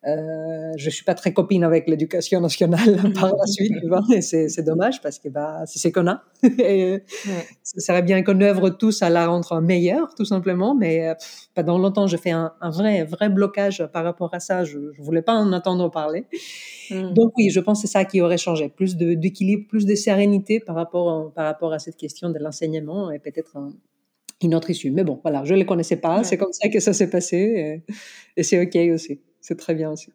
Euh, 0.07 0.71
je 0.77 0.89
suis 0.89 1.05
pas 1.05 1.13
très 1.13 1.31
copine 1.31 1.63
avec 1.63 1.87
l'éducation 1.87 2.41
nationale 2.41 3.13
par 3.13 3.35
la 3.35 3.45
suite, 3.45 3.73
tu 3.79 3.87
vois, 3.87 4.01
et 4.11 4.21
c'est 4.21 4.63
dommage 4.63 5.01
parce 5.01 5.19
que 5.19 5.29
bah, 5.29 5.61
c'est 5.65 5.79
ce 5.79 5.87
qu'on 5.87 6.07
a. 6.07 6.23
et 6.43 6.93
ouais. 6.93 7.47
Ce 7.63 7.79
serait 7.79 8.01
bien 8.01 8.23
qu'on 8.23 8.41
œuvre 8.41 8.69
tous 8.69 9.01
à 9.01 9.09
la 9.09 9.27
rendre 9.27 9.61
meilleure, 9.61 10.13
tout 10.15 10.25
simplement, 10.25 10.75
mais 10.75 11.07
euh, 11.07 11.13
pendant 11.53 11.77
longtemps, 11.77 12.07
je 12.07 12.17
fais 12.17 12.31
un, 12.31 12.51
un, 12.59 12.71
vrai, 12.71 13.03
vrai 13.03 13.29
blocage 13.29 13.85
par 13.93 14.03
rapport 14.03 14.33
à 14.33 14.40
ça. 14.41 14.65
Je, 14.65 14.91
je 14.91 15.01
voulais 15.01 15.21
pas 15.21 15.33
en 15.33 15.53
entendre 15.53 15.89
parler. 15.89 16.25
Mm. 16.89 17.13
Donc 17.13 17.31
oui, 17.37 17.49
je 17.49 17.61
pense 17.61 17.81
que 17.81 17.87
c'est 17.87 17.93
ça 17.93 18.03
qui 18.03 18.19
aurait 18.19 18.37
changé, 18.37 18.67
plus 18.67 18.97
d'équilibre, 18.97 19.67
plus 19.69 19.85
de 19.85 19.95
sérénité 19.95 20.59
par 20.59 20.75
rapport, 20.75 21.31
par 21.31 21.45
rapport 21.45 21.71
à 21.71 21.79
cette 21.79 21.95
question 21.95 22.29
de 22.29 22.39
l'enseignement 22.39 23.11
et 23.11 23.19
peut-être 23.19 23.55
un, 23.55 23.71
une 24.41 24.53
autre 24.53 24.69
issue. 24.69 24.91
Mais 24.91 25.05
bon, 25.05 25.19
voilà, 25.21 25.45
je 25.45 25.53
ne 25.53 25.59
les 25.59 25.65
connaissais 25.65 25.95
pas, 25.95 26.17
ouais. 26.17 26.23
c'est 26.25 26.37
comme 26.37 26.51
ça 26.51 26.67
que 26.67 26.81
ça 26.81 26.91
s'est 26.91 27.09
passé 27.09 27.37
et, 27.37 27.93
et 28.35 28.43
c'est 28.43 28.61
OK 28.61 28.75
aussi 28.93 29.21
c'est 29.41 29.57
très 29.57 29.73
bien 29.73 29.91
aussi. 29.91 30.13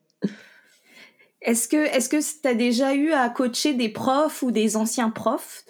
Est-ce 1.42 1.68
que 1.68 1.76
est-ce 1.76 2.08
que 2.08 2.40
tu 2.40 2.48
as 2.48 2.54
déjà 2.54 2.94
eu 2.94 3.12
à 3.12 3.28
coacher 3.28 3.74
des 3.74 3.88
profs 3.88 4.42
ou 4.42 4.50
des 4.50 4.76
anciens 4.76 5.10
profs? 5.10 5.64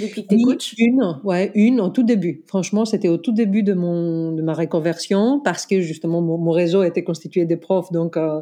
Depuis 0.00 0.26
que 0.26 0.44
coach 0.44 0.74
Une, 0.78 1.20
ouais, 1.24 1.50
une 1.54 1.80
au 1.80 1.88
tout 1.88 2.02
début. 2.02 2.42
Franchement, 2.46 2.84
c'était 2.84 3.08
au 3.08 3.16
tout 3.16 3.32
début 3.32 3.62
de 3.62 3.74
mon 3.74 4.32
de 4.32 4.42
ma 4.42 4.54
reconversion 4.54 5.40
parce 5.40 5.66
que 5.66 5.80
justement 5.80 6.20
mon, 6.20 6.38
mon 6.38 6.50
réseau 6.50 6.82
était 6.82 7.04
constitué 7.04 7.44
de 7.44 7.54
profs, 7.54 7.92
donc 7.92 8.16
euh, 8.16 8.40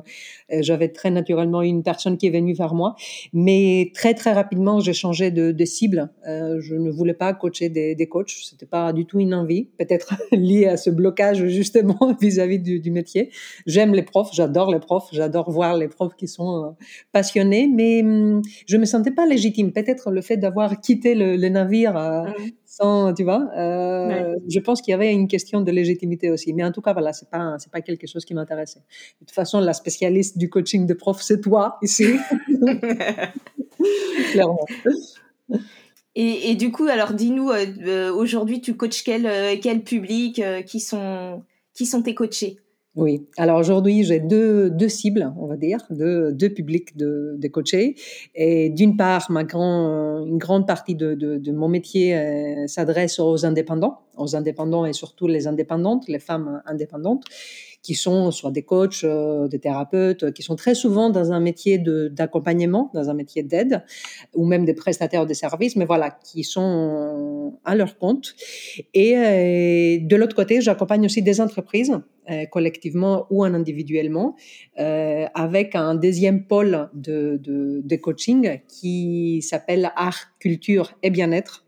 j'avais 0.51 0.89
très 0.89 1.11
naturellement 1.11 1.63
une 1.63 1.83
personne 1.83 2.17
qui 2.17 2.27
est 2.27 2.31
venue 2.31 2.55
vers 2.55 2.75
moi. 2.75 2.95
Mais 3.33 3.91
très 3.95 4.15
très 4.15 4.33
rapidement, 4.33 4.81
j'ai 4.81 4.93
changé 4.93 5.31
de, 5.31 5.53
de 5.53 5.65
cible. 5.65 6.11
Euh, 6.27 6.61
je 6.61 6.75
ne 6.75 6.91
voulais 6.91 7.15
pas 7.15 7.33
coacher 7.35 7.69
des, 7.69 7.95
des 7.95 8.07
coachs, 8.09 8.31
c'était 8.31 8.67
pas 8.67 8.93
du 8.93 9.07
tout 9.07 9.21
une 9.21 9.35
envie, 9.35 9.69
peut-être 9.79 10.15
lié 10.33 10.67
à 10.67 10.77
ce 10.77 10.91
blocage 10.91 11.47
justement 11.47 12.17
vis-à-vis 12.21 12.59
-vis 12.59 12.63
du, 12.63 12.81
du, 12.81 12.91
métier. 12.91 13.31
J'aime 13.67 13.95
les 13.95 14.03
profs, 14.03 14.31
j'adore 14.33 14.71
les 14.73 14.81
profs, 14.81 15.09
j'adore 15.13 15.51
voir 15.51 15.77
les 15.77 15.89
profs 15.89 16.17
qui 16.17 16.29
sont 16.29 16.65
euh, 16.65 16.71
passionnés, 17.13 17.69
mais 17.69 18.03
hum, 18.03 18.43
je 18.67 18.77
me 18.77 18.85
sentais 18.85 19.11
pas 19.11 19.27
légitime. 19.27 19.73
Peut-être 19.73 20.11
le 20.11 20.21
fait 20.21 20.37
d'avoir 20.37 20.81
quitté 20.81 21.15
le, 21.15 21.30
le 21.37 21.49
navire 21.49 21.97
euh, 21.97 22.23
mmh. 22.23 22.51
sans, 22.67 23.15
tu 23.15 23.25
vois. 23.25 23.49
Euh, 23.57 24.09
ouais. 24.09 24.35
Je 24.49 24.61
pense 24.61 24.83
qu'il 24.83 24.93
y 24.93 24.95
avait 24.95 25.13
une 25.13 25.29
question 25.29 25.61
de 25.61 25.71
légitimité 25.71 26.31
aussi. 26.31 26.53
Mais 26.53 26.65
en 26.65 26.73
tout 26.73 26.81
cas, 26.81 26.93
voilà, 26.93 27.13
c'est 27.13 27.29
pas, 27.31 27.57
c'est 27.59 27.71
pas 27.71 27.81
quelque 27.81 28.07
chose 28.07 28.25
qui 28.25 28.35
m'intéressait. 28.35 28.81
De 29.21 29.27
toute 29.27 29.35
façon, 29.35 29.61
la 29.61 29.73
spécialiste 29.73 30.39
du 30.39 30.49
coaching 30.49 30.87
de 30.87 30.95
prof, 30.95 31.21
c'est 31.21 31.41
toi 31.41 31.79
ici. 31.83 32.07
Clairement. 34.33 34.67
Et, 36.15 36.51
et, 36.51 36.55
du 36.55 36.71
coup, 36.73 36.87
alors 36.87 37.15
dis-nous, 37.15 37.51
euh, 37.51 38.13
aujourd'hui, 38.13 38.61
tu 38.61 38.75
coaches 38.75 39.05
quel, 39.05 39.59
quel 39.61 39.83
public 39.83 40.43
qui, 40.67 40.81
sont, 40.81 41.43
qui 41.75 41.87
sont 41.87 42.03
tes 42.03 42.15
coachés? 42.15 42.59
Oui, 42.97 43.29
alors 43.37 43.59
aujourd'hui, 43.59 44.03
j'ai 44.03 44.19
deux, 44.19 44.69
deux 44.69 44.89
cibles, 44.89 45.33
on 45.39 45.47
va 45.47 45.57
dire, 45.57 45.79
deux, 45.91 46.33
deux 46.33 46.49
publics 46.49 46.97
de, 46.97 47.37
de 47.39 47.49
coachés. 47.49 47.95
Et 48.35 48.69
d'une 48.69 48.97
part, 48.97 49.31
ma 49.31 49.43
une 49.43 50.39
grande 50.39 50.67
partie 50.67 50.97
de, 50.97 51.15
de, 51.15 51.39
de 51.39 51.53
mon 51.53 51.69
métier 51.69 52.17
euh, 52.17 52.67
s'adresse 52.67 53.21
aux 53.21 53.47
indépendants, 53.47 54.01
aux 54.17 54.35
indépendants 54.35 54.87
et 54.87 54.93
surtout 54.93 55.29
les 55.29 55.47
indépendantes, 55.47 56.09
les 56.09 56.19
femmes 56.19 56.63
indépendantes 56.67 57.25
qui 57.83 57.95
sont 57.95 58.31
soit 58.31 58.51
des 58.51 58.63
coachs, 58.63 59.05
euh, 59.05 59.49
des 59.49 59.59
thérapeutes, 59.59 60.33
qui 60.33 60.43
sont 60.43 60.57
très 60.57 60.75
souvent 60.75 61.11
dans 61.11 61.33
un 61.33 61.41
métier 61.41 61.79
d'accompagnement, 61.79 62.91
dans 62.95 63.09
un 63.11 63.15
métier 63.15 63.43
d'aide, 63.43 63.83
ou 64.35 64.45
même 64.47 64.65
des 64.65 64.75
prestataires 64.75 65.27
de 65.27 65.35
services, 65.35 65.77
mais 65.77 65.85
voilà, 65.85 66.11
qui 66.11 66.45
sont 66.45 67.59
à 67.65 67.75
leur 67.75 67.99
compte. 67.99 68.35
Et 68.95 69.17
euh, 69.17 69.99
de 70.01 70.17
l'autre 70.17 70.37
côté, 70.37 70.61
j'accompagne 70.61 71.05
aussi 71.05 71.23
des 71.23 71.41
entreprises, 71.41 71.99
euh, 72.31 72.47
collectivement 72.47 73.27
ou 73.31 73.45
en 73.45 73.55
individuellement, 73.55 74.37
euh, 74.79 75.27
avec 75.35 75.75
un 75.75 75.95
deuxième 75.95 76.47
pôle 76.47 76.89
de, 76.95 77.41
de, 77.43 77.81
de 77.83 77.97
coaching 77.97 78.61
qui 78.69 79.43
s'appelle 79.43 79.91
art, 79.97 80.37
culture 80.39 80.93
et 81.03 81.11
bien-être 81.11 81.65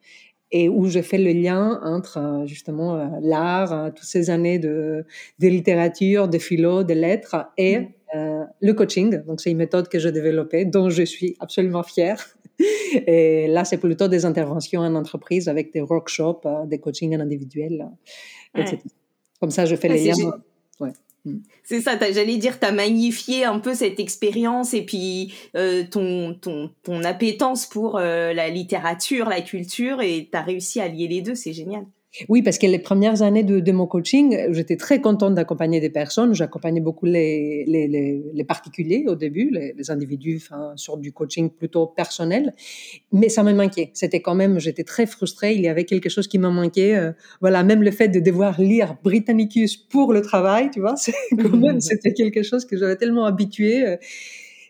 et 0.52 0.68
où 0.68 0.86
je 0.86 1.00
fais 1.00 1.18
le 1.18 1.32
lien 1.32 1.80
entre 1.82 2.18
euh, 2.18 2.46
justement 2.46 2.94
euh, 2.94 3.06
l'art, 3.22 3.72
euh, 3.72 3.88
toutes 3.88 4.06
ces 4.06 4.28
années 4.28 4.58
de, 4.58 5.04
de 5.38 5.48
littérature, 5.48 6.28
de 6.28 6.38
philo, 6.38 6.84
de 6.84 6.92
lettres 6.92 7.36
et 7.56 7.78
mmh. 7.78 7.88
euh, 8.16 8.44
le 8.60 8.74
coaching. 8.74 9.24
Donc 9.24 9.40
c'est 9.40 9.50
une 9.50 9.56
méthode 9.56 9.88
que 9.88 9.98
j'ai 9.98 10.12
développée, 10.12 10.66
dont 10.66 10.90
je 10.90 11.02
suis 11.02 11.36
absolument 11.40 11.82
fière. 11.82 12.36
Et 13.06 13.48
là, 13.48 13.64
c'est 13.64 13.78
plutôt 13.78 14.08
des 14.08 14.26
interventions 14.26 14.82
en 14.82 14.94
entreprise 14.94 15.48
avec 15.48 15.72
des 15.72 15.80
workshops, 15.80 16.46
des 16.66 16.78
coachings 16.78 17.18
individuels, 17.18 17.88
etc. 18.54 18.76
Ouais. 18.84 18.90
Comme 19.40 19.50
ça, 19.50 19.64
je 19.64 19.74
fais 19.74 19.88
ouais, 19.88 19.96
les 19.96 20.12
liens. 20.12 20.32
C'est 21.62 21.80
ça, 21.80 21.96
j'allais 21.98 22.36
dire, 22.36 22.58
tu 22.58 22.66
as 22.66 22.72
magnifié 22.72 23.44
un 23.44 23.60
peu 23.60 23.74
cette 23.74 24.00
expérience 24.00 24.74
et 24.74 24.84
puis 24.84 25.32
euh, 25.56 25.84
ton, 25.88 26.34
ton, 26.34 26.70
ton 26.82 27.04
appétence 27.04 27.66
pour 27.66 27.96
euh, 27.98 28.32
la 28.32 28.48
littérature, 28.48 29.28
la 29.28 29.40
culture, 29.40 30.00
et 30.02 30.28
tu 30.30 30.36
as 30.36 30.42
réussi 30.42 30.80
à 30.80 30.88
lier 30.88 31.06
les 31.06 31.22
deux, 31.22 31.36
c'est 31.36 31.52
génial. 31.52 31.86
Oui, 32.28 32.42
parce 32.42 32.58
que 32.58 32.66
les 32.66 32.78
premières 32.78 33.22
années 33.22 33.42
de, 33.42 33.58
de 33.60 33.72
mon 33.72 33.86
coaching, 33.86 34.36
j'étais 34.50 34.76
très 34.76 35.00
contente 35.00 35.34
d'accompagner 35.34 35.80
des 35.80 35.88
personnes. 35.88 36.34
J'accompagnais 36.34 36.80
beaucoup 36.80 37.06
les, 37.06 37.64
les, 37.66 37.88
les, 37.88 38.22
les, 38.34 38.44
particuliers 38.44 39.04
au 39.06 39.14
début, 39.14 39.50
les, 39.50 39.90
individus, 39.90 40.36
enfin, 40.42 40.72
sur 40.76 40.98
du 40.98 41.12
coaching 41.12 41.48
plutôt 41.48 41.86
personnel. 41.86 42.52
Mais 43.12 43.30
ça 43.30 43.42
me 43.42 43.54
manquait. 43.54 43.90
C'était 43.94 44.20
quand 44.20 44.34
même, 44.34 44.58
j'étais 44.58 44.84
très 44.84 45.06
frustrée. 45.06 45.54
Il 45.54 45.62
y 45.62 45.68
avait 45.68 45.86
quelque 45.86 46.10
chose 46.10 46.28
qui 46.28 46.38
me 46.38 46.50
manquait. 46.50 46.96
Euh, 46.96 47.12
voilà, 47.40 47.62
même 47.62 47.82
le 47.82 47.90
fait 47.90 48.08
de 48.08 48.20
devoir 48.20 48.60
lire 48.60 48.96
Britannicus 49.02 49.78
pour 49.78 50.12
le 50.12 50.20
travail, 50.20 50.70
tu 50.70 50.80
vois, 50.80 50.96
c'est 50.96 51.14
quand 51.30 51.56
même, 51.56 51.80
c'était 51.80 52.12
quelque 52.12 52.42
chose 52.42 52.66
que 52.66 52.76
j'avais 52.76 52.96
tellement 52.96 53.24
habitué. 53.24 53.86
Euh, 53.86 53.96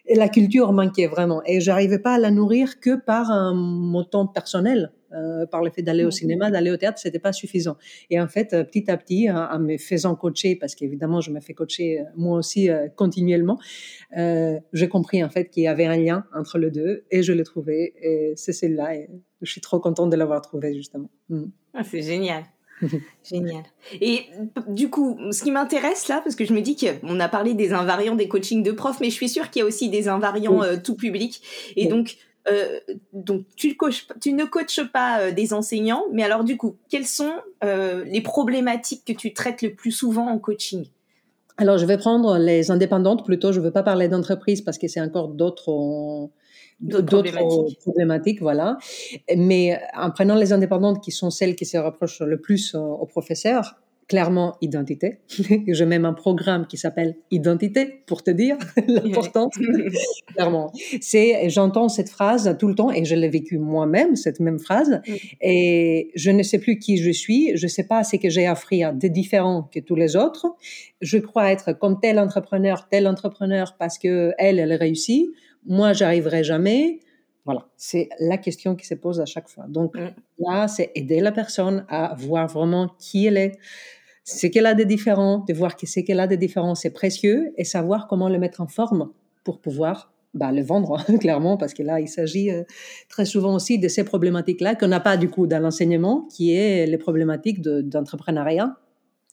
et 0.07 0.15
la 0.15 0.29
culture 0.29 0.73
manquait 0.73 1.07
vraiment. 1.07 1.43
Et 1.47 1.61
j'arrivais 1.61 1.99
pas 1.99 2.15
à 2.15 2.19
la 2.19 2.31
nourrir 2.31 2.81
que 2.81 2.97
par 2.97 3.31
un, 3.31 3.55
mon 3.55 4.05
temps 4.05 4.27
personnel. 4.27 4.93
Euh, 5.15 5.45
par 5.45 5.63
le 5.63 5.71
fait 5.71 5.83
d'aller 5.83 6.07
au 6.07 6.11
cinéma, 6.11 6.51
d'aller 6.51 6.71
au 6.71 6.79
théâtre, 6.79 6.99
c'était 6.99 7.19
pas 7.19 7.35
suffisant. 7.35 7.77
Et 8.09 8.19
en 8.19 8.29
fait, 8.29 8.55
euh, 8.55 8.65
petit 8.65 8.91
à 8.91 8.97
petit, 8.97 9.31
en, 9.31 9.37
en 9.37 9.59
me 9.59 9.77
faisant 9.77 10.15
coacher, 10.15 10.57
parce 10.57 10.75
qu'évidemment, 10.75 11.21
je 11.21 11.31
me 11.31 11.41
fais 11.41 11.53
coacher 11.53 12.01
euh, 12.01 12.05
moi 12.17 12.39
aussi 12.39 12.71
euh, 12.71 12.89
continuellement, 12.97 13.59
euh, 14.17 14.59
j'ai 14.73 14.89
compris 14.89 15.23
en 15.23 15.29
fait 15.29 15.51
qu'il 15.51 15.65
y 15.65 15.69
avait 15.69 15.85
un 15.85 15.99
lien 15.99 16.25
entre 16.35 16.57
les 16.57 16.71
deux 16.71 17.05
et 17.11 17.23
je 17.23 17.35
l'ai 17.35 17.45
trouvé. 17.45 17.93
Et 18.01 18.33
c'est 18.37 18.55
celle-là. 18.55 18.97
Et 18.97 19.11
je 19.43 19.51
suis 19.51 19.61
trop 19.61 19.81
contente 19.81 20.09
de 20.09 20.17
l'avoir 20.17 20.41
trouvé 20.41 20.75
justement. 20.75 21.11
Mm. 21.29 21.45
Ah, 21.75 21.85
c'est 21.85 22.01
génial. 22.03 22.45
Génial. 23.25 23.63
Et 24.01 24.27
du 24.69 24.91
coup, 24.91 25.19
ce 25.31 25.43
qui 25.43 25.51
m'intéresse 25.51 26.09
là, 26.09 26.21
parce 26.23 26.37
que 26.37 26.45
je 26.45 26.53
me 26.53 26.61
dis 26.61 26.77
qu'on 26.77 27.21
a 27.21 27.29
parlé 27.29 27.55
des 27.55 27.73
invariants 27.73 28.15
des 28.15 28.29
coachings 28.29 28.63
de 28.63 28.73
profs, 28.73 29.01
mais 29.01 29.11
je 29.11 29.15
suis 29.15 29.29
sûre 29.29 29.51
qu'il 29.51 29.61
y 29.61 29.63
a 29.63 29.67
aussi 29.67 29.89
des 29.89 30.09
invariants 30.09 30.61
oui. 30.61 30.67
euh, 30.67 30.77
tout 30.83 30.97
public. 30.97 31.43
Et 31.77 31.85
oui. 31.85 31.89
donc, 31.89 32.17
euh, 32.49 32.81
donc 33.13 33.45
tu, 33.57 33.77
coaches, 33.77 34.07
tu, 34.21 34.33
ne 34.33 34.45
coaches 34.45 34.85
pas 34.93 35.21
euh, 35.21 35.31
des 35.33 35.53
enseignants, 35.53 36.05
mais 36.13 36.23
alors 36.23 36.45
du 36.45 36.57
coup, 36.57 36.77
quelles 36.89 37.07
sont 37.07 37.33
les 37.63 38.21
problématiques 38.21 39.05
que 39.07 39.13
tu 39.13 39.33
traites 39.33 39.63
le 39.63 39.75
plus 39.75 39.93
souvent 39.93 40.29
en 40.29 40.39
coaching? 40.39 40.87
Alors, 41.59 41.79
je 41.79 41.85
vais 41.85 41.99
prendre 41.99 42.39
les 42.39 42.71
indépendantes 42.71 43.25
plutôt. 43.25 43.53
Je 43.53 43.61
ne 43.61 43.65
veux 43.67 43.71
pas 43.71 43.83
parler 43.83 44.09
d'entreprise 44.09 44.63
parce 44.63 44.79
que 44.79 44.89
c'est 44.89 45.01
encore 45.01 45.29
d'autres 45.29 46.31
d'autres 46.83 47.07
problématiques. 47.07 47.79
problématiques. 47.81 48.43
voilà. 48.43 48.79
Mais 49.37 49.81
en 49.95 50.11
prenant 50.11 50.35
les 50.35 50.53
indépendantes 50.53 51.03
qui 51.03 51.11
sont 51.11 51.31
celles 51.31 51.57
qui 51.57 51.65
se 51.65 51.77
rapprochent 51.77 52.21
le 52.21 52.41
plus 52.41 52.75
aux 52.75 53.07
professeurs, 53.07 53.77
clairement 54.13 54.57
identité. 54.61 55.21
J'ai 55.67 55.87
même 55.87 56.05
un 56.05 56.13
programme 56.13 56.67
qui 56.67 56.77
s'appelle 56.77 57.17
Identité 57.31 58.03
pour 58.07 58.23
te 58.23 58.31
dire 58.31 58.59
l'importance. 58.87 59.55
clairement, 60.35 60.71
c'est 61.01 61.49
j'entends 61.49 61.89
cette 61.89 62.11
phrase 62.11 62.57
tout 62.59 62.69
le 62.69 62.75
temps 62.75 62.91
et 62.91 63.07
je 63.07 63.15
l'ai 63.15 63.31
vécu 63.31 63.57
moi-même 63.57 64.17
cette 64.17 64.41
même 64.41 64.59
phrase 64.59 65.01
mm. 65.07 65.13
et 65.41 66.11
je 66.15 66.31
ne 66.31 66.43
sais 66.43 66.59
plus 66.59 66.79
qui 66.79 66.99
je 66.99 67.11
suis, 67.11 67.57
je 67.57 67.67
sais 67.67 67.85
pas 67.85 68.05
ce 68.05 68.17
que 68.17 68.29
j'ai 68.29 68.47
à 68.47 68.53
offrir 68.53 68.93
de 68.93 69.09
différent 69.09 69.69
que 69.73 69.81
tous 69.81 69.97
les 69.97 70.15
autres. 70.15 70.47
Je 71.01 71.17
crois 71.17 71.51
être 71.51 71.73
comme 71.73 71.99
tel 71.99 72.19
entrepreneur, 72.19 72.89
tel 72.91 73.09
entrepreneur 73.09 73.77
parce 73.79 73.99
que 73.99 74.33
elle 74.37 74.59
elle 74.59 74.75
réussit, 74.75 75.31
moi 75.67 75.93
j'arriverai 75.93 76.45
jamais. 76.45 77.01
Voilà, 77.45 77.67
c'est 77.77 78.09
la 78.21 78.39
question 78.39 78.77
qui 78.77 78.87
se 78.87 78.95
pose 78.95 79.21
à 79.21 79.25
chaque 79.25 79.49
fois. 79.49 79.65
Donc 79.69 79.97
mm. 79.97 80.15
là, 80.39 80.69
c'est 80.69 80.93
aider 80.95 81.21
la 81.21 81.33
personne 81.33 81.85
à 81.89 82.15
voir 82.17 82.47
vraiment 82.47 82.89
qui 82.99 83.27
elle 83.27 83.37
est, 83.37 83.59
ce 84.25 84.47
qu'elle 84.47 84.67
a 84.67 84.75
de 84.75 84.85
différent, 84.85 85.45
de 85.49 85.53
voir 85.53 85.77
que 85.77 85.87
ce 85.87 86.01
qu'elle 86.01 86.21
a 86.21 86.27
de 86.27 86.37
différent, 86.37 86.75
c'est 86.75 86.93
précieux, 86.93 87.53
et 87.57 87.65
savoir 87.65 88.07
comment 88.07 88.29
le 88.29 88.39
mettre 88.39 88.61
en 88.61 88.69
forme 88.69 89.11
pour 89.43 89.61
pouvoir 89.61 90.13
bah, 90.35 90.53
le 90.53 90.63
vendre, 90.63 91.05
clairement, 91.21 91.57
parce 91.57 91.75
que 91.75 91.83
là, 91.83 92.01
il 92.01 92.09
s'agit 92.09 92.51
euh, 92.51 92.63
très 93.09 93.25
souvent 93.25 93.55
aussi 93.55 93.79
de 93.79 93.89
ces 93.89 94.05
problématiques-là 94.05 94.77
qu'on 94.77 94.89
n'a 94.89 95.01
pas 95.01 95.17
du 95.17 95.29
coup 95.29 95.47
dans 95.47 95.61
l'enseignement, 95.61 96.27
qui 96.35 96.55
est 96.55 96.87
les 96.87 96.99
problématiques 96.99 97.61
d'entrepreneuriat, 97.61 98.77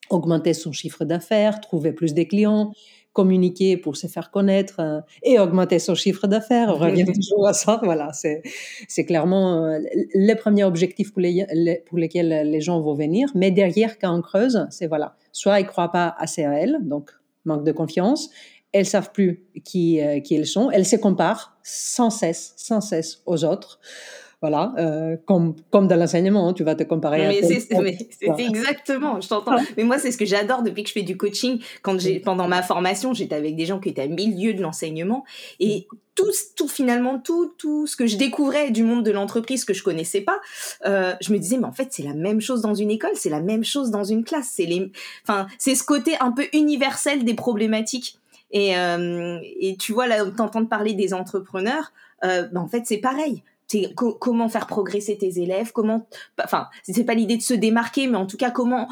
augmenter 0.10 0.54
son 0.54 0.72
chiffre 0.72 1.06
d'affaires, 1.06 1.62
trouver 1.62 1.94
plus 1.94 2.14
de 2.14 2.24
clients, 2.24 2.74
communiquer 3.14 3.78
pour 3.78 3.98
se 3.98 4.08
faire 4.08 4.32
connaître 4.32 4.80
euh, 4.80 5.02
et 5.24 5.40
augmenter 5.40 5.80
son 5.80 5.96
chiffre 5.96 6.28
d'affaires. 6.28 6.70
On 6.70 6.78
revient 6.78 7.06
toujours 7.14 7.48
à 7.48 7.54
ça. 7.54 7.80
Voilà, 7.84 8.14
c'est, 8.14 8.42
c'est 8.88 9.06
clairement 9.06 9.66
euh, 9.66 9.80
les 10.14 10.36
premiers 10.36 10.64
objectifs 10.64 11.12
pour, 11.12 11.22
les, 11.22 11.84
pour 11.88 11.98
lesquels 11.98 12.50
les 12.50 12.62
gens 12.62 12.80
vont 12.82 12.94
venir. 12.94 13.30
Mais 13.36 13.52
derrière, 13.52 13.98
quand 14.00 14.16
on 14.16 14.22
creuse, 14.22 14.68
c'est 14.70 14.88
voilà, 14.88 15.16
soit 15.32 15.60
ils 15.60 15.66
croient 15.66 15.92
pas 15.92 16.16
assez 16.18 16.44
à 16.44 16.54
elles, 16.54 16.78
donc 16.82 17.12
manque 17.46 17.64
de 17.64 17.72
confiance, 17.72 18.30
elles 18.72 18.86
savent 18.86 19.12
plus 19.12 19.46
qui, 19.64 20.02
euh, 20.02 20.20
qui 20.20 20.36
elles 20.36 20.46
sont, 20.46 20.70
elles 20.72 20.86
se 20.86 20.96
comparent 20.96 21.58
sans 21.64 22.10
cesse, 22.10 22.54
sans 22.58 22.82
cesse 22.82 23.22
aux 23.26 23.44
autres. 23.44 23.80
Voilà, 24.42 24.74
euh, 24.78 25.18
comme, 25.26 25.54
comme 25.70 25.90
dans 25.90 25.98
l'enseignement, 25.98 26.48
hein, 26.48 26.54
tu 26.54 26.64
vas 26.64 26.74
te 26.74 26.84
comparer 26.84 27.28
mais 27.28 27.42
C'est 27.44 28.46
exactement, 28.46 29.20
je 29.20 29.28
t'entends. 29.28 29.58
mais 29.76 29.84
moi, 29.84 30.00
c'est 30.00 30.12
ce 30.12 30.18
que 30.18 30.26
j'adore 30.26 30.64
depuis 30.64 30.84
que 30.84 30.90
je 30.90 30.94
fais 30.94 31.02
du 31.02 31.18
coaching. 31.18 31.60
Quand 31.82 32.00
j'ai, 32.00 32.22
pendant 32.22 32.48
ma 32.48 32.64
formation, 32.64 33.14
j'étais 33.14 33.36
avec 33.36 33.58
des 33.58 33.66
gens 33.66 33.80
qui 33.82 33.90
étaient 33.90 34.04
à 34.04 34.08
milieu 34.08 34.54
de 34.54 34.62
l'enseignement 34.62 35.26
et 35.60 35.88
tout, 36.16 36.32
tout 36.56 36.68
finalement, 36.70 37.20
tout, 37.20 37.54
tout 37.58 37.86
ce 37.86 37.98
que 37.98 38.08
je 38.08 38.16
découvrais 38.16 38.72
du 38.72 38.84
monde 38.84 39.06
de 39.06 39.12
l'entreprise 39.12 39.66
que 39.66 39.74
je 39.74 39.84
connaissais 39.84 40.22
pas, 40.22 40.40
euh, 40.86 41.14
je 41.22 41.34
me 41.34 41.38
disais, 41.38 41.58
mais 41.58 41.66
en 41.66 41.74
fait, 41.74 41.90
c'est 41.92 42.04
la 42.04 42.14
même 42.14 42.40
chose 42.40 42.62
dans 42.62 42.76
une 42.76 42.92
école, 42.92 43.16
c'est 43.16 43.30
la 43.30 43.42
même 43.42 43.64
chose 43.66 43.92
dans 43.92 44.04
une 44.06 44.24
classe. 44.24 44.52
C'est 44.54 44.66
les, 44.66 44.92
enfin, 45.24 45.48
c'est 45.58 45.76
ce 45.76 45.84
côté 45.84 46.16
un 46.22 46.32
peu 46.32 46.46
universel 46.54 47.26
des 47.26 47.34
problématiques. 47.34 48.20
Et, 48.52 48.78
euh, 48.78 49.40
et 49.60 49.76
tu 49.78 49.94
vois, 49.94 50.08
là, 50.08 50.26
t'entends 50.32 50.66
parler 50.66 50.94
des 50.94 51.14
entrepreneurs, 51.14 51.92
euh, 52.24 52.48
ben, 52.52 52.62
en 52.62 52.68
fait, 52.68 52.84
c'est 52.86 52.98
pareil. 52.98 53.44
Comment 53.96 54.50
faire 54.50 54.68
progresser 54.68 55.18
tes 55.18 55.40
élèves, 55.40 55.72
comment, 55.72 56.08
enfin, 56.44 56.68
c'est 56.84 57.04
pas 57.04 57.14
l'idée 57.14 57.38
de 57.38 57.42
se 57.42 57.54
démarquer, 57.54 58.08
mais 58.08 58.18
en 58.18 58.26
tout 58.26 58.38
cas, 58.38 58.52
comment 58.52 58.88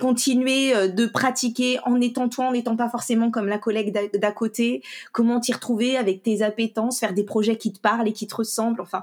continuer 0.00 0.74
euh, 0.74 0.88
de 0.88 1.06
pratiquer 1.06 1.78
en 1.84 2.00
étant 2.00 2.28
toi, 2.28 2.46
en 2.46 2.52
n'étant 2.52 2.76
pas 2.76 2.88
forcément 2.88 3.30
comme 3.30 3.48
la 3.48 3.58
collègue 3.58 3.92
d'à 4.14 4.32
côté, 4.32 4.82
comment 5.12 5.40
t'y 5.40 5.52
retrouver 5.52 5.96
avec 5.96 6.22
tes 6.22 6.42
appétences, 6.42 7.00
faire 7.00 7.14
des 7.14 7.24
projets 7.24 7.56
qui 7.56 7.72
te 7.72 7.80
parlent 7.80 8.06
et 8.08 8.12
qui 8.12 8.26
te 8.26 8.34
ressemblent, 8.34 8.80
enfin. 8.80 9.02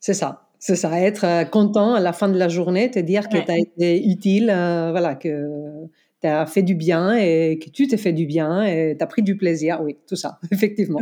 C'est 0.00 0.14
ça. 0.14 0.44
C'est 0.60 0.76
ça, 0.76 1.00
être 1.00 1.24
euh, 1.24 1.44
content 1.44 1.94
à 1.94 2.00
la 2.00 2.12
fin 2.12 2.28
de 2.28 2.36
la 2.36 2.48
journée, 2.48 2.90
te 2.90 2.98
dire 2.98 3.28
que 3.28 3.38
tu 3.38 3.50
as 3.50 3.58
été 3.58 4.08
utile, 4.08 4.46
voilà, 4.46 5.14
que 5.14 5.88
tu 6.20 6.26
as 6.26 6.46
fait 6.46 6.62
du 6.62 6.74
bien 6.74 7.14
et 7.14 7.58
que 7.58 7.70
tu 7.70 7.86
t'es 7.86 7.96
fait 7.96 8.12
du 8.12 8.26
bien 8.26 8.64
et 8.64 8.96
tu 8.98 9.02
as 9.02 9.06
pris 9.06 9.22
du 9.22 9.36
plaisir. 9.36 9.80
Oui, 9.82 9.96
tout 10.08 10.16
ça, 10.16 10.38
effectivement. 10.50 11.00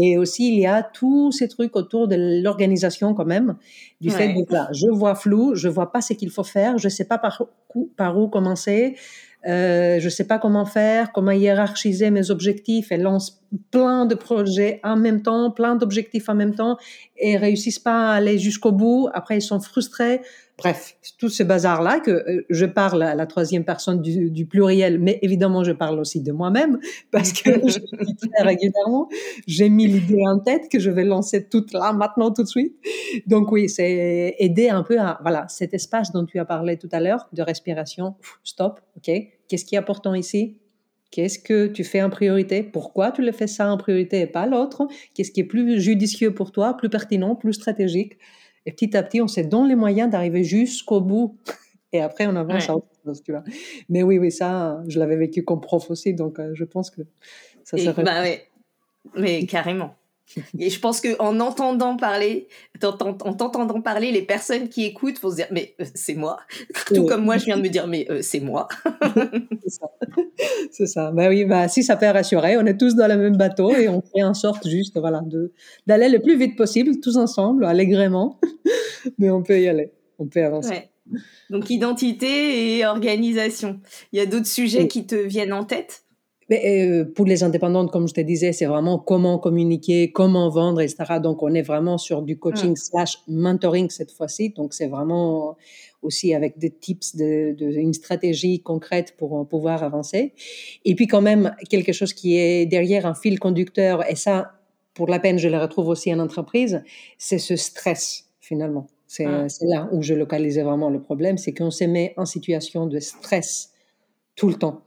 Et 0.00 0.18
aussi, 0.18 0.48
il 0.48 0.60
y 0.60 0.66
a 0.66 0.82
tous 0.82 1.32
ces 1.32 1.48
trucs 1.48 1.76
autour 1.76 2.08
de 2.08 2.42
l'organisation 2.42 3.14
quand 3.14 3.26
même, 3.26 3.56
du 4.00 4.10
fait 4.10 4.34
que 4.34 4.52
là, 4.52 4.68
je 4.72 4.88
vois 4.88 5.14
flou, 5.14 5.54
je 5.54 5.68
vois 5.68 5.92
pas 5.92 6.00
ce 6.00 6.12
qu'il 6.12 6.30
faut 6.30 6.44
faire, 6.44 6.78
je 6.78 6.88
sais 6.88 7.04
pas 7.04 7.18
par 7.18 7.46
où, 7.74 7.90
par 7.96 8.18
où 8.18 8.28
commencer, 8.28 8.96
euh, 9.46 10.00
je 10.00 10.08
sais 10.08 10.26
pas 10.26 10.38
comment 10.38 10.64
faire, 10.64 11.12
comment 11.12 11.30
hiérarchiser 11.30 12.10
mes 12.10 12.30
objectifs 12.30 12.90
et 12.90 12.96
plein 13.70 14.06
de 14.06 14.14
projets 14.14 14.80
en 14.84 14.96
même 14.96 15.22
temps, 15.22 15.50
plein 15.50 15.76
d'objectifs 15.76 16.28
en 16.28 16.34
même 16.34 16.54
temps 16.54 16.76
et 17.16 17.36
réussissent 17.36 17.78
pas 17.78 18.10
à 18.10 18.14
aller 18.14 18.38
jusqu'au 18.38 18.72
bout. 18.72 19.08
Après, 19.14 19.38
ils 19.38 19.42
sont 19.42 19.60
frustrés. 19.60 20.20
Bref, 20.58 20.96
tout 21.18 21.28
ce 21.28 21.44
bazar-là 21.44 22.00
que 22.00 22.10
euh, 22.10 22.44
je 22.50 22.66
parle 22.66 23.04
à 23.04 23.14
la 23.14 23.26
troisième 23.26 23.64
personne 23.64 24.02
du, 24.02 24.44
pluriel, 24.46 24.98
mais 24.98 25.20
évidemment, 25.22 25.62
je 25.62 25.70
parle 25.70 26.00
aussi 26.00 26.20
de 26.20 26.32
moi-même 26.32 26.80
parce 27.12 27.32
que 27.32 27.50
je 27.52 27.78
très 27.78 28.42
régulièrement. 28.42 29.08
J'ai 29.46 29.68
mis 29.68 29.86
l'idée 29.86 30.20
en 30.26 30.40
tête 30.40 30.68
que 30.68 30.80
je 30.80 30.90
vais 30.90 31.04
lancer 31.04 31.48
toute 31.48 31.72
là, 31.72 31.92
maintenant, 31.92 32.32
tout 32.32 32.42
de 32.42 32.48
suite. 32.48 32.74
Donc 33.26 33.52
oui, 33.52 33.68
c'est 33.68 34.34
aider 34.38 34.68
un 34.68 34.82
peu 34.82 34.98
à, 34.98 35.20
voilà, 35.22 35.46
cet 35.48 35.74
espace 35.74 36.10
dont 36.10 36.24
tu 36.24 36.40
as 36.40 36.44
parlé 36.44 36.76
tout 36.76 36.88
à 36.90 36.98
l'heure 36.98 37.28
de 37.32 37.42
respiration. 37.42 38.16
Stop, 38.42 38.80
ok. 38.96 39.12
Qu'est-ce 39.48 39.64
qui 39.64 39.76
est 39.76 39.78
important 39.78 40.14
ici? 40.14 40.58
Qu'est-ce 41.10 41.38
que 41.38 41.66
tu 41.66 41.84
fais 41.84 42.02
en 42.02 42.10
priorité? 42.10 42.62
Pourquoi 42.62 43.12
tu 43.12 43.22
le 43.22 43.32
fais 43.32 43.46
ça 43.46 43.72
en 43.72 43.78
priorité 43.78 44.20
et 44.20 44.26
pas 44.26 44.46
l'autre? 44.46 44.86
Qu'est-ce 45.14 45.30
qui 45.30 45.40
est 45.40 45.44
plus 45.44 45.80
judicieux 45.80 46.34
pour 46.34 46.52
toi, 46.52 46.76
plus 46.76 46.90
pertinent, 46.90 47.34
plus 47.34 47.54
stratégique? 47.54 48.18
Et 48.66 48.72
petit 48.72 48.94
à 48.96 49.02
petit, 49.02 49.22
on 49.22 49.28
se 49.28 49.40
donne 49.40 49.68
les 49.68 49.74
moyens 49.74 50.10
d'arriver 50.10 50.44
jusqu'au 50.44 51.00
bout. 51.00 51.38
Et 51.92 52.00
après, 52.00 52.26
on 52.26 52.36
avance 52.36 52.68
à 52.68 52.76
autre 52.76 52.88
chose, 53.02 53.22
tu 53.22 53.32
vois. 53.32 53.42
Mais 53.88 54.02
oui, 54.02 54.18
oui, 54.18 54.30
ça, 54.30 54.82
je 54.88 54.98
l'avais 54.98 55.16
vécu 55.16 55.42
comme 55.42 55.62
prof 55.62 55.90
aussi, 55.90 56.12
donc 56.12 56.38
euh, 56.38 56.50
je 56.52 56.64
pense 56.64 56.90
que 56.90 57.00
ça 57.64 57.78
serait... 57.78 58.02
Bah 58.02 58.20
ouais. 58.20 58.46
Mais 59.16 59.46
carrément. 59.46 59.94
Et 60.58 60.70
je 60.70 60.80
pense 60.80 61.00
qu'en 61.00 61.40
entendant 61.40 61.96
parler, 61.96 62.48
en 62.82 62.92
t'entendant 62.92 63.80
parler, 63.80 64.12
les 64.12 64.22
personnes 64.22 64.68
qui 64.68 64.84
écoutent 64.84 65.20
vont 65.20 65.30
se 65.30 65.36
dire 65.36 65.46
mais 65.50 65.74
euh, 65.80 65.84
c'est 65.94 66.14
moi. 66.14 66.38
Tout 66.94 67.06
comme 67.06 67.24
moi, 67.24 67.38
je 67.38 67.46
viens 67.46 67.56
de 67.56 67.62
me 67.62 67.68
dire 67.68 67.86
mais 67.86 68.06
euh, 68.10 68.20
c'est 68.22 68.40
moi. 68.40 68.68
c'est 69.62 69.70
ça. 69.70 69.86
C'est 70.70 70.86
ça. 70.86 71.10
Bah 71.10 71.28
oui, 71.28 71.44
bah 71.44 71.68
si 71.68 71.82
ça 71.82 71.96
peut 71.96 72.06
rassurer, 72.06 72.56
on 72.56 72.66
est 72.66 72.76
tous 72.76 72.94
dans 72.94 73.08
le 73.08 73.16
même 73.16 73.36
bateau 73.36 73.74
et 73.74 73.88
on 73.88 74.02
fait 74.02 74.22
en 74.22 74.34
sorte 74.34 74.68
juste 74.68 74.98
voilà 74.98 75.20
de 75.24 75.52
d'aller 75.86 76.08
le 76.08 76.20
plus 76.20 76.36
vite 76.36 76.56
possible 76.56 77.00
tous 77.00 77.16
ensemble, 77.16 77.64
allègrement. 77.64 78.38
mais 79.18 79.30
on 79.30 79.42
peut 79.42 79.60
y 79.60 79.68
aller, 79.68 79.92
on 80.18 80.26
peut 80.26 80.44
avancer. 80.44 80.90
Donc 81.50 81.70
identité 81.70 82.78
et 82.78 82.86
organisation. 82.86 83.80
Il 84.12 84.18
y 84.18 84.22
a 84.22 84.26
d'autres 84.26 84.46
sujets 84.46 84.88
qui 84.88 85.06
te 85.06 85.14
viennent 85.14 85.52
en 85.52 85.64
tête? 85.64 86.02
Mais, 86.48 86.88
euh, 86.88 87.04
pour 87.04 87.26
les 87.26 87.42
indépendantes, 87.42 87.90
comme 87.90 88.08
je 88.08 88.14
te 88.14 88.20
disais, 88.20 88.52
c'est 88.52 88.64
vraiment 88.64 88.98
comment 88.98 89.38
communiquer, 89.38 90.12
comment 90.12 90.48
vendre, 90.48 90.80
etc. 90.80 91.20
Donc, 91.22 91.42
on 91.42 91.52
est 91.52 91.62
vraiment 91.62 91.98
sur 91.98 92.22
du 92.22 92.38
coaching 92.38 92.74
slash 92.74 93.18
mentoring 93.28 93.90
cette 93.90 94.12
fois-ci. 94.12 94.50
Donc, 94.50 94.72
c'est 94.72 94.86
vraiment 94.86 95.56
aussi 96.00 96.32
avec 96.32 96.58
des 96.58 96.70
tips, 96.70 97.16
de, 97.16 97.52
de, 97.52 97.66
une 97.72 97.92
stratégie 97.92 98.60
concrète 98.62 99.14
pour 99.18 99.46
pouvoir 99.46 99.82
avancer. 99.82 100.32
Et 100.84 100.94
puis, 100.94 101.06
quand 101.06 101.20
même, 101.20 101.54
quelque 101.68 101.92
chose 101.92 102.14
qui 102.14 102.38
est 102.38 102.64
derrière 102.64 103.04
un 103.04 103.14
fil 103.14 103.38
conducteur, 103.38 104.08
et 104.10 104.16
ça, 104.16 104.52
pour 104.94 105.08
la 105.08 105.18
peine, 105.18 105.38
je 105.38 105.48
le 105.48 105.58
retrouve 105.58 105.88
aussi 105.88 106.12
en 106.14 106.18
entreprise, 106.18 106.82
c'est 107.18 107.38
ce 107.38 107.56
stress, 107.56 108.24
finalement. 108.40 108.86
C'est 109.06 109.24
là 109.24 109.88
où 109.92 110.02
je 110.02 110.12
localisais 110.14 110.62
vraiment 110.62 110.90
le 110.90 111.00
problème, 111.00 111.38
c'est 111.38 111.52
qu'on 111.52 111.70
se 111.70 111.84
met 111.84 112.12
en 112.16 112.26
situation 112.26 112.86
de 112.86 112.98
stress 113.00 113.72
tout 114.34 114.48
le 114.48 114.54
temps 114.54 114.82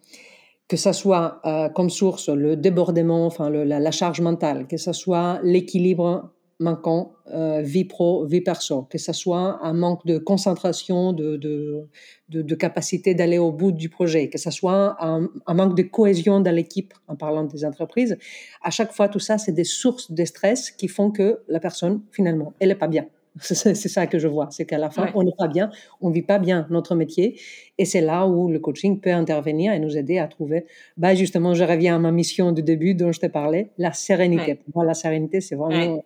que 0.71 0.77
ce 0.77 0.93
soit 0.93 1.41
euh, 1.43 1.67
comme 1.67 1.89
source 1.89 2.29
le 2.29 2.55
débordement, 2.55 3.25
enfin 3.25 3.49
la, 3.49 3.91
charge 3.91 4.21
mentale, 4.21 4.67
que 4.67 4.77
ce 4.77 4.93
soit 4.93 5.41
l'équilibre 5.43 6.31
manquant 6.61 7.11
euh, 7.33 7.59
vie 7.61 7.83
pro, 7.83 8.25
vie 8.25 8.39
perso, 8.39 8.83
que 8.83 8.97
ce 8.97 9.11
soit 9.11 9.59
un 9.65 9.73
manque 9.73 10.05
de 10.05 10.17
concentration, 10.17 11.11
de, 11.11 11.35
de, 11.35 11.89
de, 12.29 12.55
capacité 12.55 13.13
d'aller 13.13 13.37
au 13.37 13.51
bout 13.51 13.73
du 13.73 13.89
projet, 13.89 14.29
que 14.29 14.37
ce 14.37 14.49
soit 14.49 14.95
un, 15.05 15.27
un 15.45 15.53
manque 15.53 15.75
de 15.75 15.83
cohésion 15.83 16.39
dans 16.39 16.55
l'équipe, 16.55 16.93
en 17.09 17.17
parlant 17.17 17.43
des 17.43 17.65
entreprises. 17.65 18.17
À 18.61 18.69
chaque 18.69 18.93
fois, 18.93 19.09
tout 19.09 19.19
ça, 19.19 19.37
c'est 19.37 19.51
des 19.51 19.65
sources 19.65 20.09
de 20.09 20.23
stress 20.23 20.71
qui 20.71 20.87
font 20.87 21.11
que 21.11 21.41
la 21.49 21.59
personne, 21.59 22.01
finalement, 22.13 22.53
elle 22.61 22.69
n'est 22.69 22.75
pas 22.75 22.87
bien. 22.87 23.07
C'est 23.39 23.75
ça 23.75 24.07
que 24.07 24.19
je 24.19 24.27
vois, 24.27 24.47
c'est 24.51 24.65
qu'à 24.65 24.77
la 24.77 24.89
fin, 24.89 25.09
on 25.15 25.23
n'est 25.23 25.31
pas 25.37 25.47
bien, 25.47 25.69
on 26.01 26.09
vit 26.09 26.21
pas 26.21 26.37
bien 26.37 26.67
notre 26.69 26.95
métier, 26.95 27.39
et 27.77 27.85
c'est 27.85 28.01
là 28.01 28.27
où 28.27 28.49
le 28.49 28.59
coaching 28.59 28.99
peut 28.99 29.11
intervenir 29.11 29.71
et 29.71 29.79
nous 29.79 29.97
aider 29.97 30.19
à 30.19 30.27
trouver, 30.27 30.65
bah 30.97 31.15
justement, 31.15 31.53
je 31.53 31.63
reviens 31.63 31.95
à 31.95 31.99
ma 31.99 32.11
mission 32.11 32.51
du 32.51 32.61
début 32.61 32.93
dont 32.93 33.13
je 33.13 33.21
t'ai 33.21 33.29
parlé, 33.29 33.69
la 33.77 33.93
sérénité. 33.93 34.59
moi, 34.75 34.83
la 34.83 34.93
sérénité, 34.93 35.39
c'est 35.39 35.55
vraiment 35.55 36.03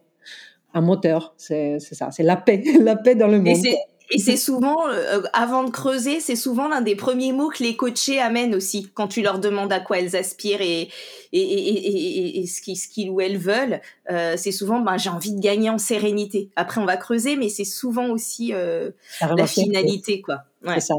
un 0.76 0.82
moteur, 0.82 1.34
c'est 1.38 1.80
ça, 1.80 2.12
c'est 2.12 2.24
la 2.24 2.36
paix, 2.36 2.62
la 2.82 2.96
paix 2.96 3.16
dans 3.16 3.28
le 3.28 3.40
monde. 3.40 3.66
Et 3.66 3.76
c'est 4.18 4.38
souvent, 4.38 4.88
euh, 4.88 5.22
avant 5.34 5.64
de 5.64 5.70
creuser, 5.70 6.20
c'est 6.20 6.36
souvent 6.36 6.68
l'un 6.68 6.82
des 6.82 6.96
premiers 6.96 7.32
mots 7.32 7.50
que 7.50 7.64
les 7.64 7.76
coachés 7.76 8.20
amènent 8.20 8.54
aussi 8.54 8.90
quand 8.94 9.08
tu 9.08 9.22
leur 9.22 9.40
demandes 9.40 9.74
à 9.74 9.80
quoi 9.80 10.00
elles 10.00 10.16
aspirent 10.16 10.62
et, 10.62 10.90
et, 11.34 11.42
et, 11.42 12.40
et 12.40 12.46
ce 12.46 12.62
qu'ils 12.62 13.10
ou 13.10 13.22
elles 13.22 13.38
veulent. 13.38 13.82
Euh, 14.12 14.36
c'est 14.38 14.52
souvent, 14.52 14.80
ben, 14.80 14.98
j'ai 14.98 15.10
envie 15.10 15.34
de 15.34 15.40
gagner 15.40 15.70
en 15.70 15.78
sérénité. 15.78 16.50
Après, 16.56 16.80
on 16.80 16.86
va 16.86 16.98
creuser, 16.98 17.36
mais 17.36 17.50
c'est 17.50 17.66
souvent 17.66 18.10
aussi 18.10 18.54
euh, 18.54 18.92
la 19.36 19.48
finalité, 19.48 20.22
quoi. 20.22 20.44
Ouais. 20.64 20.76
C'est 20.76 20.88
ça. 20.88 20.96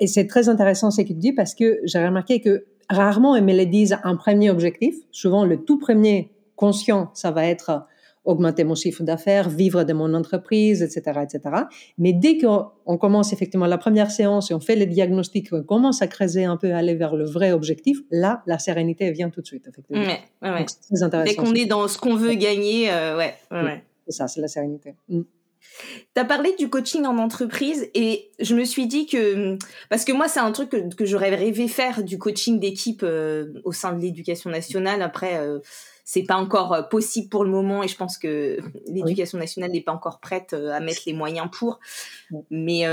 Et 0.00 0.06
c'est 0.06 0.26
très 0.26 0.48
intéressant 0.48 0.90
ce 0.90 1.02
que 1.02 1.08
tu 1.08 1.14
dis 1.14 1.32
parce 1.32 1.54
que 1.54 1.80
j'ai 1.84 2.04
remarqué 2.04 2.40
que 2.40 2.64
rarement 2.88 3.36
elles 3.36 3.44
me 3.44 3.56
le 3.56 3.66
disent 3.66 3.96
un 4.04 4.16
premier 4.16 4.50
objectif. 4.50 4.94
Souvent, 5.10 5.44
le 5.44 5.62
tout 5.62 5.78
premier 5.78 6.30
conscient, 6.56 7.10
ça 7.14 7.30
va 7.30 7.46
être 7.46 7.86
augmenter 8.24 8.64
mon 8.64 8.74
chiffre 8.74 9.02
d'affaires, 9.02 9.48
vivre 9.48 9.84
de 9.84 9.92
mon 9.92 10.14
entreprise, 10.14 10.82
etc., 10.82 11.20
etc. 11.22 11.64
Mais 11.98 12.12
dès 12.12 12.38
qu'on 12.38 12.96
commence 12.98 13.32
effectivement 13.32 13.66
la 13.66 13.78
première 13.78 14.10
séance 14.10 14.50
et 14.50 14.54
on 14.54 14.60
fait 14.60 14.76
les 14.76 14.86
diagnostics, 14.86 15.48
on 15.52 15.62
commence 15.62 16.02
à 16.02 16.06
creuser 16.06 16.44
un 16.44 16.56
peu, 16.56 16.72
à 16.72 16.78
aller 16.78 16.94
vers 16.94 17.16
le 17.16 17.24
vrai 17.24 17.52
objectif, 17.52 17.98
là, 18.10 18.42
la 18.46 18.58
sérénité 18.58 19.10
vient 19.10 19.30
tout 19.30 19.40
de 19.40 19.46
suite, 19.46 19.66
effectivement. 19.68 20.04
très 20.40 21.02
intéressant. 21.02 21.24
Dès 21.24 21.34
qu'on 21.34 21.54
est 21.54 21.66
dans 21.66 21.88
ce 21.88 21.98
qu'on 21.98 22.14
veut 22.14 22.34
gagner, 22.34 22.92
euh, 22.92 23.16
ouais, 23.16 23.34
ouais. 23.50 23.82
C'est 24.06 24.12
ça, 24.12 24.28
c'est 24.28 24.40
la 24.40 24.48
sérénité. 24.48 24.94
Mm. 25.08 25.22
Tu 26.14 26.20
as 26.20 26.24
parlé 26.24 26.54
du 26.58 26.68
coaching 26.68 27.04
en 27.06 27.18
entreprise 27.18 27.88
et 27.94 28.30
je 28.40 28.54
me 28.54 28.64
suis 28.64 28.86
dit 28.86 29.06
que, 29.06 29.56
parce 29.88 30.04
que 30.04 30.12
moi, 30.12 30.28
c'est 30.28 30.40
un 30.40 30.52
truc 30.52 30.70
que, 30.70 31.06
j'aurais 31.06 31.34
rêvé 31.34 31.68
faire 31.68 32.02
du 32.02 32.18
coaching 32.18 32.60
d'équipe 32.60 33.02
euh, 33.02 33.52
au 33.64 33.72
sein 33.72 33.92
de 33.92 34.00
l'éducation 34.00 34.50
nationale. 34.50 35.02
Après, 35.02 35.38
euh, 35.38 35.60
c'est 36.04 36.24
pas 36.24 36.36
encore 36.36 36.88
possible 36.88 37.28
pour 37.28 37.44
le 37.44 37.50
moment 37.50 37.82
et 37.82 37.88
je 37.88 37.96
pense 37.96 38.18
que 38.18 38.58
l'éducation 38.86 39.38
nationale 39.38 39.70
n'est 39.70 39.82
pas 39.82 39.92
encore 39.92 40.20
prête 40.20 40.52
à 40.52 40.80
mettre 40.80 41.02
les 41.06 41.12
moyens 41.12 41.48
pour. 41.52 41.78
Mais 42.50 42.84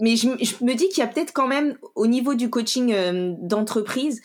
mais 0.00 0.16
je, 0.16 0.28
me 0.28 0.74
dis 0.74 0.88
qu'il 0.88 0.98
y 0.98 1.02
a 1.02 1.06
peut-être 1.06 1.32
quand 1.32 1.46
même 1.46 1.76
au 1.94 2.06
niveau 2.06 2.34
du 2.34 2.48
coaching 2.48 3.36
d'entreprise 3.40 4.22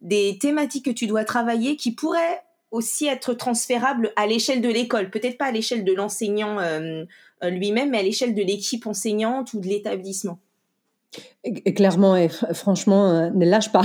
des 0.00 0.38
thématiques 0.40 0.86
que 0.86 0.90
tu 0.90 1.06
dois 1.06 1.24
travailler 1.24 1.76
qui 1.76 1.92
pourraient 1.92 2.42
aussi 2.70 3.06
être 3.06 3.34
transférables 3.34 4.12
à 4.16 4.26
l'échelle 4.26 4.62
de 4.62 4.68
l'école, 4.68 5.10
peut-être 5.10 5.36
pas 5.36 5.46
à 5.46 5.52
l'échelle 5.52 5.84
de 5.84 5.92
l'enseignant 5.92 6.58
lui-même, 7.42 7.90
mais 7.90 7.98
à 7.98 8.02
l'échelle 8.02 8.34
de 8.34 8.42
l'équipe 8.42 8.86
enseignante 8.86 9.52
ou 9.52 9.60
de 9.60 9.66
l'établissement. 9.66 10.38
Clairement, 11.76 12.16
et 12.16 12.28
franchement, 12.28 13.10
euh, 13.10 13.30
ne 13.30 13.46
lâche 13.46 13.70
pas. 13.70 13.82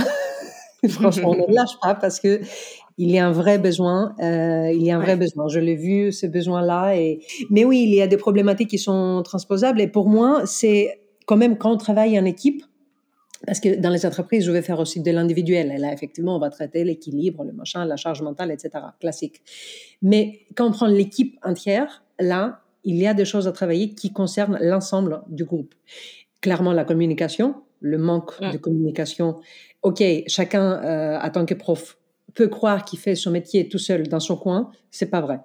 franchement, 0.88 1.34
ne 1.34 1.52
lâche 1.52 1.78
pas 1.82 1.94
parce 1.94 2.20
que 2.20 2.40
il 2.98 3.10
y 3.10 3.18
a 3.18 3.26
un 3.26 3.32
vrai 3.32 3.58
besoin. 3.58 4.14
Euh, 4.20 4.70
il 4.72 4.82
y 4.82 4.90
a 4.90 4.96
un 4.96 5.00
vrai 5.00 5.16
besoin. 5.16 5.48
Je 5.48 5.58
l'ai 5.58 5.74
vu 5.74 6.12
ce 6.12 6.26
besoin-là. 6.26 6.96
Et 6.96 7.20
mais 7.48 7.64
oui, 7.64 7.84
il 7.84 7.94
y 7.94 8.02
a 8.02 8.06
des 8.06 8.18
problématiques 8.18 8.68
qui 8.68 8.78
sont 8.78 9.22
transposables. 9.24 9.80
Et 9.80 9.88
pour 9.88 10.08
moi, 10.08 10.42
c'est 10.44 11.00
quand 11.26 11.36
même 11.36 11.56
quand 11.56 11.72
on 11.72 11.76
travaille 11.76 12.18
en 12.18 12.24
équipe. 12.24 12.62
Parce 13.46 13.58
que 13.58 13.80
dans 13.80 13.88
les 13.88 14.04
entreprises, 14.04 14.44
je 14.44 14.52
vais 14.52 14.60
faire 14.60 14.78
aussi 14.78 15.00
de 15.00 15.10
l'individuel. 15.10 15.72
Et 15.72 15.78
là, 15.78 15.94
effectivement, 15.94 16.36
on 16.36 16.38
va 16.38 16.50
traiter 16.50 16.84
l'équilibre, 16.84 17.42
le 17.42 17.52
machin, 17.52 17.86
la 17.86 17.96
charge 17.96 18.20
mentale, 18.20 18.50
etc. 18.50 18.84
Classique. 19.00 19.40
Mais 20.02 20.40
quand 20.54 20.66
on 20.66 20.72
prend 20.72 20.86
l'équipe 20.86 21.38
entière, 21.42 22.02
là, 22.18 22.60
il 22.84 22.96
y 22.96 23.06
a 23.06 23.14
des 23.14 23.24
choses 23.24 23.48
à 23.48 23.52
travailler 23.52 23.94
qui 23.94 24.12
concernent 24.12 24.58
l'ensemble 24.60 25.22
du 25.28 25.44
groupe 25.44 25.74
clairement 26.40 26.72
la 26.72 26.84
communication, 26.84 27.54
le 27.80 27.98
manque 27.98 28.40
de 28.52 28.58
communication. 28.58 29.40
Ok, 29.82 30.02
chacun, 30.26 30.82
euh, 30.82 31.18
en 31.20 31.30
tant 31.30 31.46
que 31.46 31.54
prof, 31.54 31.98
peut 32.34 32.48
croire 32.48 32.84
qu'il 32.84 32.98
fait 32.98 33.14
son 33.14 33.30
métier 33.30 33.68
tout 33.68 33.78
seul 33.78 34.08
dans 34.08 34.20
son 34.20 34.36
coin. 34.36 34.70
C'est 34.90 35.10
pas 35.10 35.20
vrai. 35.20 35.40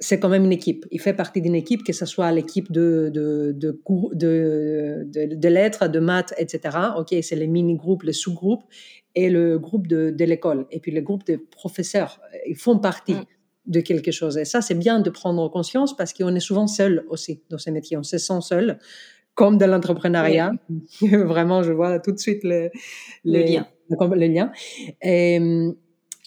C'est 0.00 0.20
quand 0.20 0.28
même 0.28 0.44
une 0.44 0.52
équipe. 0.52 0.86
Il 0.90 1.00
fait 1.00 1.12
partie 1.12 1.40
d'une 1.40 1.56
équipe, 1.56 1.82
que 1.84 1.92
ce 1.92 2.06
soit 2.06 2.30
l'équipe 2.30 2.70
de, 2.70 3.10
de, 3.12 3.52
de, 3.52 3.80
de, 4.14 5.34
de, 5.34 5.48
lettres, 5.48 5.88
de 5.88 5.98
maths, 5.98 6.34
etc. 6.38 6.76
Ok, 6.96 7.14
c'est 7.22 7.34
les 7.36 7.48
mini-groupes, 7.48 8.04
les 8.04 8.12
sous-groupes 8.12 8.62
et 9.14 9.28
le 9.28 9.58
groupe 9.58 9.88
de, 9.88 10.10
de 10.10 10.24
l'école. 10.24 10.66
Et 10.70 10.78
puis 10.78 10.92
le 10.92 11.00
groupe 11.00 11.26
de 11.26 11.36
professeurs, 11.36 12.20
ils 12.46 12.56
font 12.56 12.78
partie 12.78 13.14
mm. 13.14 13.24
de 13.66 13.80
quelque 13.80 14.12
chose. 14.12 14.38
Et 14.38 14.44
ça, 14.44 14.60
c'est 14.62 14.76
bien 14.76 15.00
de 15.00 15.10
prendre 15.10 15.48
conscience 15.50 15.96
parce 15.96 16.12
qu'on 16.12 16.34
est 16.34 16.40
souvent 16.40 16.68
seul 16.68 17.04
aussi 17.08 17.42
dans 17.50 17.58
ces 17.58 17.72
métiers. 17.72 17.96
On 17.96 18.04
se 18.04 18.18
sent 18.18 18.40
seul 18.42 18.78
comme 19.38 19.56
de 19.56 19.64
l'entrepreneuriat. 19.64 20.50
Vraiment, 21.00 21.62
je 21.62 21.72
vois 21.72 22.00
tout 22.00 22.10
de 22.10 22.18
suite 22.18 22.42
le, 22.42 22.70
lien. 23.24 23.68
Le, 23.88 24.26
lien. 24.26 24.50
Et, 25.00 25.38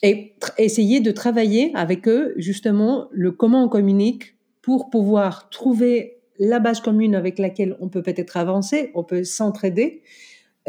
et 0.02 0.34
essayer 0.58 1.02
de 1.02 1.12
travailler 1.12 1.74
avec 1.76 2.08
eux 2.08 2.34
justement 2.38 3.10
le 3.12 3.32
comment 3.34 3.66
on 3.66 3.68
communique 3.68 4.38
pour 4.62 4.90
pouvoir 4.90 5.50
trouver 5.50 6.22
la 6.40 6.60
base 6.60 6.80
commune 6.80 7.14
avec 7.14 7.38
laquelle 7.38 7.76
on 7.82 7.90
peut 7.90 8.02
peut-être 8.02 8.38
avancer, 8.38 8.92
on 8.96 9.04
peut 9.04 9.26
s'entraider. 9.26 10.04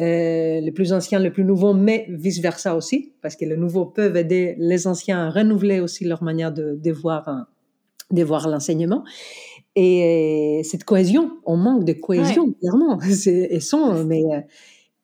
Euh, 0.00 0.58
les 0.60 0.72
plus 0.72 0.92
anciens, 0.92 1.20
les 1.20 1.30
plus 1.30 1.44
nouveaux, 1.44 1.74
mais 1.74 2.06
vice-versa 2.08 2.74
aussi, 2.74 3.12
parce 3.20 3.36
que 3.36 3.44
les 3.44 3.58
nouveaux 3.58 3.84
peuvent 3.84 4.16
aider 4.16 4.56
les 4.58 4.86
anciens 4.88 5.26
à 5.26 5.30
renouveler 5.30 5.80
aussi 5.80 6.06
leur 6.06 6.22
manière 6.24 6.50
de, 6.50 6.76
de 6.82 6.90
voir, 6.90 7.46
de 8.10 8.22
voir 8.24 8.48
l'enseignement. 8.48 9.04
Et 9.74 10.60
euh, 10.60 10.62
cette 10.64 10.84
cohésion, 10.84 11.38
on 11.46 11.56
manque 11.56 11.84
de 11.84 11.94
cohésion, 11.94 12.52
clairement. 12.60 12.98
Elles 13.26 13.62
sont, 13.62 14.04
mais 14.04 14.22
euh, 14.22 14.40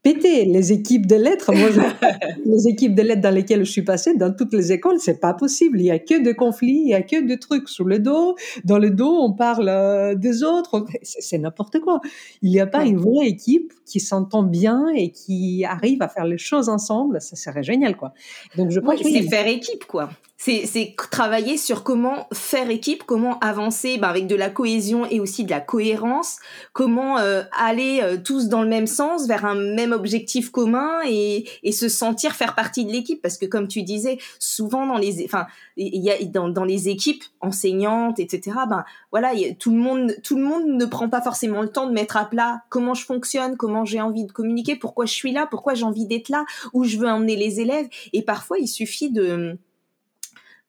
péter 0.03 0.45
les 0.45 0.73
équipes 0.73 1.07
de 1.07 1.17
lettres. 1.17 1.53
Moi, 1.55 1.71
les 2.45 2.69
équipes 2.69 2.95
de 2.95 3.01
lettres 3.01 3.23
dans 3.23 3.35
lesquelles 3.35 3.65
je 3.65 3.71
suis 3.71 3.83
passée, 3.83 4.15
dans 4.15 4.31
toutes 4.33 4.53
les 4.53 4.71
écoles, 4.73 4.99
c'est 5.01 5.21
pas 5.21 5.33
possible. 5.33 5.81
Il 5.81 5.87
y 5.87 5.91
a 5.91 5.99
que 5.99 6.23
de 6.23 6.33
conflits, 6.33 6.83
il 6.85 6.89
y 6.89 6.95
a 6.95 7.03
que 7.03 7.27
de 7.27 7.35
trucs 7.35 7.69
sous 7.69 7.85
le 7.85 7.99
dos. 7.99 8.37
Dans 8.65 8.79
le 8.79 8.91
dos, 8.91 9.17
on 9.21 9.33
parle 9.33 9.71
euh, 9.71 10.15
des 10.15 10.43
autres. 10.43 10.85
C'est 11.03 11.39
n'importe 11.39 11.81
quoi. 11.81 12.01
Il 12.43 12.51
n'y 12.51 12.61
a 12.61 12.67
pas 12.67 12.85
une 12.85 12.99
vraie 12.99 13.27
équipe 13.27 13.73
qui 13.87 14.01
s'entend 14.01 14.43
bien 14.43 14.89
et 14.95 15.11
qui 15.13 15.65
arrive 15.65 16.03
à 16.03 16.09
faire 16.09 16.27
les 16.27 16.39
choses 16.39 16.69
ensemble. 16.69 17.23
Ça 17.23 17.37
serait 17.37 17.63
génial, 17.63 17.97
quoi. 17.97 18.13
Donc, 18.57 18.71
je 18.71 18.81
pense 18.81 19.01
que 19.01 19.09
c'est 19.09 19.23
faire 19.23 19.47
équipe, 19.47 19.87
quoi 19.87 20.11
c'est 20.39 20.95
travailler 21.11 21.57
sur 21.57 21.83
comment 21.83 22.29
faire 22.33 22.71
équipe, 22.71 23.03
comment 23.05 23.41
avancer 23.41 23.99
bah, 23.99 24.09
avec 24.09 24.29
de 24.29 24.37
la 24.37 24.51
cohésion 24.51 25.05
et 25.05 25.19
aussi 25.19 25.45
de 25.45 25.51
la 25.51 25.61
cohérence, 25.61 26.37
comment 26.73 27.19
euh, 27.19 27.43
aller 27.59 28.01
euh, 28.03 28.17
tous 28.23 28.49
dans 28.49 28.63
le 28.63 28.69
même 28.69 28.87
sens 28.87 29.27
vers 29.27 29.45
un 29.45 29.57
même 29.57 29.91
objectif 29.91 30.51
commun 30.51 31.01
et, 31.07 31.49
et 31.65 31.73
se 31.73 31.89
sentir 31.89 32.37
faire 32.37 32.55
partie 32.55 32.85
de 32.85 32.93
l'équipe. 32.93 33.21
Parce 33.21 33.37
que 33.37 33.47
comme 33.47 33.67
tu 33.67 33.83
disais 33.83 34.19
souvent 34.39 34.87
dans 34.87 34.97
les 34.97 35.25
enfin 35.25 35.47
il 35.77 36.03
y 36.03 36.11
a 36.11 36.17
dans, 36.25 36.49
dans 36.49 36.65
les 36.65 36.89
équipes 36.89 37.25
enseignantes 37.41 38.19
etc 38.19 38.57
ben 38.69 38.85
voilà 39.11 39.31
tout 39.59 39.71
le 39.71 39.79
monde 39.79 40.15
tout 40.23 40.37
le 40.37 40.43
monde 40.43 40.67
ne 40.67 40.85
prend 40.85 41.09
pas 41.09 41.21
forcément 41.21 41.63
le 41.63 41.69
temps 41.69 41.87
de 41.87 41.93
mettre 41.93 42.17
à 42.17 42.25
plat 42.25 42.63
comment 42.69 42.95
je 42.95 43.05
fonctionne 43.05 43.57
comment 43.57 43.85
j'ai 43.85 44.01
envie 44.01 44.25
de 44.25 44.33
communiquer 44.33 44.77
pourquoi 44.77 45.07
je 45.07 45.13
suis 45.13 45.33
là 45.33 45.47
pourquoi 45.49 45.75
j'ai 45.75 45.85
envie 45.85 46.07
d'être 46.07 46.29
là 46.29 46.45
où 46.73 46.85
je 46.85 46.97
veux 46.99 47.09
emmener 47.09 47.37
les 47.37 47.61
élèves. 47.61 47.89
Et 48.13 48.23
parfois 48.23 48.59
il 48.59 48.69
suffit 48.69 49.11
de 49.11 49.59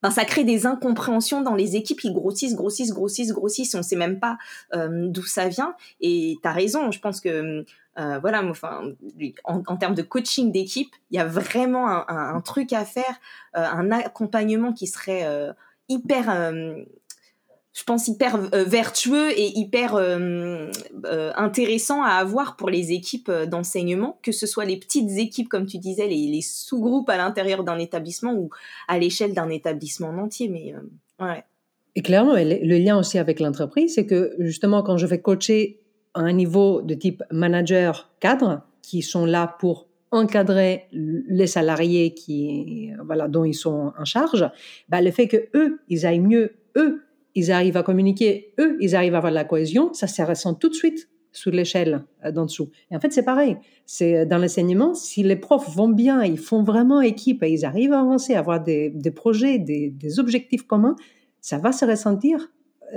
ben, 0.02 0.12
ça 0.12 0.26
crée 0.26 0.44
des 0.44 0.66
incompréhensions 0.66 1.42
dans 1.42 1.56
les 1.56 1.76
équipes 1.76 2.00
qui 2.00 2.14
grossissent, 2.14 2.56
grossissent, 2.56 2.94
grossissent, 2.94 3.34
grossissent. 3.34 3.76
On 3.76 3.84
sait 3.84 3.96
même 3.96 4.20
pas 4.20 4.38
euh, 4.74 5.08
d'où 5.08 5.24
ça 5.24 5.48
vient. 5.48 5.76
Et 6.02 6.38
tu 6.42 6.48
as 6.48 6.54
raison, 6.54 6.92
je 6.92 7.00
pense 7.00 7.20
que 7.22 7.66
euh, 8.00 8.20
voilà, 8.20 8.44
enfin, 8.46 8.94
en, 9.44 9.76
termes 9.76 9.96
de 9.96 10.02
coaching 10.02 10.52
d'équipe, 10.52 10.92
il 11.12 11.18
y 11.18 11.20
a 11.20 11.26
vraiment 11.26 11.88
un, 12.10 12.40
truc 12.42 12.72
à 12.72 12.86
faire, 12.86 13.20
euh, 13.58 13.66
un 13.66 13.92
accompagnement 13.92 14.72
qui 14.72 14.88
serait 14.88 15.28
hyper 15.90 16.30
je 17.80 17.86
pense, 17.86 18.10
hyper 18.10 18.36
euh, 18.54 18.66
vertueux 18.66 19.32
et 19.40 19.58
hyper 19.58 19.96
euh, 19.96 20.70
euh, 21.06 21.32
intéressant 21.38 22.04
à 22.04 22.10
avoir 22.10 22.58
pour 22.58 22.70
les 22.70 22.92
équipes 22.92 23.32
d'enseignement, 23.32 24.20
que 24.22 24.34
ce 24.34 24.46
soit 24.46 24.66
les 24.66 24.76
petites 24.76 25.18
équipes, 25.18 25.48
comme 25.48 25.66
tu 25.66 25.78
disais, 25.78 26.06
les, 26.08 26.42
sous-groupes 26.42 27.10
à 27.10 27.16
l'intérieur 27.16 27.64
d'un 27.64 27.78
établissement 27.78 28.34
ou 28.34 28.50
à 28.90 29.00
l'échelle 29.00 29.34
d'un 29.34 29.50
établissement 29.50 30.10
entier. 30.10 30.50
Mais 30.50 30.74
ouais. 31.22 31.44
Et 31.96 32.02
clairement, 32.02 32.34
le 32.36 32.78
lien 32.78 33.00
aussi 33.00 33.18
avec 33.18 33.40
l'entreprise, 33.40 33.96
c'est 33.96 34.06
que 34.06 34.36
justement, 34.40 34.84
quand 34.84 34.98
je 34.98 35.06
vais 35.06 35.22
coacher 35.22 35.80
à 36.14 36.20
un 36.20 36.34
niveau 36.34 36.82
de 36.82 36.96
type 36.96 37.24
manager 37.32 38.12
cadre, 38.20 38.62
qui 38.82 39.04
sont 39.04 39.26
là 39.26 39.56
pour 39.60 39.88
encadrer 40.12 40.88
les 40.92 41.48
salariés 41.48 42.14
qui, 42.14 42.92
voilà, 43.06 43.30
dont 43.30 43.46
ils 43.46 43.54
sont 43.54 43.94
en 43.98 44.06
charge, 44.06 44.50
bah, 44.90 45.02
le 45.02 45.12
fait 45.12 45.28
que 45.28 45.48
eux, 45.56 45.80
ils 45.88 46.06
aillent 46.06 46.20
mieux, 46.20 46.56
eux, 46.76 47.04
ils 47.40 47.52
arrivent 47.52 47.78
à 47.78 47.84
communiquer, 47.84 48.54
eux, 48.60 48.78
ils 48.80 48.96
arrivent 48.96 49.16
à 49.16 49.18
avoir 49.18 49.32
de 49.32 49.36
la 49.36 49.46
cohésion, 49.46 49.94
ça 49.94 50.08
se 50.08 50.22
ressent 50.22 50.54
tout 50.54 50.70
de 50.70 50.74
suite 50.74 51.10
sous 51.32 51.52
l'échelle 51.52 52.04
euh, 52.26 52.32
d'en 52.32 52.46
dessous. 52.46 52.70
Et 52.92 52.96
en 52.96 53.00
fait, 53.00 53.14
c'est 53.14 53.24
pareil. 53.24 53.58
C'est 53.86 54.18
euh, 54.18 54.26
dans 54.26 54.38
l'enseignement, 54.38 54.94
si 54.94 55.24
les 55.24 55.36
profs 55.36 55.70
vont 55.76 55.90
bien, 55.90 56.24
ils 56.24 56.38
font 56.38 56.64
vraiment 56.64 57.02
équipe 57.02 57.44
et 57.44 57.52
ils 57.52 57.66
arrivent 57.66 57.94
à 57.94 58.02
avancer, 58.02 58.34
à 58.34 58.40
avoir 58.40 58.62
des, 58.62 58.92
projets, 59.16 59.60
des, 59.60 60.20
objectifs 60.20 60.64
communs, 60.64 60.96
ça 61.42 61.58
va 61.58 61.72
se 61.72 61.86
ressentir 61.86 62.50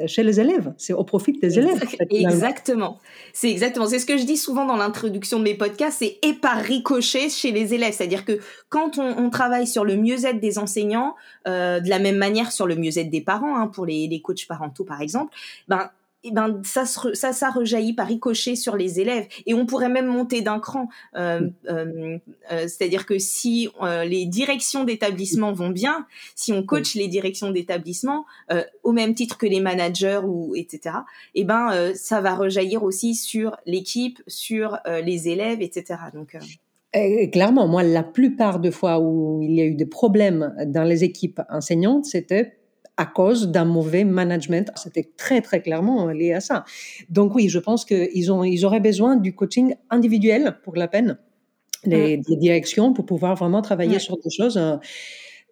chez 0.07 0.23
les 0.23 0.41
élèves. 0.41 0.73
C'est 0.79 0.93
au 0.93 1.05
profit 1.05 1.33
des 1.33 1.59
élèves. 1.59 1.83
exactement. 2.11 2.99
C'est 3.33 3.51
exactement. 3.51 3.87
C'est 3.87 3.99
ce 3.99 4.07
que 4.07 4.17
je 4.17 4.25
dis 4.25 4.37
souvent 4.37 4.65
dans 4.65 4.77
l'introduction 4.77 5.39
de 5.39 5.45
mes 5.45 5.55
podcasts. 5.55 5.99
C'est 5.99 6.19
et 6.23 6.35
par 6.35 6.59
ricochet 6.59 7.29
chez 7.29 7.53
les 7.53 7.75
élèves. 7.75 7.93
C'est-à-dire 7.93 8.25
que 8.25 8.39
quand 8.69 8.99
on, 8.99 9.31
travaille 9.31 9.67
sur 9.67 9.85
le 9.85 9.97
mieux-être 9.97 10.41
des 10.41 10.59
enseignants, 10.59 11.15
euh, 11.49 11.81
de 11.81 11.89
la 11.89 11.99
même 11.99 12.17
manière 12.17 12.53
sur 12.53 12.67
le 12.67 12.77
mieux-être 12.77 13.11
des 13.11 13.23
parents, 13.23 13.57
hein, 13.57 13.67
pour 13.67 13.87
les, 13.87 14.09
les 14.09 14.21
coachs 14.21 14.47
parentaux 14.47 14.85
par 14.85 15.01
exemple, 15.01 15.35
ben 15.69 15.91
eh 16.25 16.31
ben 16.31 16.61
ça, 16.65 16.85
ça 16.87 17.33
ça 17.33 17.51
rejaillit 17.51 17.95
par 17.95 18.07
ricochet 18.07 18.55
sur 18.55 18.77
les 18.77 19.01
élèves. 19.01 19.27
Et 19.47 19.55
on 19.55 19.67
pourrait 19.67 19.89
même 19.89 20.07
monter 20.07 20.41
d'un 20.41 20.61
cran. 20.61 20.89
Euh, 21.17 21.41
mm. 21.41 21.53
euh, 21.69 22.19
euh, 22.53 22.69
c'est-à-dire 22.69 23.07
que 23.07 23.19
si 23.19 23.69
les 24.07 24.27
directions 24.27 24.85
d'établissement 24.85 25.53
vont 25.53 25.71
bien 25.71 26.07
si 26.35 26.53
on 26.53 26.63
coach 26.63 26.95
les 26.95 27.09
directions 27.09 27.51
d'établissement 27.51 28.25
au 28.83 28.93
même 28.93 29.15
titre 29.15 29.39
que 29.39 29.47
les 29.47 29.61
managers 29.61 30.21
ou 30.25 30.55
etc 30.57 30.97
eh 31.35 31.45
ben 31.45 31.93
ça 31.95 32.21
va 32.21 32.35
rejaillir 32.35 32.83
aussi 32.83 33.15
sur 33.15 33.57
l'équipe 33.67 34.23
sur 34.27 34.79
les 34.87 35.29
élèves 35.29 35.63
etc 35.63 36.01
donc 36.15 36.37
clairement 37.33 37.67
moi 37.69 37.83
la 37.83 38.03
plupart 38.03 38.61
de 38.61 38.71
fois 38.71 39.01
où 39.01 39.41
il 39.43 39.53
y 39.55 39.61
a 39.61 39.65
eu 39.65 39.75
des 39.75 39.87
problèmes 39.87 40.55
dans 40.67 40.85
les 40.85 41.05
équipes 41.05 41.41
enseignantes 41.49 42.07
c'était 42.07 42.57
à 42.97 43.07
cause 43.07 43.49
d'un 43.49 43.65
mauvais 43.65 44.05
management. 44.05 44.71
C'était 44.77 45.09
très, 45.17 45.41
très 45.41 45.63
clairement 45.63 46.07
lié 46.09 46.33
à 46.33 46.41
ça. 46.41 46.65
Donc 47.09 47.35
oui, 47.35 47.49
je 47.49 47.59
pense 47.59 47.85
qu'ils 47.85 48.33
ont, 48.33 48.45
ils 48.45 48.65
auraient 48.65 48.81
besoin 48.81 49.17
du 49.17 49.35
coaching 49.35 49.75
individuel 49.91 50.59
pour 50.63 50.77
la 50.77 50.89
peine, 50.89 51.19
les, 51.85 52.19
mm. 52.19 52.37
directions 52.37 52.93
pour 52.93 53.07
pouvoir 53.07 53.35
vraiment 53.35 53.63
travailler 53.63 53.99
sur 53.99 54.17
des 54.19 54.31
choses. 54.31 54.57
Euh, 54.57 54.77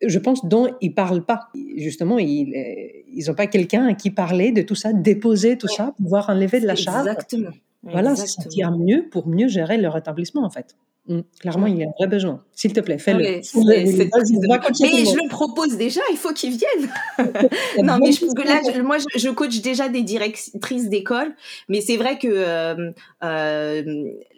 je 0.07 0.18
pense 0.18 0.47
dont 0.47 0.74
ils 0.80 0.95
parlent 0.95 1.24
pas. 1.24 1.49
Justement, 1.76 2.18
ils 2.18 3.05
ils 3.12 3.30
ont 3.30 3.34
pas 3.34 3.47
quelqu'un 3.47 3.95
qui 3.95 4.11
parlait 4.11 4.51
de 4.51 4.62
tout 4.62 4.74
ça, 4.74 4.93
déposer 4.93 5.59
tout 5.59 5.68
ça, 5.68 5.95
pouvoir 5.99 6.30
enlever 6.30 6.61
de 6.61 6.66
la 6.66 6.74
charge. 6.74 7.07
Exactement. 7.07 7.51
Voilà, 7.82 8.16
se 8.16 8.26
sentir 8.26 8.76
mieux 8.76 9.09
pour 9.11 9.26
mieux 9.26 9.49
gérer 9.49 9.78
leur 9.78 9.97
établissement 9.97 10.45
en 10.45 10.51
fait. 10.51 10.76
Mm. 11.11 11.22
Clairement, 11.40 11.66
il 11.66 11.76
y 11.76 11.82
a 11.82 11.88
un 11.88 11.92
vrai 11.98 12.06
besoin. 12.06 12.44
S'il 12.54 12.72
te 12.72 12.78
plaît, 12.78 12.98
fais-le. 12.98 13.18
mais 13.18 13.42
je 13.42 15.16
le 15.16 15.28
propose 15.28 15.76
déjà, 15.76 16.00
il 16.12 16.16
faut 16.16 16.32
qu'ils 16.32 16.56
viennent. 16.56 16.88
non, 17.82 17.98
mais 17.98 18.12
je, 18.12 18.26
que 18.32 18.42
là, 18.42 18.61
moi, 18.84 18.98
je, 19.16 19.28
coach 19.30 19.61
déjà 19.61 19.88
des 19.88 20.02
directrices 20.02 20.88
d'école, 20.88 21.34
mais 21.68 21.80
c'est 21.80 21.96
vrai 21.96 22.16
que 22.16 22.28
euh, 22.30 22.92
euh, 23.24 23.82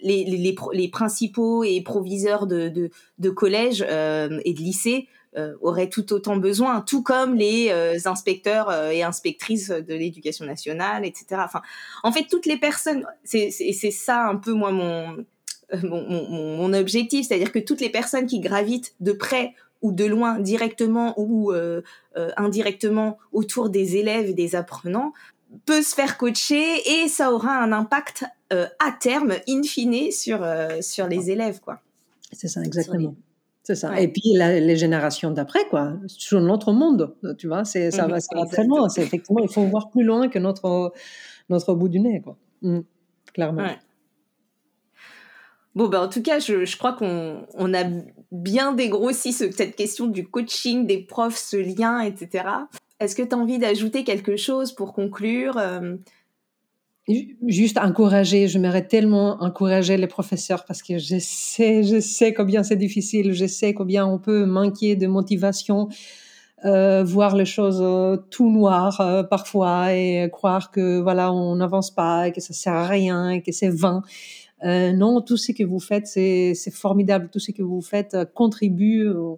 les, 0.02 0.24
les, 0.24 0.56
les, 0.72 0.88
principaux 0.88 1.62
et 1.62 1.82
proviseurs 1.82 2.46
de, 2.46 2.70
de, 2.70 2.88
de 3.18 3.30
collèges 3.30 3.84
euh, 3.86 4.40
et 4.46 4.54
de 4.54 4.60
lycées 4.60 5.08
auraient 5.62 5.88
tout 5.88 6.12
autant 6.12 6.36
besoin, 6.36 6.82
tout 6.82 7.02
comme 7.02 7.34
les 7.34 7.70
inspecteurs 8.04 8.70
et 8.90 9.02
inspectrices 9.02 9.70
de 9.70 9.94
l'éducation 9.94 10.44
nationale, 10.44 11.06
etc. 11.06 11.40
Enfin, 11.42 11.62
en 12.02 12.12
fait, 12.12 12.26
toutes 12.30 12.44
les 12.44 12.58
personnes, 12.58 13.06
c'est 13.24 13.50
ça 13.72 14.26
un 14.26 14.36
peu 14.36 14.52
moi 14.52 14.72
mon 14.72 15.24
mon, 15.82 16.02
mon, 16.08 16.56
mon 16.56 16.72
objectif, 16.72 17.26
c'est-à-dire 17.26 17.52
que 17.52 17.58
toutes 17.58 17.80
les 17.80 17.90
personnes 17.90 18.26
qui 18.26 18.40
gravitent 18.40 18.94
de 19.00 19.12
près 19.12 19.54
ou 19.80 19.92
de 19.92 20.04
loin, 20.04 20.38
directement 20.38 21.14
ou 21.16 21.52
euh, 21.52 21.82
euh, 22.16 22.30
indirectement 22.36 23.18
autour 23.32 23.68
des 23.68 23.96
élèves 23.96 24.28
et 24.28 24.34
des 24.34 24.54
apprenants, 24.54 25.12
peut 25.66 25.82
se 25.82 25.94
faire 25.94 26.16
coacher 26.16 26.80
et 26.86 27.08
ça 27.08 27.32
aura 27.32 27.58
un 27.58 27.72
impact 27.72 28.24
euh, 28.52 28.66
à 28.78 28.92
terme, 28.92 29.34
in 29.48 29.62
fine, 29.62 30.10
sur, 30.12 30.46
sur 30.80 31.08
les 31.08 31.30
élèves. 31.30 31.60
quoi. 31.60 31.80
C'est 32.32 32.48
ça, 32.48 32.62
exactement. 32.62 33.14
C'est 33.64 33.74
ça. 33.74 34.00
Et 34.00 34.08
puis 34.08 34.34
les 34.34 34.76
générations 34.76 35.30
d'après, 35.30 35.66
quoi, 35.68 35.94
sur 36.06 36.40
notre 36.40 36.72
monde, 36.72 37.14
tu 37.38 37.46
vois, 37.46 37.64
c'est, 37.64 37.90
ça, 37.90 38.06
va, 38.06 38.18
ça 38.18 38.34
va 38.34 38.46
très 38.46 38.64
loin. 38.64 38.88
C'est, 38.88 39.02
effectivement, 39.02 39.40
il 39.40 39.48
faut 39.48 39.62
voir 39.64 39.90
plus 39.90 40.04
loin 40.04 40.28
que 40.28 40.38
notre, 40.38 40.92
notre 41.48 41.74
bout 41.74 41.88
du 41.88 42.00
nez, 42.00 42.20
quoi. 42.20 42.36
Mmh, 42.62 42.80
clairement. 43.32 43.62
Bon, 45.74 45.88
ben, 45.88 46.02
en 46.02 46.08
tout 46.08 46.22
cas, 46.22 46.38
je, 46.38 46.64
je 46.64 46.76
crois 46.76 46.92
qu'on 46.92 47.46
on 47.54 47.74
a 47.74 47.84
bien 48.30 48.72
dégrossi 48.72 49.32
ce, 49.32 49.50
cette 49.50 49.74
question 49.74 50.06
du 50.06 50.26
coaching, 50.26 50.86
des 50.86 50.98
profs, 50.98 51.38
ce 51.38 51.56
lien, 51.56 52.00
etc. 52.00 52.44
Est-ce 53.00 53.16
que 53.16 53.22
tu 53.22 53.34
as 53.34 53.38
envie 53.38 53.58
d'ajouter 53.58 54.04
quelque 54.04 54.36
chose 54.36 54.72
pour 54.72 54.92
conclure 54.92 55.56
euh? 55.58 55.96
Juste 57.48 57.78
encourager, 57.78 58.46
je 58.46 58.58
tellement 58.80 59.42
encourager 59.42 59.96
les 59.96 60.06
professeurs 60.06 60.64
parce 60.64 60.84
que 60.84 60.98
je 60.98 61.16
sais, 61.18 61.82
je 61.82 61.98
sais 61.98 62.32
combien 62.32 62.62
c'est 62.62 62.76
difficile, 62.76 63.32
je 63.32 63.46
sais 63.46 63.74
combien 63.74 64.06
on 64.06 64.18
peut 64.18 64.44
manquer 64.44 64.94
de 64.94 65.08
motivation, 65.08 65.88
euh, 66.64 67.02
voir 67.02 67.34
les 67.34 67.44
choses 67.44 67.80
euh, 67.82 68.18
tout 68.30 68.48
euh, 69.00 69.24
parfois 69.24 69.92
et 69.92 70.28
croire 70.30 70.70
que 70.70 71.00
voilà 71.00 71.32
on 71.32 71.56
n'avance 71.56 71.92
pas, 71.92 72.28
et 72.28 72.32
que 72.32 72.40
ça 72.40 72.52
sert 72.52 72.74
à 72.74 72.86
rien, 72.86 73.30
et 73.30 73.42
que 73.42 73.50
c'est 73.50 73.68
vain. 73.68 74.02
Euh, 74.64 74.92
non, 74.92 75.20
tout 75.20 75.36
ce 75.36 75.52
que 75.52 75.64
vous 75.64 75.80
faites, 75.80 76.06
c'est 76.06 76.54
formidable. 76.72 77.28
Tout 77.32 77.38
ce 77.38 77.50
que 77.52 77.62
vous 77.62 77.80
faites 77.80 78.14
euh, 78.14 78.24
contribue, 78.24 79.08
euh, 79.08 79.34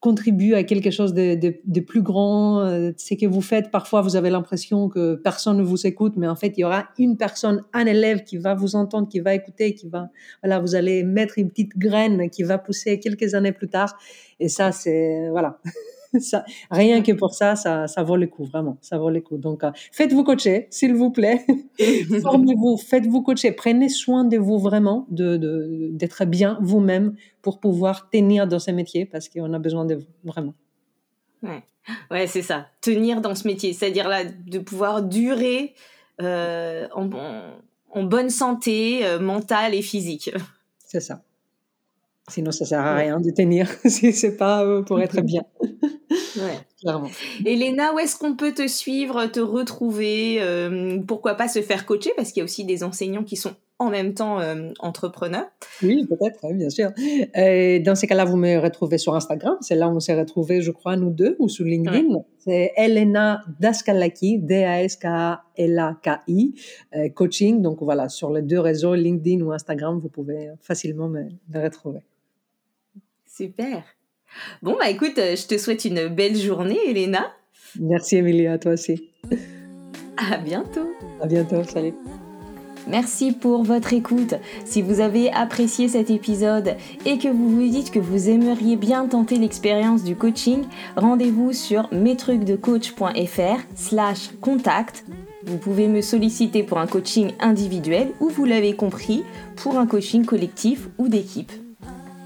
contribue 0.00 0.54
à 0.54 0.64
quelque 0.64 0.90
chose 0.90 1.14
de, 1.14 1.34
de, 1.34 1.56
de 1.64 1.80
plus 1.80 2.02
grand. 2.02 2.60
ce 2.96 3.14
que 3.14 3.26
vous 3.26 3.40
faites, 3.40 3.70
parfois, 3.70 4.02
vous 4.02 4.16
avez 4.16 4.28
l'impression 4.28 4.88
que 4.90 5.14
personne 5.14 5.56
ne 5.56 5.62
vous 5.62 5.86
écoute, 5.86 6.14
mais 6.16 6.28
en 6.28 6.36
fait, 6.36 6.52
il 6.58 6.60
y 6.60 6.64
aura 6.64 6.88
une 6.98 7.16
personne, 7.16 7.62
un 7.72 7.86
élève 7.86 8.22
qui 8.22 8.36
va 8.36 8.54
vous 8.54 8.76
entendre, 8.76 9.08
qui 9.08 9.20
va 9.20 9.34
écouter, 9.34 9.74
qui 9.74 9.88
va, 9.88 10.10
voilà, 10.42 10.58
vous 10.60 10.74
allez 10.74 11.04
mettre 11.04 11.38
une 11.38 11.48
petite 11.48 11.78
graine 11.78 12.28
qui 12.28 12.42
va 12.42 12.58
pousser 12.58 13.00
quelques 13.00 13.34
années 13.34 13.52
plus 13.52 13.68
tard. 13.68 13.96
Et 14.40 14.48
ça, 14.48 14.72
c'est, 14.72 15.30
voilà. 15.30 15.58
ça, 16.20 16.44
rien 16.70 17.02
que 17.02 17.12
pour 17.12 17.34
ça, 17.34 17.56
ça, 17.56 17.86
ça 17.86 18.02
vaut 18.02 18.16
le 18.16 18.26
coup, 18.26 18.44
vraiment, 18.44 18.78
ça 18.80 18.98
vaut 18.98 19.10
le 19.10 19.20
coup. 19.20 19.36
Donc, 19.36 19.64
euh, 19.64 19.70
faites-vous 19.92 20.24
coacher, 20.24 20.68
s'il 20.70 20.94
vous 20.94 21.10
plaît. 21.10 21.44
Formez-vous, 22.22 22.76
faites-vous 22.76 23.22
coacher. 23.22 23.52
Prenez 23.52 23.88
soin 23.88 24.24
de 24.24 24.36
vous 24.36 24.58
vraiment, 24.58 25.06
de, 25.10 25.90
d'être 25.92 26.24
bien 26.24 26.58
vous-même 26.60 27.14
pour 27.42 27.60
pouvoir 27.60 28.08
tenir 28.10 28.46
dans 28.46 28.58
ce 28.58 28.70
métier 28.70 29.06
parce 29.06 29.28
qu'on 29.28 29.52
a 29.52 29.58
besoin 29.58 29.84
de 29.84 29.96
vous, 29.96 30.06
vraiment. 30.24 30.54
Ouais, 31.42 31.62
ouais 32.10 32.26
c'est 32.26 32.42
ça. 32.42 32.66
Tenir 32.80 33.20
dans 33.20 33.34
ce 33.34 33.46
métier, 33.46 33.72
c'est-à-dire 33.72 34.08
là, 34.08 34.24
de 34.24 34.58
pouvoir 34.58 35.02
durer 35.02 35.74
euh, 36.20 36.86
en, 36.94 37.10
en, 37.90 38.02
bonne 38.04 38.30
santé 38.30 39.04
euh, 39.04 39.18
mentale 39.18 39.74
et 39.74 39.82
physique. 39.82 40.30
C'est 40.78 41.00
ça. 41.00 41.22
Sinon, 42.28 42.52
ça 42.52 42.64
sert 42.64 42.80
à 42.80 42.94
rien 42.94 43.20
de 43.20 43.30
tenir 43.30 43.68
si 43.84 44.12
c'est 44.12 44.36
pas 44.36 44.82
pour 44.82 45.00
être 45.00 45.20
bien. 45.20 45.42
Ouais. 46.36 46.58
Clairement. 46.80 47.10
Elena, 47.44 47.92
où 47.94 47.98
est-ce 47.98 48.16
qu'on 48.16 48.36
peut 48.36 48.52
te 48.52 48.68
suivre, 48.68 49.26
te 49.26 49.40
retrouver 49.40 50.38
euh, 50.40 51.00
Pourquoi 51.06 51.34
pas 51.34 51.48
se 51.48 51.60
faire 51.62 51.86
coacher? 51.86 52.12
Parce 52.16 52.30
qu'il 52.30 52.40
y 52.40 52.42
a 52.42 52.44
aussi 52.44 52.64
des 52.64 52.84
enseignants 52.84 53.24
qui 53.24 53.36
sont 53.36 53.54
en 53.78 53.90
même 53.90 54.14
temps 54.14 54.38
euh, 54.40 54.70
entrepreneurs. 54.78 55.46
Oui, 55.82 56.06
peut-être, 56.06 56.52
bien 56.52 56.70
sûr. 56.70 56.92
Dans 56.94 57.94
ces 57.96 58.06
cas-là, 58.06 58.24
vous 58.24 58.36
me 58.36 58.58
retrouvez 58.58 58.98
sur 58.98 59.16
Instagram. 59.16 59.56
C'est 59.60 59.74
là 59.74 59.88
où 59.88 59.96
on 59.96 60.00
s'est 60.00 60.14
retrouvés, 60.18 60.60
je 60.60 60.70
crois, 60.70 60.96
nous 60.96 61.10
deux, 61.10 61.36
ou 61.38 61.48
sur 61.48 61.64
LinkedIn. 61.64 62.06
C'est 62.38 62.72
Elena 62.76 63.40
Daskalaki, 63.60 64.38
D-A-S-K-L-A-K-I, 64.38 64.94
euh, 66.94 67.08
coaching. 67.08 67.62
Donc 67.62 67.82
voilà, 67.82 68.08
sur 68.08 68.30
les 68.30 68.42
deux 68.42 68.60
réseaux, 68.60 68.94
LinkedIn 68.94 69.40
ou 69.42 69.52
Instagram, 69.52 69.98
vous 69.98 70.10
pouvez 70.10 70.50
facilement 70.60 71.08
me 71.08 71.28
retrouver. 71.54 72.00
Super. 73.36 73.82
Bon, 74.62 74.76
bah 74.78 74.88
écoute, 74.90 75.18
euh, 75.18 75.34
je 75.34 75.48
te 75.48 75.58
souhaite 75.58 75.84
une 75.84 76.06
belle 76.06 76.36
journée, 76.36 76.78
Elena. 76.86 77.32
Merci, 77.80 78.16
Emilia, 78.16 78.52
à 78.52 78.58
toi 78.58 78.72
aussi. 78.72 79.10
À 80.16 80.38
bientôt. 80.38 80.92
À 81.20 81.26
bientôt, 81.26 81.64
salut. 81.64 81.94
Merci 82.86 83.32
pour 83.32 83.64
votre 83.64 83.92
écoute. 83.92 84.34
Si 84.64 84.82
vous 84.82 85.00
avez 85.00 85.32
apprécié 85.32 85.88
cet 85.88 86.10
épisode 86.10 86.76
et 87.06 87.18
que 87.18 87.26
vous 87.26 87.48
vous 87.48 87.68
dites 87.68 87.90
que 87.90 87.98
vous 87.98 88.28
aimeriez 88.28 88.76
bien 88.76 89.08
tenter 89.08 89.36
l'expérience 89.36 90.04
du 90.04 90.14
coaching, 90.14 90.62
rendez-vous 90.94 91.52
sur 91.52 91.92
metrucdecoach.fr 91.92 93.60
slash 93.74 94.30
contact. 94.40 95.04
Vous 95.42 95.58
pouvez 95.58 95.88
me 95.88 96.02
solliciter 96.02 96.62
pour 96.62 96.78
un 96.78 96.86
coaching 96.86 97.32
individuel 97.40 98.12
ou 98.20 98.28
vous 98.28 98.44
l'avez 98.44 98.76
compris, 98.76 99.24
pour 99.56 99.76
un 99.76 99.86
coaching 99.88 100.24
collectif 100.24 100.88
ou 100.98 101.08
d'équipe. 101.08 101.50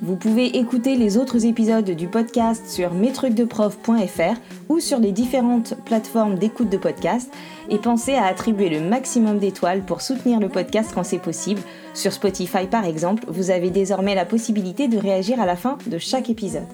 Vous 0.01 0.15
pouvez 0.15 0.59
écouter 0.59 0.97
les 0.97 1.17
autres 1.17 1.45
épisodes 1.45 1.91
du 1.91 2.07
podcast 2.07 2.69
sur 2.69 2.95
metrucdeprof.fr 2.95 4.39
ou 4.69 4.79
sur 4.79 5.01
les 5.01 5.11
différentes 5.11 5.75
plateformes 5.85 6.37
d'écoute 6.37 6.71
de 6.71 6.77
podcast 6.77 7.33
et 7.69 7.79
pensez 7.79 8.15
à 8.15 8.27
attribuer 8.27 8.69
le 8.69 8.81
maximum 8.81 9.39
d'étoiles 9.39 9.85
pour 9.85 10.01
soutenir 10.01 10.39
le 10.39 10.49
podcast 10.49 10.93
quand 10.95 11.03
c'est 11.03 11.19
possible. 11.19 11.61
Sur 11.95 12.13
Spotify 12.13 12.67
par 12.71 12.85
exemple, 12.85 13.25
vous 13.29 13.51
avez 13.51 13.71
désormais 13.71 14.15
la 14.15 14.25
possibilité 14.25 14.87
de 14.87 14.99
réagir 14.99 15.41
à 15.41 15.47
la 15.47 15.57
fin 15.57 15.79
de 15.87 15.99
chaque 15.99 16.31
épisode. 16.31 16.69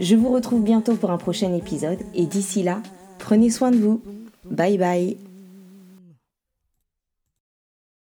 Je 0.00 0.16
vous 0.16 0.30
retrouve 0.30 0.62
bientôt 0.62 0.94
pour 0.94 1.12
un 1.12 1.18
prochain 1.18 1.54
épisode 1.54 2.00
et 2.14 2.26
d'ici 2.26 2.64
là, 2.64 2.80
prenez 3.18 3.50
soin 3.50 3.70
de 3.70 3.76
vous. 3.76 4.02
Bye 4.50 4.78
bye 4.78 5.25